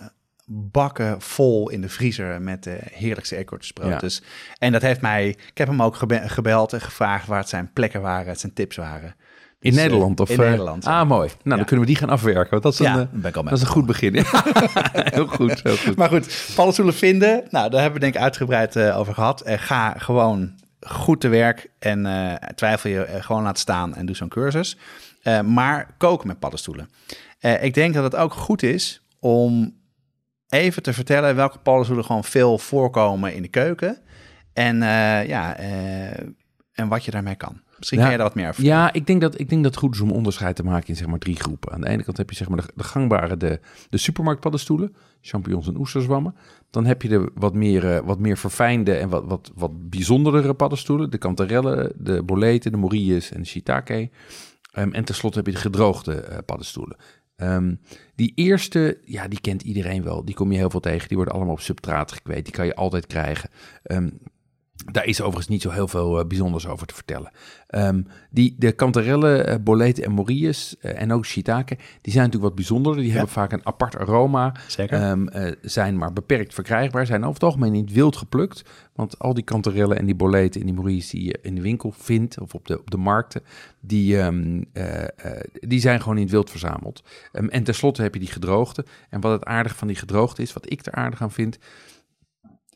bakken 0.49 1.21
vol 1.21 1.69
in 1.69 1.81
de 1.81 1.89
vriezer 1.89 2.41
met 2.41 2.63
de 2.63 2.77
heerlijkste 2.91 3.37
eekhoornsbrood. 3.37 3.89
Ja. 3.89 3.97
Dus, 3.97 4.21
en 4.57 4.71
dat 4.71 4.81
heeft 4.81 5.01
mij, 5.01 5.27
ik 5.27 5.57
heb 5.57 5.67
hem 5.67 5.81
ook 5.81 5.95
gebe- 5.95 6.29
gebeld 6.29 6.73
en 6.73 6.81
gevraagd 6.81 7.27
waar 7.27 7.39
het 7.39 7.49
zijn 7.49 7.73
plekken 7.73 8.01
waren, 8.01 8.27
het 8.27 8.39
zijn 8.39 8.53
tips 8.53 8.75
waren. 8.75 9.15
In 9.59 9.69
Dus, 9.71 9.79
eh, 9.79 9.85
Nederland? 9.85 10.19
Of, 10.19 10.29
in 10.29 10.39
eh, 10.39 10.49
Nederland. 10.49 10.83
ja. 10.83 10.99
Ah, 10.99 11.07
mooi. 11.07 11.27
Nou, 11.27 11.39
Ja. 11.43 11.55
dan 11.55 11.65
kunnen 11.65 11.79
we 11.85 11.91
die 11.91 11.99
gaan 11.99 12.09
afwerken. 12.09 12.49
Want 12.49 12.63
dat 12.63 12.73
is 12.73 12.79
een, 12.79 12.85
Ja, 12.85 13.09
eh, 13.23 13.33
dat 13.33 13.51
is 13.51 13.61
een 13.61 13.67
goed 13.67 13.85
begin. 13.85 14.13
heel 14.93 15.27
goed, 15.27 15.63
heel 15.63 15.77
goed. 15.77 15.95
Maar 15.95 16.09
goed, 16.09 16.51
paddenstoelen 16.55 16.93
vinden. 16.93 17.43
Nou, 17.49 17.69
daar 17.69 17.81
hebben 17.81 17.99
we 17.99 18.05
denk 18.05 18.15
ik 18.15 18.21
uitgebreid 18.21 18.77
over 18.77 19.13
gehad. 19.13 19.41
En 19.41 19.59
ga 19.59 19.93
gewoon 19.97 20.53
goed 20.81 21.21
te 21.21 21.27
werk 21.27 21.69
en 21.79 22.07
twijfel 22.55 22.89
je 22.89 23.07
gewoon 23.19 23.43
laat 23.43 23.59
staan 23.59 23.95
en 23.95 24.05
doe 24.05 24.15
zo'n 24.15 24.27
cursus. 24.29 24.77
Maar 25.45 25.95
koken 25.97 26.27
met 26.27 26.39
paddenstoelen. 26.39 26.89
Ik 27.61 27.73
denk 27.73 27.93
dat 27.93 28.03
het 28.03 28.15
ook 28.15 28.33
goed 28.33 28.63
is 28.63 29.01
om 29.19 29.75
even 30.49 30.83
te 30.83 30.93
vertellen 30.93 31.35
welke 31.35 31.57
paddenstoelen 31.59 32.05
gewoon 32.05 32.23
veel 32.23 32.57
voorkomen 32.57 33.35
in 33.35 33.41
de 33.41 33.47
keuken. 33.47 33.97
En 34.53 34.81
eh, 34.81 35.27
ja, 35.27 35.57
eh, 35.57 36.19
en 36.73 36.87
wat 36.87 37.05
je 37.05 37.11
daarmee 37.11 37.35
kan. 37.35 37.61
Misschien 37.77 37.99
Ja. 37.99 38.03
kan 38.05 38.13
je 38.13 38.19
daar 38.19 38.27
wat 38.27 38.35
meer 38.37 38.49
over 38.49 38.63
Ja, 38.63 38.93
ik 38.93 39.07
denk, 39.07 39.21
dat, 39.21 39.39
ik 39.39 39.49
denk 39.49 39.63
dat 39.63 39.71
het 39.71 39.83
goed 39.83 39.95
is 39.95 40.01
om 40.01 40.11
onderscheid 40.11 40.55
te 40.55 40.63
maken 40.63 40.87
in 40.87 40.95
zeg 40.95 41.07
maar 41.07 41.19
drie 41.19 41.35
groepen. 41.35 41.71
Aan 41.73 41.81
de 41.81 41.89
ene 41.89 42.03
kant 42.03 42.17
heb 42.17 42.29
je 42.29 42.35
zeg 42.35 42.49
maar 42.49 42.57
de, 42.61 42.71
de 42.75 42.83
gangbare, 42.83 43.37
de, 43.37 43.59
de 43.89 43.97
supermarktpaddenstoelen, 43.97 44.95
champignons 45.21 45.67
en 45.67 45.77
oesterzwammen. 45.77 46.35
Dan 46.69 46.85
heb 46.85 47.01
je 47.01 47.07
de 47.09 47.31
wat 47.33 47.53
meer, 47.53 47.95
eh, 47.95 47.99
wat 48.05 48.19
meer 48.19 48.37
verfijnde 48.37 48.93
en 48.95 49.09
wat, 49.09 49.23
wat, 49.25 49.51
wat 49.55 49.89
bijzondere 49.89 50.53
paddenstoelen. 50.53 51.09
De 51.09 51.17
kantarellen, 51.17 51.93
de 51.95 52.23
boleten, 52.23 52.71
de 52.71 52.77
morilles 52.77 53.31
en 53.31 53.41
de 53.41 53.47
shiitake. 53.47 54.09
Ehm, 54.71 54.91
en 54.93 55.05
tenslotte 55.05 55.37
heb 55.37 55.47
je 55.47 55.53
de 55.53 55.59
gedroogde 55.59 56.43
paddenstoelen. 56.45 56.97
Ehm, 57.37 57.75
die 58.15 58.31
eerste, 58.35 58.97
ja, 59.05 59.27
die 59.27 59.41
kent 59.41 59.61
iedereen 59.61 60.03
wel. 60.03 60.25
Die 60.25 60.35
kom 60.35 60.51
je 60.51 60.57
heel 60.57 60.69
veel 60.69 60.79
tegen. 60.79 61.07
Die 61.07 61.17
worden 61.17 61.33
allemaal 61.35 61.53
op 61.53 61.59
substraat 61.59 62.11
gekweekt. 62.11 62.45
Die 62.45 62.53
kan 62.53 62.65
je 62.65 62.75
altijd 62.75 63.07
krijgen. 63.07 63.49
Ehm, 63.83 64.09
daar 64.85 65.05
is 65.05 65.21
overigens 65.21 65.47
niet 65.47 65.61
zo 65.61 65.69
heel 65.69 65.87
veel 65.87 66.19
eh, 66.19 66.27
bijzonders 66.27 66.67
over 66.67 66.87
te 66.87 66.93
vertellen. 66.93 67.31
Ehm, 67.67 68.01
die, 68.29 68.55
de 68.57 68.71
kantarellen, 68.71 69.47
eh, 69.47 69.55
boleten 69.61 70.03
en 70.03 70.11
morilles 70.11 70.75
eh, 70.79 71.01
en 71.01 71.11
ook 71.11 71.25
shiitake, 71.25 71.75
die 71.75 72.13
zijn 72.13 72.25
natuurlijk 72.25 72.43
wat 72.43 72.55
bijzonderder. 72.55 73.01
Die 73.01 73.11
hebben 73.11 73.29
vaak 73.29 73.51
een 73.51 73.65
apart 73.65 73.97
aroma. 73.97 74.53
Zeker. 74.67 75.01
Ehm, 75.01 75.27
eh, 75.27 75.51
zijn 75.61 75.97
maar 75.97 76.13
beperkt 76.13 76.53
verkrijgbaar. 76.53 77.05
Zijn 77.05 77.21
over 77.21 77.33
het 77.33 77.43
algemeen 77.43 77.71
niet 77.71 77.91
wild 77.91 78.15
geplukt. 78.15 78.63
Want 78.97 79.19
al 79.19 79.33
die 79.33 79.43
kantarellen 79.43 79.97
en 79.97 80.05
die 80.05 80.15
boleten 80.15 80.59
en 80.61 80.67
die 80.67 80.75
morilles 80.75 81.09
die 81.09 81.23
je 81.23 81.39
in 81.41 81.55
de 81.55 81.61
winkel 81.61 81.91
vindt 81.91 82.39
of 82.39 82.53
op 82.53 82.67
de, 82.67 82.79
op 82.79 82.91
de 82.91 82.97
markten, 82.97 83.43
die, 83.79 84.19
ehm, 84.19 84.63
eh, 84.73 85.03
eh, 85.03 85.41
die 85.51 85.79
zijn 85.79 86.01
gewoon 86.01 86.17
in 86.17 86.23
het 86.23 86.31
wild 86.31 86.49
verzameld. 86.49 87.03
En 87.31 87.63
tenslotte 87.63 88.01
heb 88.01 88.13
je 88.13 88.19
die 88.19 88.29
gedroogde. 88.29 88.85
En 89.09 89.21
wat 89.21 89.31
het 89.31 89.45
aardig 89.45 89.75
van 89.75 89.87
die 89.87 89.95
gedroogde 89.95 90.41
is, 90.41 90.53
wat 90.53 90.71
ik 90.71 90.85
er 90.85 90.93
aardig 90.93 91.21
aan 91.21 91.31
vind, 91.31 91.57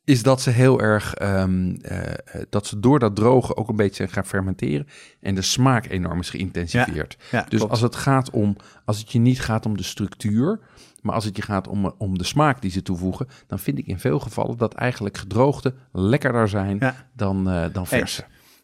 is 0.03 0.23
dat 0.23 0.41
ze 0.41 0.49
heel 0.49 0.81
erg, 0.81 1.13
ehm, 1.13 1.75
eh, 1.81 2.11
eh, 2.11 2.15
dat 2.49 2.67
ze 2.67 2.79
door 2.79 2.99
dat 2.99 3.15
drogen 3.15 3.57
ook 3.57 3.69
een 3.69 3.75
beetje 3.75 3.95
zijn 3.95 4.09
gaan 4.09 4.25
fermenteren 4.25 4.87
en 5.19 5.35
de 5.35 5.41
smaak 5.41 5.85
enorm 5.89 6.19
is 6.19 6.29
geïntensiveerd. 6.29 7.17
Ja, 7.31 7.45
dus 7.49 7.57
klopt. 7.57 7.71
als 7.71 7.81
het 7.81 7.95
gaat 7.95 8.29
om, 8.29 8.55
als 8.85 8.99
het 8.99 9.11
je 9.11 9.19
niet 9.19 9.41
gaat 9.41 9.65
om 9.65 9.77
de 9.77 9.83
structuur, 9.83 10.59
maar 11.01 11.15
als 11.15 11.25
het 11.25 11.35
je 11.35 11.41
gaat 11.41 11.67
om, 11.67 11.93
om 11.97 12.17
de 12.17 12.23
smaak 12.23 12.61
die 12.61 12.71
ze 12.71 12.81
toevoegen, 12.81 13.27
dan 13.47 13.59
vind 13.59 13.77
ik 13.77 13.87
in 13.87 13.99
veel 13.99 14.19
gevallen 14.19 14.57
dat 14.57 14.73
eigenlijk 14.73 15.17
gedroogde 15.17 15.73
lekkerder 15.91 16.49
zijn 16.49 16.77
Ja. 16.79 16.95
dan, 17.15 17.49
eh, 17.49 17.65
dan 17.73 17.87
verse. 17.87 18.23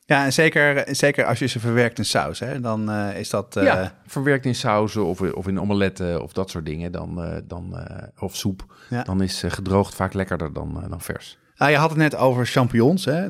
Ja, 0.09 0.25
en 0.25 0.33
zeker, 0.33 0.83
zeker 0.95 1.25
als 1.25 1.39
je 1.39 1.45
ze 1.45 1.59
verwerkt 1.59 1.97
in 1.97 2.05
saus, 2.05 2.39
hè, 2.39 2.59
dan 2.59 2.91
eh, 2.91 3.19
is 3.19 3.29
dat... 3.29 3.55
eh, 3.55 3.63
ja, 3.63 3.93
verwerkt 4.05 4.45
in 4.45 4.55
sauzen 4.55 5.05
of, 5.05 5.21
of 5.21 5.47
in 5.47 5.59
omeletten 5.59 6.23
of 6.23 6.33
dat 6.33 6.49
soort 6.49 6.65
dingen, 6.65 6.91
dan, 6.91 7.23
eh, 7.23 7.37
dan, 7.43 7.87
of 8.19 8.35
soep. 8.35 8.65
Ja. 8.89 9.03
Dan 9.03 9.21
is 9.21 9.43
gedroogd 9.47 9.95
vaak 9.95 10.13
lekkerder 10.13 10.53
dan, 10.53 10.85
dan 10.89 11.01
vers. 11.01 11.37
Ah, 11.57 11.69
je 11.69 11.75
had 11.75 11.89
het 11.89 11.99
net 11.99 12.15
over 12.15 12.45
champignons, 12.45 13.05
hè, 13.05 13.27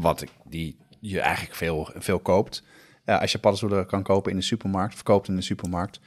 wat 0.00 0.22
ik, 0.22 0.30
die 0.48 0.76
je 1.00 1.20
eigenlijk 1.20 1.54
veel, 1.56 1.90
veel 1.94 2.18
koopt. 2.18 2.62
Ja, 3.04 3.16
als 3.16 3.32
je 3.32 3.38
paddenstoelen 3.38 3.86
kan 3.86 4.02
kopen 4.02 4.30
in 4.30 4.36
de 4.36 4.42
supermarkt, 4.44 4.94
verkoopt 4.94 5.28
in 5.28 5.36
de 5.36 5.42
supermarkt. 5.42 6.00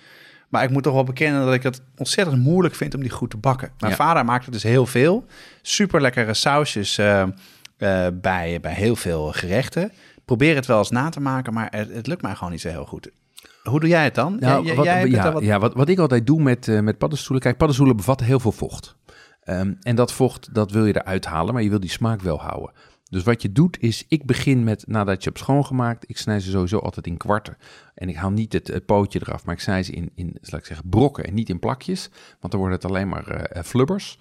Maar 0.50 0.63
ik 0.63 0.70
moet 0.70 0.84
toch 0.84 0.93
wel 0.93 1.04
bekennen 1.04 1.46
dat 1.46 1.54
ik 1.54 1.63
het 1.63 1.82
ontzettend 1.98 2.38
moeilijk 2.43 2.76
vind 2.76 2.96
om 2.96 3.02
die 3.02 3.10
goed 3.10 3.30
te 3.30 3.38
bakken. 3.38 3.72
Mijn 3.80 3.91
Ja. 3.91 3.98
vader 3.98 4.26
maakte 4.26 4.52
dus 4.52 4.63
heel 4.63 4.86
veel. 4.86 5.26
Super 5.62 6.02
lekkere 6.02 6.34
sausjes 6.34 7.00
eh, 7.77 8.07
bij, 8.13 8.59
bij 8.59 8.73
heel 8.73 8.95
veel 8.95 9.31
gerechten. 9.31 9.91
Probeer 10.25 10.55
het 10.55 10.65
wel 10.65 10.77
eens 10.77 10.89
na 10.91 11.09
te 11.09 11.19
maken, 11.19 11.53
maar 11.53 11.67
het, 11.71 11.93
het 11.93 12.07
lukt 12.07 12.21
mij 12.21 12.35
gewoon 12.35 12.51
niet 12.51 12.61
zo 12.61 12.69
heel 12.69 12.85
goed. 12.85 13.09
Hoe 13.63 13.79
doe 13.79 13.89
jij 13.89 14.03
het 14.03 14.15
dan? 14.15 14.37
Nou, 14.39 14.65
Jij- 14.65 14.75
wat, 14.75 14.85
jij 14.85 15.07
ja, 15.07 15.31
wat- 15.33 15.43
ja, 15.43 15.59
wat, 15.59 15.73
wat 15.73 15.89
ik 15.89 15.99
altijd 15.99 16.27
doe 16.27 16.41
met, 16.41 16.67
eh, 16.67 16.79
met 16.79 16.97
paddenstoelen... 16.97 17.41
Kijk, 17.43 17.57
paddenstoelen 17.57 17.95
bevatten 17.95 18.25
heel 18.25 18.39
veel 18.39 18.51
vocht. 18.51 18.95
Ehm, 19.43 19.73
en 19.81 19.95
dat 19.95 20.11
vocht, 20.13 20.53
dat 20.53 20.71
wil 20.71 20.85
je 20.85 20.95
eruit 20.95 21.25
halen, 21.25 21.53
maar 21.53 21.63
je 21.63 21.69
wil 21.69 21.79
die 21.79 21.89
smaak 21.89 22.21
wel 22.21 22.39
houden. 22.39 22.71
Dus 23.09 23.23
wat 23.23 23.41
je 23.41 23.51
doet 23.51 23.77
is, 23.79 24.05
ik 24.07 24.25
begin 24.25 24.63
met, 24.63 24.83
nadat 24.87 25.23
je 25.23 25.29
hebt 25.29 25.41
schoongemaakt... 25.41 26.09
ik 26.09 26.17
snij 26.17 26.39
ze 26.39 26.49
sowieso 26.51 26.77
altijd 26.77 27.07
in 27.07 27.17
kwarten. 27.17 27.57
En 27.95 28.09
ik 28.09 28.15
haal 28.15 28.31
niet 28.31 28.53
het, 28.53 28.67
het 28.67 28.85
pootje 28.85 29.19
eraf, 29.21 29.45
maar 29.45 29.55
ik 29.55 29.61
snij 29.61 29.83
ze 29.83 29.91
in, 29.91 30.11
in 30.15 30.37
zal 30.41 30.59
ik 30.59 30.65
zeggen, 30.65 30.89
brokken 30.89 31.23
en 31.23 31.33
niet 31.33 31.49
in 31.49 31.59
plakjes. 31.59 32.09
Want 32.39 32.51
dan 32.53 32.61
wordt 32.61 32.75
het 32.75 32.85
alleen 32.91 33.07
maar 33.09 33.27
eh, 33.27 33.63
flubbers. 33.63 34.19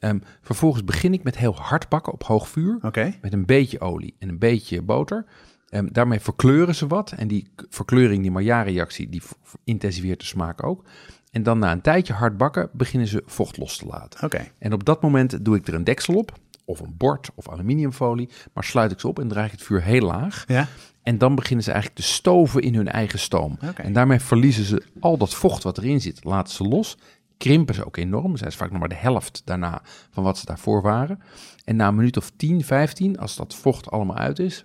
Ehm, 0.00 0.18
vervolgens 0.42 0.84
begin 0.84 1.12
ik 1.12 1.22
met 1.22 1.36
heel 1.38 1.56
hard 1.56 1.88
bakken 1.88 2.12
op 2.12 2.22
hoog 2.22 2.48
vuur 2.48 2.78
met 3.22 3.32
een 3.32 3.46
beetje 3.46 3.80
olie 3.80 4.14
en 4.18 4.28
een 4.28 4.38
beetje 4.38 4.82
boter. 4.82 5.24
Ehm, 5.68 5.86
daarmee 5.92 6.20
verkleuren 6.20 6.74
ze 6.74 6.86
wat. 6.86 7.12
En 7.12 7.28
die 7.28 7.50
verkleuring, 7.68 8.22
die 8.22 8.30
Maillard-reactie, 8.30 9.08
die 9.08 9.22
intensiveert 9.64 10.20
de 10.20 10.26
smaak 10.26 10.64
ook. 10.64 10.84
En 11.30 11.42
dan 11.42 11.58
na 11.58 11.72
een 11.72 11.80
tijdje 11.80 12.12
hard 12.12 12.36
bakken, 12.36 12.70
beginnen 12.72 13.08
ze 13.08 13.22
vocht 13.26 13.56
los 13.56 13.76
te 13.76 13.86
laten. 13.86 14.24
En 14.58 14.72
op 14.72 14.84
dat 14.84 15.02
moment 15.02 15.44
doe 15.44 15.56
ik 15.56 15.68
er 15.68 15.74
een 15.74 15.84
deksel 15.84 16.14
op, 16.14 16.32
of 16.64 16.80
een 16.80 16.94
bord 16.96 17.30
of 17.34 17.48
aluminiumfolie. 17.48 18.28
Maar 18.54 18.64
sluit 18.64 18.92
ik 18.92 19.00
ze 19.00 19.08
op 19.08 19.18
en 19.18 19.28
draai 19.28 19.46
ik 19.46 19.52
het 19.52 19.62
vuur 19.62 19.82
heel 19.82 20.06
laag. 20.06 20.44
Ja, 20.46 20.68
En 21.02 21.18
dan 21.18 21.34
beginnen 21.34 21.64
ze 21.64 21.70
eigenlijk 21.72 22.00
te 22.00 22.08
stoven 22.12 22.62
in 22.62 22.74
hun 22.74 22.88
eigen 22.88 23.18
stoom. 23.18 23.58
En 23.76 23.92
daarmee 23.92 24.20
verliezen 24.20 24.64
ze 24.64 24.82
al 25.00 25.16
dat 25.16 25.34
vocht 25.34 25.62
wat 25.62 25.78
erin 25.78 26.00
zit, 26.00 26.24
laten 26.24 26.54
ze 26.54 26.62
los. 26.64 26.98
Krimpen 27.40 27.74
ze 27.74 27.86
ook 27.86 27.96
enorm. 27.96 28.36
Zijn 28.36 28.52
ze 28.52 28.58
vaak 28.58 28.70
nog 28.70 28.78
maar 28.80 28.88
de 28.88 28.94
helft 28.94 29.42
daarna 29.44 29.82
van 30.10 30.22
wat 30.24 30.38
ze 30.38 30.46
daarvoor 30.46 30.82
waren. 30.82 31.20
En 31.64 31.76
na 31.76 31.88
een 31.88 31.94
minuut 31.94 32.16
of 32.16 32.30
10, 32.36 32.64
15, 32.64 33.18
als 33.18 33.36
dat 33.36 33.54
vocht 33.54 33.90
allemaal 33.90 34.16
uit 34.16 34.38
is, 34.38 34.64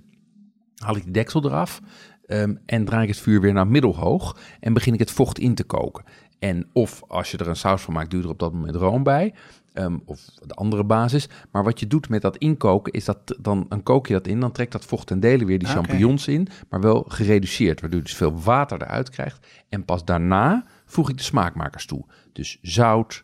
haal 0.76 0.96
ik 0.96 1.04
de 1.06 1.12
deksel 1.12 1.46
eraf. 1.46 1.82
ehm, 2.26 2.56
en 2.66 2.86
draai 2.86 3.04
ik 3.04 3.10
het 3.10 3.18
vuur 3.20 3.42
weer 3.42 3.54
naar 3.54 3.68
middelhoog. 3.68 4.38
En 4.60 4.74
begin 4.74 4.94
ik 4.94 5.00
het 5.00 5.12
vocht 5.12 5.40
in 5.40 5.56
te 5.56 5.64
koken. 5.64 6.04
En 6.40 6.70
of 6.74 7.04
als 7.08 7.32
je 7.32 7.38
er 7.38 7.48
een 7.48 7.56
saus 7.56 7.82
van 7.82 7.94
maakt, 7.94 8.10
doe 8.10 8.20
je 8.20 8.26
er 8.26 8.32
op 8.32 8.40
dat 8.40 8.54
moment 8.54 8.76
room 8.76 9.04
bij. 9.04 9.34
ehm, 9.74 9.98
of 10.06 10.20
de 10.46 10.54
andere 10.54 10.84
basis. 10.84 11.30
Maar 11.52 11.64
wat 11.64 11.80
je 11.80 11.88
doet 11.88 12.10
met 12.10 12.22
dat 12.22 12.38
inkoken, 12.38 12.94
is 12.94 13.06
dat 13.06 13.18
dan, 13.42 13.66
dan 13.70 13.84
kook 13.84 14.08
je 14.08 14.14
dat 14.14 14.28
in. 14.28 14.40
Dan 14.40 14.52
trekt 14.52 14.72
dat 14.72 14.86
vocht 14.86 15.08
ten 15.08 15.20
dele 15.20 15.46
weer 15.46 15.60
die 15.60 15.68
Oké. 15.68 15.78
champignons 15.78 16.28
in. 16.28 16.48
Maar 16.70 16.82
wel 16.82 17.06
gereduceerd, 17.08 17.82
waardoor 17.82 18.00
je 18.00 18.06
dus 18.06 18.16
veel 18.16 18.40
water 18.40 18.82
eruit 18.82 19.10
krijgt. 19.10 19.48
En 19.70 19.86
pas 19.86 20.06
daarna 20.06 20.66
voeg 20.86 21.10
ik 21.10 21.18
de 21.18 21.24
smaakmakers 21.24 21.86
toe. 21.86 22.06
Dus 22.34 22.58
zout, 22.62 23.24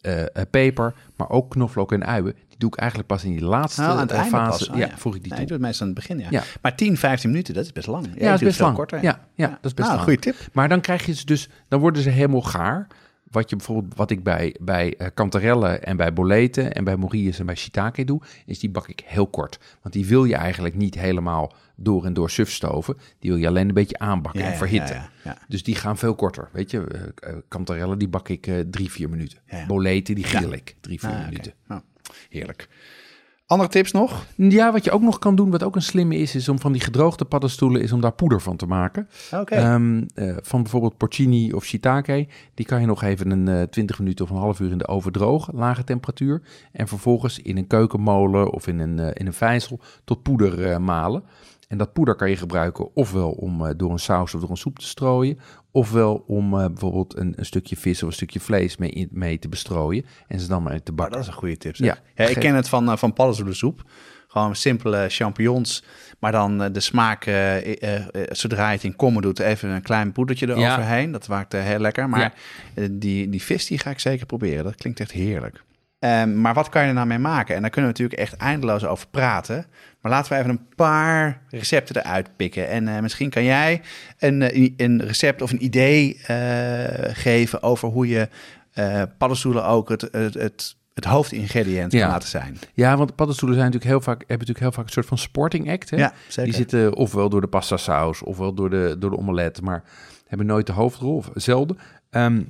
eh, 0.00 0.22
eh, 0.22 0.28
peper, 0.50 0.94
maar 1.16 1.30
ook 1.30 1.50
knoflook 1.50 1.92
en 1.92 2.06
uien. 2.06 2.34
Die 2.48 2.58
doe 2.58 2.70
ik 2.70 2.76
eigenlijk 2.76 3.08
pas 3.08 3.24
in 3.24 3.30
die 3.30 3.44
laatste 3.44 3.80
Nou, 3.80 3.92
aan 3.92 3.98
het 3.98 4.10
eh, 4.10 4.24
fase. 4.24 4.66
pas. 4.66 4.68
Oh, 4.68 4.76
ja, 4.76 4.88
voeg 4.96 5.14
ik 5.16 5.22
die 5.22 5.32
Nee, 5.32 5.40
ik 5.40 5.46
toe. 5.46 5.46
doe 5.46 5.56
het 5.56 5.60
meestal 5.66 5.86
aan 5.86 5.92
het 5.92 6.00
begin, 6.00 6.18
ja. 6.18 6.26
Ja. 6.30 6.42
Maar 6.62 6.76
10, 6.76 6.96
15 6.96 7.30
minuten, 7.30 7.54
dat 7.54 7.64
is 7.64 7.72
best 7.72 7.86
lang. 7.86 8.06
Ja, 8.14 8.30
dat 8.30 8.40
is 8.40 8.46
best 8.46 8.60
lang. 8.60 8.74
korter. 8.74 9.02
Ja, 9.02 9.20
ja, 9.34 9.48
dat 9.48 9.58
is 9.62 9.74
best 9.74 9.88
nou, 9.88 9.90
lang. 9.90 10.02
goede 10.02 10.18
tip. 10.18 10.36
Maar 10.52 10.68
dan 10.68 10.80
krijg 10.80 11.06
je 11.06 11.14
ze 11.14 11.24
dus, 11.26 11.48
dan 11.68 11.80
worden 11.80 12.02
ze 12.02 12.10
helemaal 12.10 12.42
gaar. 12.42 12.86
Wat 13.30 13.50
je 13.50 13.56
bijvoorbeeld, 13.56 13.94
wat 13.94 14.10
ik 14.10 14.22
bij, 14.22 14.54
bij 14.60 14.94
eh, 14.96 15.06
kantarellen 15.14 15.82
en 15.84 15.96
bij 15.96 16.12
boleten 16.12 16.72
en 16.74 16.84
bij 16.84 16.96
morilles 16.96 17.38
en 17.38 17.46
bij 17.46 17.54
shiitake 17.54 18.04
doe, 18.04 18.20
is 18.46 18.58
die 18.58 18.70
bak 18.70 18.88
ik 18.88 19.02
heel 19.04 19.26
kort. 19.26 19.58
Want 19.82 19.94
die 19.94 20.06
wil 20.06 20.24
je 20.24 20.34
eigenlijk 20.34 20.74
niet 20.74 20.94
helemaal 20.94 21.52
door 21.76 22.04
en 22.04 22.12
door 22.12 22.30
suf 22.30 22.50
stoven. 22.50 22.96
Die 23.18 23.30
wil 23.30 23.40
je 23.40 23.46
alleen 23.48 23.68
een 23.68 23.74
beetje 23.74 23.98
aanbakken 23.98 24.40
Ja, 24.42 24.50
en 24.50 24.56
verhitten. 24.56 25.10
ja. 25.24 25.38
Dus 25.48 25.62
die 25.62 25.74
gaan 25.74 25.98
veel 25.98 26.14
korter. 26.14 26.48
Weet 26.52 26.70
je, 26.70 26.84
eh, 26.86 27.30
eh, 27.30 27.36
kantarellen 27.48 27.98
die 27.98 28.08
bak 28.08 28.28
ik 28.28 28.50
drie, 28.70 28.90
vier 28.90 29.08
minuten. 29.08 29.38
Boleten 29.66 30.14
die 30.14 30.24
grill 30.24 30.52
ik 30.52 30.76
drie, 30.80 31.00
vier 31.00 31.10
Ah, 31.10 31.24
minuten. 31.24 31.52
Nou, 31.66 31.80
heerlijk. 32.28 32.68
Andere 33.48 33.70
tips 33.70 33.92
nog? 33.92 34.26
Ja, 34.36 34.72
wat 34.72 34.84
je 34.84 34.90
ook 34.90 35.02
nog 35.02 35.18
kan 35.18 35.36
doen, 35.36 35.50
wat 35.50 35.62
ook 35.62 35.76
een 35.76 35.82
slimme 35.82 36.16
is, 36.16 36.34
is 36.34 36.48
om 36.48 36.58
van 36.58 36.72
die 36.72 36.80
gedroogde 36.80 37.24
paddenstoelen, 37.24 37.82
is 37.82 37.92
om 37.92 38.00
daar 38.00 38.12
poeder 38.12 38.40
van 38.40 38.56
te 38.56 38.66
maken. 38.66 39.08
Oké. 39.32 39.54
Ehm, 39.54 40.04
eh, 40.14 40.36
van 40.40 40.62
bijvoorbeeld 40.62 40.96
porcini 40.96 41.52
of 41.52 41.64
shiitake. 41.64 42.26
Die 42.54 42.66
kan 42.66 42.80
je 42.80 42.86
nog 42.86 43.02
even 43.02 43.30
een 43.30 43.48
eh 43.48 43.62
20 43.62 43.98
minuten 43.98 44.24
of 44.24 44.30
een 44.30 44.36
half 44.36 44.60
uur 44.60 44.70
in 44.70 44.78
de 44.78 44.88
oven 44.88 45.12
drogen, 45.12 45.54
lage 45.54 45.84
temperatuur. 45.84 46.42
En 46.72 46.88
vervolgens 46.88 47.38
in 47.38 47.56
een 47.56 47.66
keukenmolen 47.66 48.52
of 48.52 48.66
in 48.66 48.78
een, 48.78 48.98
eh, 48.98 49.10
in 49.12 49.26
een 49.26 49.32
vijzel 49.32 49.80
tot 50.04 50.22
poeder 50.22 50.64
eh, 50.64 50.78
malen. 50.78 51.22
En 51.68 51.78
dat 51.78 51.92
poeder 51.92 52.14
kan 52.14 52.30
je 52.30 52.36
gebruiken 52.36 52.94
ofwel 52.94 53.30
om 53.30 53.66
eh, 53.66 53.72
door 53.76 53.90
een 53.90 53.98
saus 53.98 54.34
of 54.34 54.40
door 54.40 54.50
een 54.50 54.56
soep 54.56 54.78
te 54.78 54.86
strooien. 54.86 55.38
Ofwel 55.70 56.24
om 56.26 56.58
eh, 56.58 56.66
bijvoorbeeld 56.66 57.16
een, 57.16 57.32
een 57.36 57.46
stukje 57.46 57.76
vis 57.76 58.02
of 58.02 58.08
een 58.08 58.14
stukje 58.14 58.40
vlees 58.40 58.76
mee, 58.76 59.08
mee 59.10 59.38
te 59.38 59.48
bestrooien. 59.48 60.04
En 60.26 60.40
ze 60.40 60.48
dan 60.48 60.62
maar 60.62 60.82
te 60.82 60.92
bakken. 60.92 61.14
dat 61.14 61.24
is 61.26 61.32
een 61.32 61.38
goede 61.38 61.56
tip. 61.56 61.76
Zeg. 61.76 61.86
Ja, 61.86 62.24
Ja, 62.24 62.30
ik 62.30 62.38
ken 62.38 62.54
het 62.54 62.68
van, 62.68 62.90
eh, 62.90 62.96
van 62.96 63.12
paddenstoelensoep. 63.12 63.82
Gewoon 64.28 64.56
simpele 64.56 65.08
champignons. 65.08 65.84
Maar 66.18 66.32
dan 66.32 66.72
de 66.72 66.80
smaak, 66.80 67.22
zodra 68.30 68.68
je 68.68 68.74
het 68.74 68.84
in 68.84 68.96
kommen 68.96 69.22
doet, 69.22 69.38
even 69.38 69.68
een 69.68 69.82
klein 69.82 70.12
poedertje 70.12 70.48
eroverheen. 70.48 71.12
Dat 71.12 71.28
maakt 71.28 71.52
heel 71.52 71.78
lekker. 71.78 72.08
Maar 72.08 72.34
die, 72.90 73.28
die 73.28 73.42
vis 73.42 73.66
die 73.66 73.78
ga 73.78 73.90
ik 73.90 74.00
zeker 74.00 74.26
proberen. 74.26 74.64
Dat 74.64 74.74
klinkt 74.74 75.00
echt 75.00 75.12
heerlijk. 75.12 75.64
Ehm, 75.98 76.40
maar 76.40 76.54
wat 76.54 76.68
kan 76.68 76.82
je 76.82 76.88
er 76.88 76.94
nou 76.94 77.06
mee 77.06 77.18
maken? 77.18 77.54
En 77.54 77.60
daar 77.60 77.70
kunnen 77.70 77.92
we 77.92 77.98
natuurlijk 77.98 78.30
echt 78.30 78.40
eindeloos 78.40 78.84
over 78.84 79.08
praten. 79.08 79.66
Maar 80.00 80.12
laten 80.12 80.32
we 80.32 80.38
even 80.38 80.50
een 80.50 80.66
paar 80.76 81.42
recepten 81.48 81.96
eruit 81.96 82.36
pikken. 82.36 82.68
En 82.68 82.88
eh, 82.88 83.00
misschien 83.00 83.30
kan 83.30 83.44
jij 83.44 83.80
een, 84.18 84.42
eh, 84.42 84.72
een 84.76 85.02
recept 85.02 85.42
of 85.42 85.50
een 85.52 85.64
idee 85.64 86.20
eh, 86.26 87.14
geven 87.14 87.62
over 87.62 87.88
hoe 87.88 88.08
je 88.08 88.28
paddenstoelen 89.18 89.64
ook 89.64 89.88
het, 89.88 90.00
het, 90.10 90.34
het, 90.34 90.76
het 90.94 91.04
hoofdingrediënt 91.04 91.92
Ja. 91.92 92.00
kan 92.00 92.10
laten 92.10 92.28
zijn. 92.28 92.58
Ja, 92.74 92.96
want 92.96 93.14
paddenstoelen 93.14 93.58
zijn 93.58 93.70
natuurlijk 93.70 93.92
heel 93.94 94.04
vaak, 94.12 94.18
hebben 94.18 94.38
natuurlijk 94.38 94.64
heel 94.64 94.72
vaak 94.72 94.84
een 94.84 94.92
soort 94.92 95.06
van 95.06 95.18
sporting 95.18 95.70
act. 95.70 95.90
Hè? 95.90 95.96
Ja, 95.96 96.12
zeker. 96.28 96.44
Die 96.44 96.54
zitten 96.54 96.94
ofwel 96.94 97.28
door 97.28 97.40
de 97.40 97.46
pasta 97.46 97.76
saus, 97.76 98.22
ofwel 98.22 98.54
door 98.54 98.70
de, 98.70 98.96
door 98.98 99.10
de 99.10 99.18
omelet, 99.18 99.60
maar 99.62 99.82
hebben 100.26 100.46
nooit 100.46 100.66
de 100.66 100.72
hoofdrol, 100.72 101.16
of 101.16 101.30
zelden. 101.34 101.78
Ehm, 102.10 102.42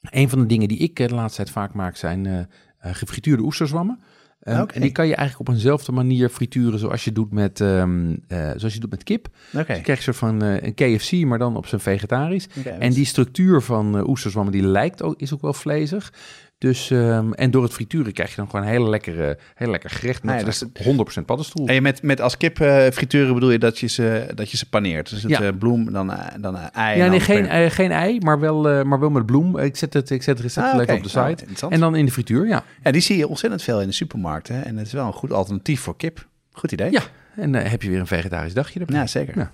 een 0.00 0.28
van 0.28 0.38
de 0.38 0.46
dingen 0.46 0.68
die 0.68 0.78
ik 0.78 0.96
de 0.96 1.14
laatste 1.14 1.42
tijd 1.42 1.54
vaak 1.54 1.74
maak 1.74 1.96
zijn 1.96 2.48
gefrituurde 2.92 3.42
oesterzwammen. 3.42 3.98
Ehm. 4.44 4.66
En 4.72 4.80
die 4.80 4.92
kan 4.92 5.06
je 5.06 5.14
eigenlijk 5.14 5.48
op 5.48 5.54
eenzelfde 5.54 5.92
manier 5.92 6.28
frituren 6.28 6.78
zoals 6.78 7.04
je 7.04 7.12
doet 7.12 7.32
met, 7.32 7.60
ehm, 7.60 8.16
eh, 8.28 8.50
zoals 8.56 8.74
je 8.74 8.80
doet 8.80 8.90
met 8.90 9.02
kip. 9.02 9.28
Dus 9.52 9.66
je 9.66 9.82
krijgt 9.82 9.88
een 9.88 10.14
soort 10.14 10.16
van 10.16 10.42
eh, 10.42 10.62
een 10.62 10.74
KFC, 10.74 11.12
maar 11.12 11.38
dan 11.38 11.56
op 11.56 11.66
zijn 11.66 11.80
vegetarisch. 11.80 12.48
En 12.78 12.92
die 12.92 13.04
structuur 13.04 13.62
van 13.62 13.96
uh, 13.96 14.08
oesterzwammen, 14.08 14.52
die 14.52 14.66
lijkt 14.66 15.02
ook, 15.02 15.20
is 15.20 15.34
ook 15.34 15.40
wel 15.40 15.52
vlezig. 15.52 16.12
Dus, 16.58 16.90
ehm, 16.90 17.32
en 17.32 17.50
door 17.50 17.62
het 17.62 17.72
frituren 17.72 18.12
krijg 18.12 18.30
je 18.30 18.36
dan 18.36 18.46
gewoon 18.50 18.64
een 18.66 18.70
hele 18.72 18.88
lekkere, 18.88 19.38
heel 19.54 19.70
lekker 19.70 19.90
gerecht 19.90 20.22
met 20.22 20.34
Ah, 20.34 20.40
ja, 20.40 20.44
dus 20.46 20.62
echt 20.72 20.84
100% 20.86 21.26
paddenstoel. 21.26 21.66
En 21.66 21.74
je 21.74 21.80
met, 21.80 22.02
met 22.02 22.20
als 22.20 22.36
kip 22.36 22.60
eh, 22.60 22.86
frituren 22.90 23.34
bedoel 23.34 23.50
je 23.50 23.58
dat 23.58 23.78
je 23.78 23.86
ze, 23.86 24.26
dat 24.34 24.50
je 24.50 24.56
ze 24.56 24.68
paneert. 24.68 25.10
Dus 25.10 25.22
het 25.22 25.30
Ja. 25.30 25.40
eh, 25.42 25.48
bloem, 25.58 25.92
dan, 25.92 26.12
eh, 26.12 26.26
dan 26.40 26.56
ei. 26.56 26.98
Ja, 26.98 27.06
nee, 27.08 27.20
geen, 27.20 27.70
geen 27.70 27.90
ei, 27.90 28.18
maar 28.20 28.40
wel, 28.40 28.84
maar 28.84 29.00
wel 29.00 29.10
met 29.10 29.26
bloem. 29.26 29.58
Ik 29.58 29.76
zet 29.76 29.92
het, 29.92 30.10
ik 30.10 30.22
zet 30.22 30.34
het 30.34 30.46
recept 30.46 30.66
Ah, 30.66 30.80
op 30.80 31.02
de 31.02 31.08
site. 31.08 31.28
interessant. 31.30 31.72
en 31.72 31.80
dan 31.80 31.94
in 31.96 32.04
de 32.04 32.12
frituur, 32.12 32.46
ja. 32.46 32.64
Ja, 32.82 32.90
die 32.90 33.00
zie 33.00 33.16
je 33.16 33.28
ontzettend 33.28 33.62
veel 33.62 33.80
in 33.80 33.86
de 33.86 33.92
supermarkt. 33.94 34.48
Hè? 34.48 34.60
En 34.60 34.76
het 34.76 34.86
is 34.86 34.92
wel 34.92 35.06
een 35.06 35.12
goed 35.12 35.32
alternatief 35.32 35.80
voor 35.80 35.96
kip. 35.96 36.26
Goed 36.52 36.72
idee. 36.72 36.90
Ja, 36.92 37.02
en 37.36 37.52
dan 37.52 37.62
heb 37.62 37.82
je 37.82 37.90
weer 37.90 38.00
een 38.00 38.06
vegetarisch 38.06 38.54
dagje 38.54 38.80
erbij. 38.80 38.96
Ja, 38.96 39.06
zeker. 39.06 39.38
Ja. 39.38 39.50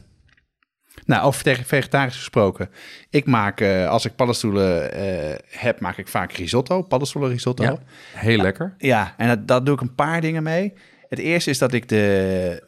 Nou, 1.06 1.24
over 1.24 1.64
vegetarisch 1.64 2.16
gesproken. 2.16 2.68
Ik 3.10 3.26
maak, 3.26 3.60
eh, 3.60 3.88
als 3.88 4.04
ik 4.04 4.14
paddenstoelen 4.14 4.92
eh, 4.92 5.38
heb, 5.48 5.80
maak 5.80 5.96
ik 5.96 6.08
vaak 6.08 6.32
risotto. 6.32 6.82
Paddenstoelen 6.82 7.30
risotto. 7.30 7.64
Ja, 7.64 7.70
Ja, 7.70 7.78
heel 8.18 8.38
lekker. 8.42 8.74
en 9.16 9.28
dat, 9.28 9.48
dat 9.48 9.66
doe 9.66 9.74
ik 9.74 9.80
een 9.80 9.94
paar 9.94 10.20
dingen 10.20 10.42
mee. 10.42 10.74
Het 11.08 11.18
eerste 11.18 11.50
is 11.50 11.58
dat 11.58 11.72
ik 11.72 11.88
de, 11.88 12.62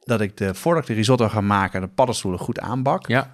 dat 0.00 0.20
ik 0.20 0.36
de, 0.36 0.54
voordat 0.54 0.82
ik 0.82 0.88
de 0.88 0.94
risotto 0.94 1.28
ga 1.28 1.40
maken, 1.40 1.80
de 1.80 1.88
paddenstoelen 1.88 2.40
goed 2.40 2.60
aanbak. 2.60 3.06
Ja, 3.08 3.22
En 3.22 3.30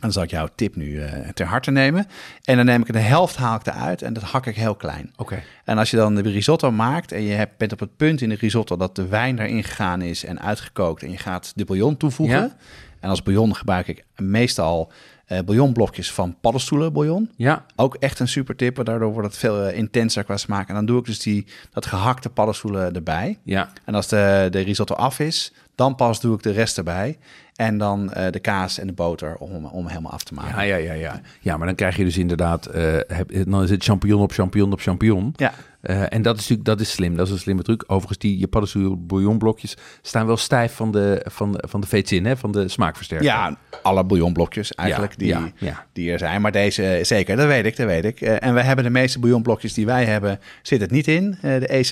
dan 0.00 0.12
zal 0.12 0.22
ik 0.22 0.30
jouw 0.30 0.48
tip 0.54 0.76
nu 0.76 1.00
eh, 1.00 1.28
ter 1.28 1.46
harte 1.46 1.70
nemen. 1.70 2.06
En 2.44 2.56
dan 2.56 2.64
neem 2.64 2.80
ik 2.80 2.92
de 2.92 2.98
helft 2.98 3.36
haal 3.36 3.56
ik 3.56 3.66
eruit 3.66 4.02
en 4.02 4.12
dat 4.12 4.22
hak 4.22 4.46
ik 4.46 4.56
heel 4.56 4.74
klein. 4.74 5.12
oké. 5.16 5.42
En 5.64 5.78
als 5.78 5.90
je 5.90 5.96
dan 5.96 6.14
de 6.14 6.22
risotto 6.22 6.70
maakt 6.70 7.12
en 7.12 7.22
je 7.22 7.32
hebt, 7.34 7.56
bent 7.56 7.72
op 7.72 7.80
het 7.80 7.96
punt 7.96 8.20
in 8.20 8.28
de 8.28 8.34
risotto 8.34 8.76
dat 8.76 8.96
de 8.96 9.06
wijn 9.06 9.38
erin 9.38 9.64
gegaan 9.64 10.02
is 10.02 10.24
en 10.24 10.40
uitgekookt 10.40 11.02
en 11.02 11.10
je 11.10 11.18
gaat 11.18 11.52
de 11.54 11.64
bouillon 11.64 11.96
toevoegen. 11.96 12.40
Ja. 12.40 12.56
En 13.00 13.08
als 13.10 13.22
bouillon 13.22 13.54
gebruik 13.56 13.88
ik 13.88 14.04
meestal 14.16 14.92
eh 15.26 15.38
bouillonblokjes 15.44 16.12
van 16.12 16.36
paddenstoelenbouillon. 16.40 17.30
Ja, 17.36 17.64
Ook 17.76 17.94
echt 17.94 18.18
een 18.18 18.28
super 18.28 18.56
tip, 18.56 18.84
daardoor 18.84 19.12
wordt 19.12 19.28
het 19.28 19.38
veel 19.38 19.62
eh, 19.66 19.76
intenser 19.76 20.24
qua 20.24 20.36
smaak. 20.36 20.68
En 20.68 20.74
dan 20.74 20.86
doe 20.86 20.98
ik 20.98 21.04
dus 21.04 21.18
die, 21.18 21.46
dat 21.72 21.86
gehakte 21.86 22.28
paddenstoelen 22.28 22.94
erbij. 22.94 23.38
ja, 23.42 23.68
En 23.84 23.94
als 23.94 24.08
de, 24.08 24.48
de 24.50 24.60
risotto 24.60 24.94
af 24.94 25.18
is, 25.20 25.52
Dan 25.74 25.94
pas 25.94 26.20
doe 26.20 26.34
ik 26.34 26.42
de 26.42 26.50
rest 26.50 26.78
erbij. 26.78 27.18
En 27.56 27.78
dan 27.78 28.12
eh, 28.12 28.32
de 28.32 28.38
kaas 28.38 28.78
en 28.78 28.86
de 28.86 28.92
boter 28.92 29.36
om, 29.36 29.64
om 29.64 29.86
helemaal 29.86 30.12
af 30.12 30.22
te 30.22 30.34
maken. 30.34 30.54
Ja, 30.54 30.62
ja, 30.62 30.76
ja, 30.76 30.92
ja. 30.92 31.20
Ja, 31.40 31.56
maar 31.56 31.66
dan 31.66 31.76
krijg 31.76 31.96
je 31.96 32.04
dus 32.04 32.18
inderdaad, 32.18 32.66
eh, 32.66 32.94
heb, 33.06 33.30
dan 33.48 33.62
is 33.62 33.70
het 33.70 33.84
champignon 33.84 34.22
op 34.22 34.32
champignon 34.32 34.72
op 34.72 34.80
champignon. 34.80 35.32
Ja. 35.36 35.52
Eh, 35.80 36.12
en 36.12 36.22
dat 36.22 36.34
is 36.34 36.40
natuurlijk, 36.40 36.68
dat 36.68 36.80
is 36.80 36.90
slim, 36.92 37.16
dat 37.16 37.26
is 37.26 37.32
een 37.32 37.38
slimme 37.38 37.62
truc. 37.62 37.84
Overigens, 37.86 38.18
die 38.18 38.38
je 38.38 38.46
paddenstoel 38.48 39.06
bouillonblokjes 39.06 39.76
staan 40.02 40.26
wel 40.26 40.36
stijf 40.36 40.72
van 40.74 40.92
de, 40.92 41.24
van, 41.30 41.52
de- 41.52 41.64
van 41.68 41.80
de 41.80 41.86
vetsin, 41.86 42.24
hè, 42.26 42.36
van 42.36 42.52
de 42.52 42.68
smaakversterker. 42.68 43.26
Ja, 43.26 43.58
alle 43.82 44.04
bouillonblokjes 44.04 44.74
eigenlijk 44.74 45.12
Ja, 45.12 45.18
die, 45.18 45.28
ja, 45.28 45.52
ja. 45.66 45.86
die 45.92 46.10
er 46.12 46.18
zijn. 46.18 46.40
Maar 46.40 46.52
deze 46.52 46.86
eh, 46.86 47.04
zeker, 47.04 47.36
dat 47.36 47.46
weet 47.46 47.64
ik, 47.64 47.76
dat 47.76 47.86
weet 47.86 48.04
ik. 48.04 48.20
Eh, 48.20 48.42
en 48.48 48.54
we 48.54 48.62
hebben 48.62 48.84
de 48.84 48.90
meeste 48.90 49.18
bouillonblokjes 49.18 49.74
die 49.74 49.86
wij 49.86 50.04
hebben, 50.04 50.40
zit 50.62 50.80
het 50.80 50.90
niet 50.90 51.08
in. 51.08 51.38
de 51.40 51.84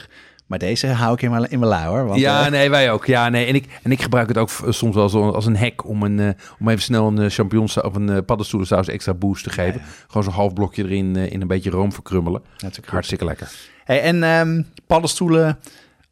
E623. 0.00 0.06
Maar 0.46 0.58
deze 0.58 0.86
hou 0.86 1.12
ik 1.14 1.22
in 1.22 1.30
mijn, 1.30 1.50
in 1.50 1.58
mijn 1.58 1.70
lui 1.70 1.86
hoor. 1.86 2.06
Want, 2.06 2.20
ja, 2.20 2.44
eh, 2.44 2.50
nee, 2.50 2.70
wij 2.70 2.92
ook. 2.92 3.06
Ja, 3.06 3.28
nee, 3.28 3.46
en 3.46 3.54
ik, 3.54 3.80
en 3.82 3.90
ik 3.90 4.02
gebruik 4.02 4.28
het 4.28 4.38
ook 4.38 4.50
soms 4.68 4.94
wel 4.94 5.08
zo 5.08 5.30
als 5.30 5.46
een 5.46 5.56
hack 5.56 5.88
om, 5.88 6.02
een, 6.02 6.20
eh, 6.20 6.28
om 6.58 6.68
even 6.68 6.82
snel 6.82 7.06
een 7.06 7.20
uh, 7.20 7.30
champignons 7.30 7.80
of 7.80 7.94
een 7.94 8.10
uh, 8.10 8.18
paddenstoelensaus 8.26 8.88
extra 8.88 9.14
boost 9.14 9.44
te 9.44 9.50
geven. 9.50 9.80
Gewoon 10.06 10.22
zo'n 10.22 10.32
half 10.32 10.52
blokje 10.52 10.84
erin 10.84 11.16
eh, 11.16 11.32
in 11.32 11.40
een 11.40 11.48
beetje 11.48 11.70
room 11.70 11.92
verkrummelen. 11.92 12.42
Natuurlijk. 12.58 12.92
Hartstikke 12.92 13.24
lekker. 13.24 13.50
Hey, 13.84 14.00
en 14.00 14.22
ehm, 14.22 14.62
paddenstoelen 14.86 15.58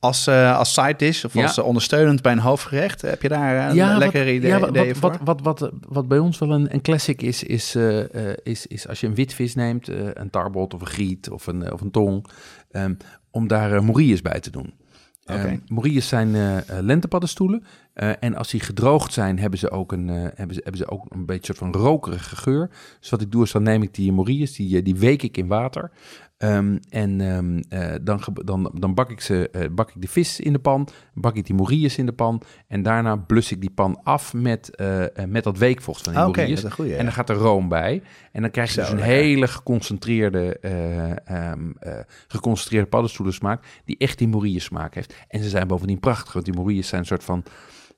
als, 0.05 0.27
eh, 0.27 0.59
als 0.59 0.75
side 0.75 0.97
dish 0.97 1.25
of 1.25 1.37
als 1.37 1.59
eh, 1.59 1.65
ondersteunend 1.65 2.23
bij 2.23 2.33
een 2.33 2.39
hoofdgerecht. 2.39 3.03
Heb 3.03 3.23
je 3.23 3.29
daar 3.29 3.71
eh, 3.71 3.77
een 3.77 3.99
lekkere 3.99 4.33
idee, 4.33 4.51
ja, 4.51 4.59
wat, 4.59 4.69
ideeën 4.69 4.97
wat, 5.01 5.17
voor? 5.17 5.25
wat, 5.25 5.41
wat, 5.41 5.59
wat, 5.59 5.73
wat 5.89 6.09
bij 6.09 6.19
ons 6.19 6.39
wel 6.39 6.51
een, 6.51 6.75
een 6.75 6.81
classic 6.81 7.23
is, 7.23 7.43
is, 7.43 7.75
eh, 7.75 8.31
eh, 8.31 8.37
is, 8.43 8.67
is 8.67 8.89
als 8.89 9.01
je 9.01 9.07
een 9.07 9.15
witvis 9.15 9.55
neemt, 9.55 9.89
eh, 9.89 9.97
een 10.13 10.31
tarbot 10.31 10.75
of 10.75 10.81
een 10.81 10.87
griet 10.87 11.31
of 11.31 11.47
een, 11.47 11.63
eh, 11.63 11.73
of 11.73 11.81
een 11.81 11.91
tong, 11.91 12.27
ehm, 12.71 12.95
om 13.35 13.49
daar 13.49 13.73
uh, 13.73 13.81
morilles 13.81 14.23
bij 14.23 14.41
te 14.41 14.51
doen. 14.51 14.75
Um, 15.31 15.63
morilles 15.67 16.09
zijn 16.09 16.29
uh, 16.29 16.57
lentepaddenstoelen. 16.81 17.65
Uh, 17.95 18.11
en 18.21 18.35
als 18.35 18.51
die 18.51 18.61
gedroogd 18.61 19.13
zijn, 19.13 19.39
hebben 19.39 19.59
ze 19.59 19.71
ook 19.71 19.93
een, 19.93 20.09
uh, 20.09 20.15
hebben 20.35 20.55
ze, 20.55 20.61
hebben 20.63 20.77
ze 20.77 20.91
ook 20.91 21.07
een 21.09 21.27
beetje 21.27 21.45
soort 21.55 21.59
van 21.59 21.83
rokerige 21.83 22.37
geur. 22.37 22.71
Dus 23.01 23.11
wat 23.11 23.21
ik 23.21 23.33
doe 23.33 23.43
is 23.43 23.53
dan 23.53 23.63
neem 23.63 23.83
ik 23.83 23.95
die 23.95 24.13
morilles, 24.13 24.53
die, 24.53 24.83
die 24.83 24.97
week 24.97 25.23
ik 25.23 25.37
in 25.37 25.47
water. 25.47 25.91
Um, 26.45 26.81
en 26.89 27.21
um, 27.21 27.63
uh, 27.71 27.95
dan, 28.03 28.21
dan, 28.45 28.71
dan 28.75 28.95
bak, 28.95 29.11
ik 29.11 29.21
ze, 29.21 29.49
uh, 29.53 29.63
bak 29.71 29.89
ik 29.89 30.01
de 30.03 30.09
vis 30.09 30.41
in 30.41 30.53
de 30.53 30.59
pan, 30.59 30.89
bak 31.15 31.37
ik 31.37 31.47
die 31.47 31.55
morilles 31.55 31.99
in 31.99 32.07
de 32.07 32.13
pan 32.13 32.43
en 32.69 32.83
daarna 32.83 33.17
blus 33.17 33.53
ik 33.53 33.61
die 33.61 33.71
pan 33.71 34.01
af 34.03 34.35
met, 34.35 34.71
uh, 34.81 35.05
met 35.27 35.45
dat 35.45 35.59
weekvocht 35.59 36.03
van 36.03 36.13
die 36.13 36.23
morilles. 36.23 36.61
dat 36.61 36.73
goeie, 36.73 36.91
ja. 36.91 36.99
En 36.99 37.05
dan 37.05 37.13
gaat 37.13 37.31
er 37.31 37.37
room 37.37 37.69
bij. 37.69 38.03
En 38.33 38.43
dan 38.43 38.51
krijg 38.51 38.69
je 38.69 38.75
Zo, 38.75 38.81
dus 38.81 38.91
een 38.91 38.97
lekker. 38.97 39.17
hele 39.17 39.49
geconcentreerde, 39.49 40.59
um, 41.53 41.75
geconcentreerde 42.29 42.89
paddenstoelensmaak 42.89 43.65
die 43.85 43.97
echt 43.99 44.19
die 44.19 44.29
morilles 44.29 44.65
smaak 44.65 44.95
heeft. 44.95 45.15
En 45.29 45.43
ze 45.43 45.49
zijn 45.49 45.67
bovendien 45.67 46.01
prachtig, 46.01 46.33
want 46.33 46.45
die 46.45 46.55
morilles 46.55 46.89
zijn 46.89 47.01
een 47.01 47.07
soort 47.07 47.25
van 47.25 47.45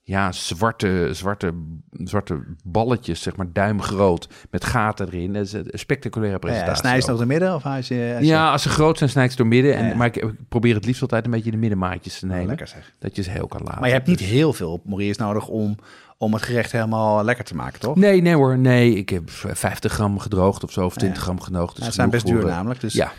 ja, 0.09 0.33
zwarte, 0.33 1.09
zwarte, 1.13 1.53
zwarte 1.91 2.43
balletjes, 2.65 3.23
zeg 3.23 3.37
maar 3.37 3.47
duimgroot, 3.53 4.29
met 4.51 4.65
gaten 4.65 5.07
erin. 5.07 5.33
Dat 5.33 5.45
is 5.45 5.53
een 5.53 5.67
spectaculaire 5.73 6.39
Ja, 6.39 6.47
presentatie. 6.47 6.77
snij 6.81 6.95
je 6.95 7.01
ze 7.01 7.05
ook. 7.07 7.19
nog 7.19 7.21
de 7.21 7.27
midden? 7.33 7.55
Of 7.55 7.65
als 7.65 7.89
je, 7.89 8.15
als 8.19 8.27
Ja, 8.27 8.51
als 8.53 8.63
ze 8.63 8.69
groot 8.69 8.99
zijn, 8.99 9.11
snij 9.11 9.25
ik 9.25 9.31
ze 9.31 9.37
door 9.37 9.47
midden. 9.47 9.75
En, 9.77 9.85
Ja, 9.85 9.91
ja. 9.91 9.97
Maar 9.97 10.07
ik, 10.07 10.33
probeer 10.49 10.75
het 10.75 10.85
liefst 10.85 11.03
altijd 11.03 11.25
een 11.25 11.31
beetje 11.31 11.51
de 11.51 11.57
middenmaatjes 11.57 12.19
te 12.19 12.25
Oh, 12.27 12.31
nemen. 12.33 12.47
lekker 12.47 12.69
zeg. 12.69 12.93
Dat 12.99 13.17
je 13.17 13.23
ze 13.23 13.31
heel 13.31 13.47
kan 13.47 13.61
laten. 13.65 13.79
Maar 13.81 13.89
je 13.89 13.95
hebt 13.95 14.07
niet 14.07 14.19
Dus- 14.19 14.29
heel 14.29 14.53
veel 14.53 14.81
morilles 14.85 15.17
nodig 15.17 15.49
om, 15.49 15.77
om 16.19 16.33
het 16.33 16.43
gerecht 16.43 16.73
helemaal 16.73 17.25
lekker 17.25 17.45
te 17.45 17.55
maken, 17.55 17.81
toch? 17.81 17.97
Nee, 17.97 18.23
nee 18.23 18.35
hoor. 18.35 18.59
Nee, 18.59 18.95
ik 18.95 19.09
heb 19.09 19.31
50 19.31 19.93
gram 19.93 20.19
gedroogd 20.19 20.65
of 20.65 20.73
zo, 20.73 20.85
of 20.85 20.95
20 20.97 21.19
Ja. 21.19 21.25
gram 21.25 21.41
gedroogd. 21.41 21.71
Dus 21.71 21.79
Ja, 21.81 21.85
het 21.87 21.95
zijn 21.95 22.11
best 22.11 22.23
genoeg 22.25 22.39
duur 22.39 22.49
voor, 22.49 22.57
namelijk. 22.57 22.81
Dus, 22.81 22.93
Ja, 22.93 23.13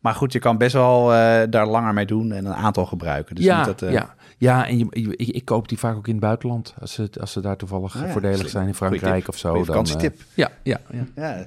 Maar 0.00 0.14
goed, 0.14 0.32
je 0.32 0.38
kan 0.38 0.58
best 0.58 0.72
wel 0.72 1.12
eh, 1.14 1.42
daar 1.50 1.66
langer 1.66 1.94
mee 1.94 2.06
doen 2.06 2.32
en 2.32 2.44
een 2.46 2.54
aantal 2.54 2.86
gebruiken. 2.86 3.34
Dus 3.34 3.44
ja, 3.44 3.56
niet 3.56 3.66
dat, 3.66 3.82
eh, 3.82 3.92
ja. 3.92 4.14
Ja, 4.38 4.66
en 4.68 4.78
je, 4.78 4.86
je- 4.90 5.16
ik, 5.16 5.28
ik 5.28 5.44
koop 5.44 5.68
die 5.68 5.78
vaak 5.78 5.96
ook 5.96 6.06
in 6.06 6.12
het 6.12 6.22
buitenland. 6.22 6.74
Als 6.80 6.92
ze, 6.92 7.10
als 7.20 7.32
ze 7.32 7.40
daar 7.40 7.56
toevallig 7.56 7.96
Ah 7.96 8.02
ja, 8.02 8.08
voordelig 8.12 8.36
slim. 8.38 8.48
zijn 8.50 8.66
in 8.66 8.74
Frankrijk 8.74 9.28
of 9.28 9.36
zo. 9.38 9.54
Dan, 9.54 9.64
vakantietip. 9.64 10.20
ja, 10.34 10.50
ja, 10.62 10.80
ja. 10.90 11.06
Ja. 11.16 11.46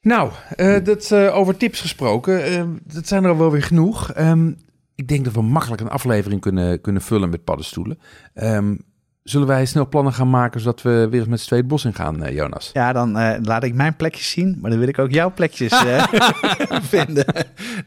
Nou, 0.00 0.32
eh, 0.56 0.84
dat, 0.84 1.10
eh, 1.10 1.36
over 1.36 1.56
tips 1.56 1.80
gesproken. 1.80 2.44
eh, 2.44 2.64
dat 2.94 3.06
zijn 3.08 3.24
er 3.24 3.30
al 3.30 3.38
wel 3.38 3.50
weer 3.50 3.62
genoeg. 3.62 4.12
Ehm, 4.12 4.52
ik 4.94 5.08
denk 5.08 5.24
dat 5.24 5.34
we 5.34 5.42
makkelijk 5.42 5.80
een 5.80 5.88
aflevering 5.88 6.40
kunnen, 6.40 6.80
kunnen 6.80 7.02
vullen 7.02 7.30
met 7.30 7.44
paddenstoelen. 7.44 7.98
Ehm, 8.34 8.74
zullen 9.22 9.46
wij 9.46 9.64
snel 9.64 9.88
plannen 9.88 10.12
gaan 10.12 10.30
maken 10.30 10.60
zodat 10.60 10.82
we 10.82 11.06
weer 11.10 11.20
eens 11.20 11.28
met 11.28 11.40
z'n 11.40 11.46
tweeën 11.46 11.62
het 11.62 11.70
bos 11.72 11.84
in 11.84 11.94
gaan, 11.94 12.22
eh, 12.24 12.34
Jonas? 12.34 12.70
Ja, 12.72 12.92
dan 12.92 13.18
eh, 13.18 13.38
laat 13.42 13.62
ik 13.64 13.74
mijn 13.74 13.96
plekjes 13.96 14.30
zien, 14.30 14.58
maar 14.60 14.70
dan 14.70 14.78
wil 14.78 14.88
ik 14.88 14.98
ook 14.98 15.10
jouw 15.10 15.32
plekjes 15.32 15.72
eh, 15.72 16.04
vinden. 16.94 17.24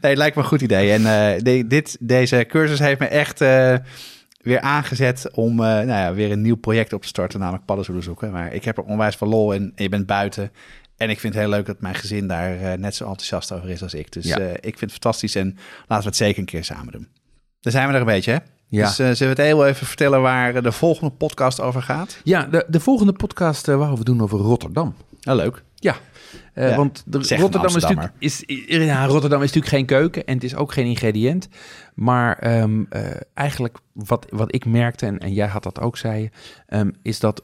Nee, 0.00 0.16
lijkt 0.16 0.36
me 0.36 0.42
een 0.42 0.48
goed 0.48 0.60
idee. 0.62 0.92
En 0.92 1.02
de- 1.42 1.64
dit, 1.66 1.96
deze 2.00 2.44
cursus 2.48 2.78
heeft 2.78 3.00
me 3.00 3.06
echt 3.06 3.38
weer 4.42 4.60
aangezet 4.60 5.30
om 5.32 5.54
nou 5.56 5.86
ja, 5.86 6.14
weer 6.14 6.32
een 6.32 6.40
nieuw 6.42 6.56
project 6.56 6.92
op 6.92 7.02
te 7.02 7.08
starten, 7.08 7.40
namelijk 7.40 7.64
paddenstoelen 7.64 8.04
zoeken. 8.04 8.30
Maar 8.30 8.52
ik 8.52 8.64
heb 8.64 8.76
er 8.78 8.84
onwijs 8.84 9.16
veel 9.16 9.28
lol 9.28 9.52
in. 9.52 9.72
Je 9.74 9.88
bent 9.88 10.06
buiten. 10.06 10.50
En 10.96 11.10
ik 11.10 11.20
vind 11.20 11.34
het 11.34 11.42
heel 11.42 11.52
leuk 11.52 11.66
dat 11.66 11.80
mijn 11.80 11.94
gezin 11.94 12.26
daar 12.26 12.78
net 12.78 12.94
zo 12.94 13.04
enthousiast 13.04 13.52
over 13.52 13.68
is 13.70 13.82
als 13.82 13.94
ik. 13.94 14.12
Dus 14.12 14.24
Ja. 14.24 14.36
ik 14.38 14.78
vind 14.78 14.80
het 14.80 14.90
fantastisch 14.92 15.34
en 15.34 15.56
laten 15.86 16.04
we 16.04 16.08
het 16.10 16.16
zeker 16.16 16.38
een 16.38 16.44
keer 16.44 16.64
samen 16.64 16.92
doen. 16.92 17.08
Dan 17.60 17.72
zijn 17.72 17.88
we 17.88 17.94
er 17.94 18.00
een 18.00 18.06
beetje, 18.06 18.32
hè? 18.32 18.38
Ja. 18.68 18.86
Dus 18.86 18.98
eh, 18.98 19.06
zullen 19.06 19.36
we 19.36 19.42
het 19.42 19.50
heel 19.50 19.66
even 19.66 19.86
vertellen 19.86 20.20
waar 20.20 20.54
eh, 20.54 20.62
de 20.62 20.72
volgende 20.72 21.14
podcast 21.14 21.60
over 21.60 21.82
gaat? 21.82 22.20
Ja, 22.24 22.42
de, 22.42 22.64
de 22.68 22.80
volgende 22.80 23.12
podcast 23.12 23.68
uh, 23.68 23.76
wou 23.76 23.98
we 23.98 24.04
doen 24.04 24.22
over 24.22 24.38
Rotterdam. 24.38 24.94
Nou, 25.20 25.38
leuk. 25.38 25.62
Ja, 25.74 25.96
uh, 26.54 26.70
Ja, 26.70 26.76
want 26.76 27.02
de, 27.06 27.18
Rotterdam, 27.36 27.76
is 27.76 27.82
natuurlijk, 27.82 28.12
is, 28.18 28.42
ja, 28.66 29.06
Rotterdam 29.06 29.42
is 29.42 29.52
natuurlijk 29.52 29.74
geen 29.74 29.86
keuken 29.86 30.24
en 30.26 30.34
het 30.34 30.44
is 30.44 30.54
ook 30.54 30.72
geen 30.72 30.86
ingrediënt. 30.86 31.48
Maar 31.94 32.60
um, 32.60 32.86
uh, 32.90 33.02
eigenlijk 33.34 33.78
wat, 33.92 34.26
wat 34.30 34.54
ik 34.54 34.64
merkte, 34.64 35.06
en, 35.06 35.18
en 35.18 35.32
jij 35.32 35.46
had 35.46 35.62
dat 35.62 35.80
ook, 35.80 35.96
zei 35.96 36.22
je, 36.22 36.30
um, 36.76 36.94
is 37.02 37.20
dat 37.20 37.42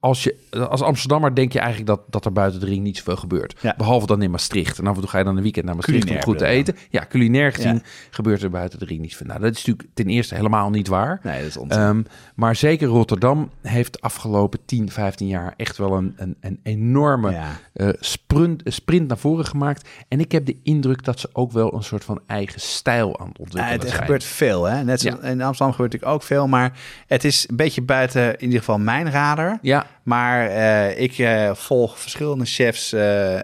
als, 0.00 0.22
je, 0.22 0.36
als 0.68 0.82
Amsterdammer 0.82 1.34
denk 1.34 1.52
je 1.52 1.58
eigenlijk 1.58 1.88
dat, 1.88 2.00
dat 2.08 2.24
er 2.24 2.32
buiten 2.32 2.60
de 2.60 2.66
ring 2.66 2.82
niet 2.82 2.96
zoveel 2.96 3.16
gebeurt. 3.16 3.58
Ja. 3.60 3.74
Behalve 3.76 4.06
dan 4.06 4.22
in 4.22 4.30
Maastricht. 4.30 4.78
En 4.78 4.86
af 4.86 4.94
en 4.94 5.00
toe 5.00 5.10
ga 5.10 5.18
je 5.18 5.24
dan 5.24 5.36
een 5.36 5.42
weekend 5.42 5.64
naar 5.64 5.74
Maastricht 5.74 6.00
Culinair 6.00 6.26
om 6.26 6.32
goed 6.32 6.38
te 6.38 6.46
eten. 6.46 6.76
Ja, 6.90 7.06
culinair 7.08 7.52
gezien 7.52 7.74
Ja. 7.74 7.80
gebeurt 8.10 8.42
er 8.42 8.50
buiten 8.50 8.78
de 8.78 8.84
ring 8.84 9.00
niet 9.00 9.16
veel. 9.16 9.26
Nou, 9.26 9.40
dat 9.40 9.54
is 9.54 9.64
natuurlijk 9.64 9.88
ten 9.94 10.06
eerste 10.06 10.34
helemaal 10.34 10.70
niet 10.70 10.88
waar. 10.88 11.20
Nee, 11.22 11.38
dat 11.38 11.48
is 11.48 11.56
onzin. 11.56 11.80
Um, 11.80 12.06
maar 12.34 12.56
zeker 12.56 12.88
Rotterdam 12.88 13.50
heeft 13.62 13.92
de 13.92 14.00
afgelopen 14.00 14.58
10, 14.64 14.90
15 14.90 15.26
jaar 15.26 15.54
echt 15.56 15.76
wel 15.76 15.96
een, 15.96 16.14
een, 16.16 16.36
een 16.40 16.60
enorme 16.62 17.30
ja. 17.30 17.48
uh, 17.74 17.88
sprint, 18.00 18.62
sprint 18.64 19.08
naar 19.08 19.18
voren 19.18 19.46
gemaakt. 19.46 19.88
En 20.08 20.20
ik 20.20 20.32
heb 20.32 20.46
de 20.46 20.56
indruk 20.62 21.04
dat 21.04 21.20
ze 21.20 21.28
ook 21.32 21.52
wel 21.52 21.74
een 21.74 21.82
soort 21.82 22.04
van 22.04 22.20
eigen 22.26 22.60
stijl 22.60 23.20
aan 23.20 23.28
het 23.28 23.38
ontwikkelen 23.38 23.78
het 23.78 23.88
zijn. 23.88 24.00
gebeurt 24.00 24.24
veel, 24.24 24.64
hè? 24.64 24.84
Net 24.84 25.04
in 25.04 25.20
Amsterdam 25.20 25.70
gebeurt 25.70 25.92
natuurlijk 25.92 26.12
ook 26.12 26.22
veel, 26.22 26.48
maar 26.48 26.78
het 27.06 27.24
is 27.24 27.48
een 27.48 27.56
beetje 27.56 27.82
buiten 27.82 28.36
in 28.36 28.44
ieder 28.44 28.58
geval 28.58 28.78
mijn 28.78 29.10
radar. 29.10 29.58
Ja, 29.62 29.86
Maar 30.02 30.50
uh, 30.50 31.00
ik 31.00 31.18
uh, 31.18 31.54
volg 31.54 31.98
verschillende 31.98 32.44
chefs 32.44 32.92
uh, 32.92 33.38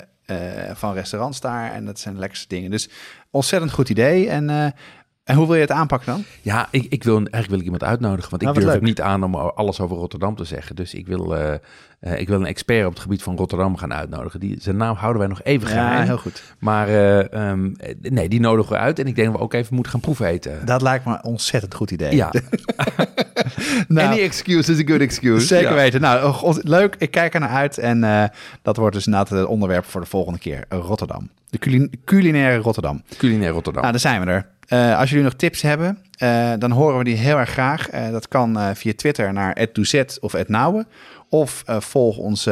van 0.72 0.94
restaurants 0.94 1.40
daar 1.40 1.72
en 1.72 1.84
dat 1.84 1.98
zijn 1.98 2.14
de 2.14 2.20
lekkerste 2.20 2.48
dingen. 2.48 2.70
Dus 2.70 2.88
ontzettend 3.30 3.72
goed 3.72 3.88
idee. 3.88 4.28
En, 4.28 4.50
eh, 4.50 4.64
en 5.24 5.36
hoe 5.36 5.46
wil 5.46 5.54
je 5.54 5.60
het 5.60 5.70
aanpakken 5.70 6.12
dan? 6.12 6.24
Ja, 6.42 6.68
ik, 6.70 6.86
ik 6.88 7.04
wil, 7.04 7.16
eigenlijk 7.16 7.48
wil 7.48 7.58
ik 7.58 7.64
iemand 7.64 7.84
uitnodigen, 7.84 8.30
want 8.30 8.42
ik 8.42 8.48
Nou, 8.48 8.54
wat 8.54 8.64
durf 8.64 8.74
het 8.74 8.88
niet 8.88 9.00
aan 9.00 9.22
om 9.22 9.34
alles 9.34 9.80
over 9.80 9.96
Rotterdam 9.96 10.36
te 10.36 10.44
zeggen. 10.44 10.76
Dus 10.76 10.94
ik 10.94 11.06
wil, 11.06 11.36
uh, 12.04 12.12
uh, 12.12 12.20
ik 12.20 12.28
wil 12.28 12.40
een 12.40 12.46
expert 12.46 12.86
op 12.86 12.92
het 12.92 13.02
gebied 13.02 13.22
van 13.22 13.36
Rotterdam 13.36 13.76
gaan 13.76 13.92
uitnodigen. 13.92 14.40
Die, 14.40 14.56
zijn 14.60 14.76
naam 14.76 14.96
houden 14.96 15.20
wij 15.20 15.28
nog 15.28 15.42
even 15.42 15.68
geheim. 15.68 15.98
Ja, 15.98 16.04
heel 16.04 16.18
goed. 16.18 16.42
Maar 16.58 16.88
uh, 16.88 17.48
um, 17.50 17.76
nee, 18.00 18.28
die 18.28 18.40
nodigen 18.40 18.72
we 18.72 18.78
uit. 18.78 18.98
En 18.98 19.06
ik 19.06 19.14
denk 19.14 19.28
dat 19.28 19.36
we 19.36 19.42
ook 19.42 19.52
even 19.52 19.74
moeten 19.74 19.92
gaan 19.92 20.00
proefeten. 20.00 20.66
Dat 20.66 20.82
lijkt 20.82 21.04
me 21.04 21.12
een 21.12 21.24
ontzettend 21.24 21.74
goed 21.74 21.90
idee. 21.90 22.14
Ja. 22.14 22.32
nou, 23.88 24.08
Any 24.08 24.20
excuse 24.20 24.72
is 24.72 24.80
a 24.80 24.84
good 24.84 25.00
excuse. 25.00 25.46
Zeker 25.46 25.68
ja. 25.68 25.74
weten. 25.74 26.00
Nou, 26.00 26.32
god, 26.32 26.60
leuk. 26.64 26.94
Ik 26.98 27.10
kijk 27.10 27.34
er 27.34 27.40
naar 27.40 27.48
uit. 27.48 27.78
En 27.78 28.02
uh, 28.02 28.24
dat 28.62 28.76
wordt 28.76 28.94
dus 28.94 29.06
inderdaad 29.06 29.38
het 29.38 29.46
onderwerp 29.46 29.84
voor 29.84 30.00
de 30.00 30.06
volgende 30.06 30.38
keer. 30.38 30.64
Rotterdam. 30.68 31.30
De 31.50 31.58
culin 31.58 31.92
culinaire 32.04 32.62
Rotterdam. 32.62 33.02
Culinair 33.16 33.52
Rotterdam. 33.52 33.82
Nou, 33.82 33.92
daar 33.92 34.00
zijn 34.00 34.24
we 34.24 34.30
er. 34.30 34.46
Uh, 34.68 34.98
als 34.98 35.08
jullie 35.08 35.24
nog 35.24 35.34
tips 35.34 35.62
hebben, 35.62 35.98
uh, 36.22 36.52
dan 36.58 36.70
horen 36.70 36.98
we 36.98 37.04
die 37.04 37.16
heel 37.16 37.38
erg 37.38 37.50
graag. 37.50 37.94
Uh, 37.94 38.10
dat 38.10 38.28
kan 38.28 38.74
via 38.74 38.92
Twitter 38.96 39.32
naar 39.32 39.66
@doezet 39.72 40.18
of 40.20 40.48
@nouwe. 40.48 40.86
Of 41.34 41.62
volg 41.66 42.16
ons 42.16 42.48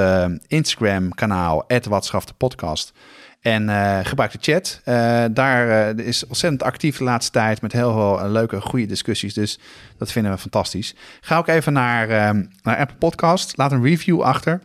Instagram 0.47 1.14
kanaal 1.14 1.64
@watschafte 1.89 2.35
En 3.41 3.68
gebruik 4.05 4.33
de 4.33 4.39
chat. 4.41 4.80
daar 5.35 5.99
is 5.99 6.26
ontzettend 6.26 6.62
actief 6.62 6.99
de 6.99 7.05
laatste 7.05 7.33
tijd 7.33 7.62
met 7.62 7.72
heel 7.72 7.93
veel 7.93 8.30
leuke, 8.30 8.61
goede 8.61 8.87
discussies. 8.87 9.35
Dus 9.35 9.59
dat 9.99 10.12
vinden 10.12 10.33
we 10.33 10.39
fantastisch. 10.39 10.95
Ga 11.20 11.37
ook 11.39 11.49
even 11.49 11.72
naar, 11.72 12.09
naar 12.62 12.76
Apple 12.76 12.97
Podcast. 12.97 13.57
Laat 13.57 13.72
een 13.72 13.83
review 13.83 14.22
achter. 14.22 14.61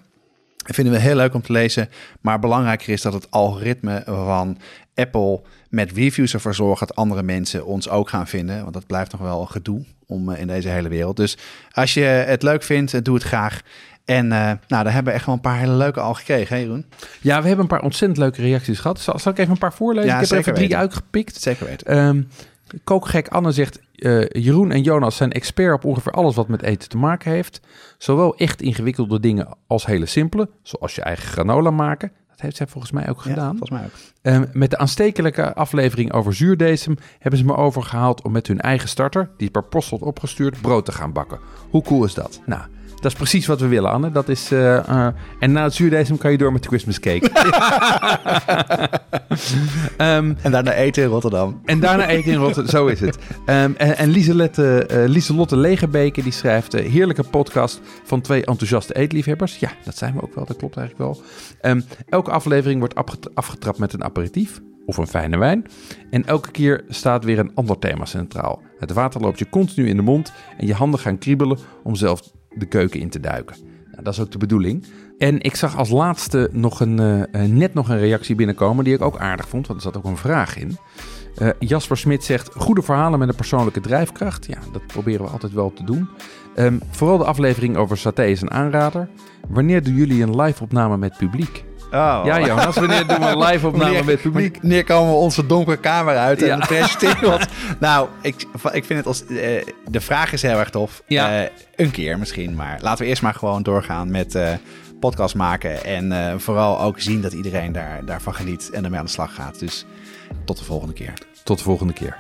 Dat 0.58 0.76
vinden 0.76 0.94
we 0.94 1.00
heel 1.00 1.16
leuk 1.16 1.34
om 1.34 1.42
te 1.42 1.52
lezen. 1.52 1.90
Maar 2.22 2.40
belangrijker 2.40 2.90
is 2.90 3.02
dat 3.02 3.14
het 3.14 3.32
algoritme 3.32 4.04
van 4.06 4.58
Apple 4.96 5.42
met 5.70 5.92
reviews 5.92 6.34
ervoor 6.34 6.56
zorgt 6.56 6.80
dat 6.80 6.96
andere 6.96 7.24
mensen 7.24 7.66
ons 7.66 7.90
ook 7.90 8.10
gaan 8.10 8.28
vinden. 8.28 8.62
Want 8.62 8.74
dat 8.74 8.88
blijft 8.88 9.12
nog 9.12 9.22
wel 9.22 9.42
een 9.42 9.50
gedoe 9.50 9.86
om 10.06 10.32
in 10.32 10.48
deze 10.48 10.70
hele 10.70 10.90
wereld. 10.90 11.18
Dus 11.18 11.38
als 11.72 11.94
je 11.94 12.02
het 12.02 12.44
leuk 12.44 12.64
vindt, 12.64 13.04
doe 13.06 13.16
het 13.16 13.24
graag. 13.24 13.62
En 14.08 14.26
uh, 14.26 14.32
nou, 14.32 14.58
daar 14.68 14.94
hebben 14.94 15.04
we 15.12 15.18
echt 15.18 15.26
wel 15.26 15.36
een 15.36 15.42
paar 15.42 15.58
hele 15.58 15.74
leuke 15.74 16.00
al 16.00 16.14
gekregen, 16.14 16.56
hè 16.56 16.62
Jeroen? 16.62 16.86
Ja, 17.22 17.42
we 17.42 17.48
hebben 17.48 17.66
een 17.66 17.72
paar 17.72 17.82
ontzettend 17.82 18.20
leuke 18.20 18.42
reacties 18.42 18.80
gehad. 18.80 19.00
Zal, 19.00 19.20
zal 19.20 19.32
ik 19.32 19.38
even 19.38 19.52
een 19.52 19.58
paar 19.58 19.74
voorlezen? 19.74 20.10
Ja, 20.10 20.16
ik 20.16 20.22
heb 20.22 20.30
er 20.32 20.38
even 20.38 20.54
drie 20.54 20.66
weten. 20.68 20.80
uitgepikt. 20.82 21.42
Zeker 21.42 21.66
weten. 21.66 21.98
Um, 21.98 22.28
Kookgek 22.84 23.28
Anne 23.28 23.52
zegt... 23.52 23.80
eh, 23.96 24.26
Jeroen 24.30 24.72
en 24.72 24.82
Jonas 24.82 25.16
zijn 25.16 25.32
expert 25.32 25.74
op 25.74 25.86
ongeveer 25.86 26.12
alles 26.12 26.36
wat 26.36 26.48
met 26.48 26.62
eten 26.62 26.90
te 26.90 26.98
maken 26.98 27.32
heeft. 27.32 27.60
Zowel 27.98 28.36
echt 28.38 28.62
ingewikkelde 28.62 29.20
dingen 29.20 29.48
als 29.68 29.86
hele 29.86 30.06
simpele. 30.06 30.50
Zoals 30.64 30.96
je 30.96 31.02
eigen 31.02 31.28
granola 31.28 31.72
maken. 31.72 32.12
Dat 32.30 32.42
heeft 32.42 32.56
zij 32.58 32.68
volgens 32.68 32.92
mij 32.94 33.10
ook 33.10 33.24
Ja, 33.24 33.30
gedaan. 33.30 33.58
volgens 33.58 33.70
mij 33.70 33.84
ook. 33.84 33.92
Ehm, 34.22 34.46
met 34.54 34.70
de 34.70 34.78
aanstekelijke 34.78 35.54
aflevering 35.54 36.14
over 36.14 36.34
zuurdesem 36.34 36.98
hebben 37.20 37.40
ze 37.40 37.46
me 37.46 37.56
overgehaald 37.56 38.22
om 38.22 38.32
met 38.32 38.48
hun 38.48 38.62
eigen 38.62 38.90
starter, 38.90 39.30
die 39.38 39.50
per 39.50 39.64
post 39.64 39.90
wordt 39.90 40.06
opgestuurd, 40.06 40.62
brood 40.62 40.86
te 40.86 40.92
gaan 40.92 41.12
bakken. 41.14 41.40
Hoe 41.70 41.82
cool 41.84 42.04
is 42.04 42.14
dat? 42.14 42.42
Nou, 42.46 42.62
dat 43.02 43.12
is 43.12 43.18
precies 43.18 43.46
wat 43.46 43.60
we 43.60 43.68
willen, 43.68 43.92
Anne. 43.92 44.12
Dat 44.12 44.30
is, 44.30 44.52
eh, 44.52 44.78
eh, 44.78 45.08
en 45.40 45.52
na 45.52 45.64
het 45.64 45.74
zuurdesem 45.74 46.18
kan 46.18 46.32
je 46.32 46.38
door 46.38 46.52
met 46.52 46.62
de 46.62 46.68
Christmas 46.68 47.00
cake. 47.00 47.30
Ehm, 49.98 50.34
En 50.42 50.52
daarna 50.52 50.74
eten 50.74 51.04
in 51.04 51.10
Rotterdam. 51.10 51.62
en 51.66 51.80
daarna 51.80 52.08
eten 52.08 52.32
in 52.32 52.38
Rotterdam, 52.38 52.72
zo 52.72 52.88
is 52.88 53.00
het. 53.00 53.18
Ehm, 53.46 53.72
en 53.78 53.98
en 53.98 54.10
eh, 54.10 55.08
Lieselotte 55.08 55.58
Legerbeke 55.58 56.24
die 56.24 56.32
schrijft... 56.32 56.74
heerlijke 56.74 57.24
podcast 57.24 57.82
van 58.04 58.22
twee 58.22 58.46
enthousiaste 58.46 58.96
eetliefhebbers. 58.96 59.58
Ja, 59.58 59.72
dat 59.86 59.98
zijn 59.98 60.14
we 60.14 60.22
ook 60.22 60.36
wel, 60.36 60.46
dat 60.46 60.58
klopt 60.58 60.78
eigenlijk 60.78 61.10
wel. 61.12 61.24
Ehm, 61.62 61.82
elke 62.10 62.32
aflevering 62.32 62.80
wordt 62.80 62.96
afget- 62.96 63.36
afgetrapt 63.36 63.78
met 63.78 63.94
een 63.94 64.04
aperitief 64.04 64.60
of 64.86 64.98
een 64.98 65.08
fijne 65.08 65.38
wijn. 65.38 65.66
En 66.10 66.26
elke 66.26 66.52
keer 66.52 66.84
staat 66.90 67.24
weer 67.24 67.40
een 67.40 67.52
ander 67.54 67.80
thema 67.80 68.06
centraal. 68.06 68.62
Het 68.80 68.94
water 68.94 69.22
loopt 69.22 69.40
je 69.40 69.50
continu 69.50 69.88
in 69.90 69.96
de 69.96 70.02
mond 70.02 70.34
en 70.58 70.68
je 70.68 70.74
handen 70.74 71.00
gaan 71.00 71.18
kriebelen 71.18 71.58
om 71.84 71.96
zelf 71.96 72.22
de 72.60 72.66
keuken 72.66 73.00
in 73.00 73.10
te 73.10 73.20
duiken. 73.20 73.56
Nou, 73.92 74.04
dat 74.04 74.14
is 74.14 74.20
ook 74.20 74.32
de 74.32 74.38
bedoeling. 74.38 74.86
En 75.18 75.42
ik 75.42 75.56
zag 75.56 75.78
als 75.78 75.90
laatste 75.90 76.50
nog 76.52 76.80
een, 76.80 77.00
eh, 77.00 77.44
eh, 77.44 77.52
net 77.52 77.74
nog 77.74 77.90
een 77.90 78.00
reactie 78.00 78.36
binnenkomen 78.36 78.84
die 78.84 78.94
ik 78.94 79.02
ook 79.02 79.18
aardig 79.18 79.48
vond, 79.48 79.68
want 79.68 79.80
er 79.80 79.86
zat 79.86 79.98
ook 79.98 80.10
een 80.12 80.18
vraag 80.18 80.58
in. 80.58 80.78
Eh, 81.36 81.50
Jasper 81.60 81.98
Smit 81.98 82.24
zegt: 82.24 82.54
Goede 82.56 82.82
verhalen 82.82 83.20
met 83.20 83.30
een 83.30 83.36
persoonlijke 83.36 83.82
drijfkracht. 83.82 84.46
Ja, 84.46 84.58
dat 84.72 84.88
proberen 84.88 85.26
we 85.26 85.32
altijd 85.32 85.54
wel 85.54 85.74
te 85.74 85.84
doen. 85.84 86.10
Ehm, 86.56 86.78
vooral 86.90 87.18
de 87.18 87.26
aflevering 87.26 87.78
over 87.78 87.98
saté 87.98 88.26
is 88.26 88.42
een 88.42 88.52
aanrader. 88.52 89.10
Wanneer 89.48 89.84
doen 89.84 89.96
jullie 89.96 90.24
een 90.24 90.42
live-opname 90.42 90.98
met 90.98 91.18
publiek? 91.18 91.64
Oh. 91.92 92.22
Ja, 92.26 92.40
Jonas, 92.46 92.76
wanneer 92.76 93.08
doen 93.08 93.20
we 93.20 93.26
een 93.26 93.38
live-opname 93.38 93.84
Wanneer- 93.94 94.06
met 94.06 94.22
publiek? 94.22 94.58
Wanneer 94.62 94.84
komen 94.84 95.12
we 95.12 95.18
onze 95.18 95.46
donkere 95.46 95.78
kamer 95.78 96.18
uit 96.18 96.42
en 96.42 96.48
Ja. 96.48 96.58
presenteren 96.66 97.30
wat? 97.38 97.48
Nou, 97.80 98.08
ik, 98.22 98.46
ik 98.72 98.86
vind 98.86 99.00
het 99.00 99.06
als... 99.06 99.26
eh, 99.26 99.66
de 99.88 100.02
vraag 100.02 100.34
is 100.34 100.42
heel 100.42 100.58
erg 100.60 100.70
tof. 100.70 101.02
Ja. 101.08 101.42
Eh, 101.44 101.50
een 101.76 101.92
keer 101.92 102.20
misschien, 102.20 102.56
maar 102.56 102.78
laten 102.82 103.04
we 103.04 103.10
eerst 103.10 103.22
maar 103.22 103.34
gewoon 103.34 103.64
doorgaan 103.64 104.12
met 104.12 104.36
eh, 104.36 104.50
podcast 105.00 105.36
maken. 105.36 105.84
En 105.84 106.36
vooral 106.42 106.82
ook 106.82 107.00
zien 107.00 107.22
dat 107.22 107.34
iedereen 107.34 107.72
daar, 107.72 108.02
daarvan 108.06 108.36
geniet 108.36 108.70
en 108.70 108.84
ermee 108.84 109.00
aan 109.00 109.06
de 109.06 109.12
slag 109.12 109.36
gaat. 109.36 109.60
Dus 109.60 109.86
tot 110.46 110.58
de 110.58 110.64
volgende 110.66 110.94
keer. 110.94 111.14
Tot 111.44 111.58
de 111.58 111.64
volgende 111.64 111.94
keer. 111.94 112.18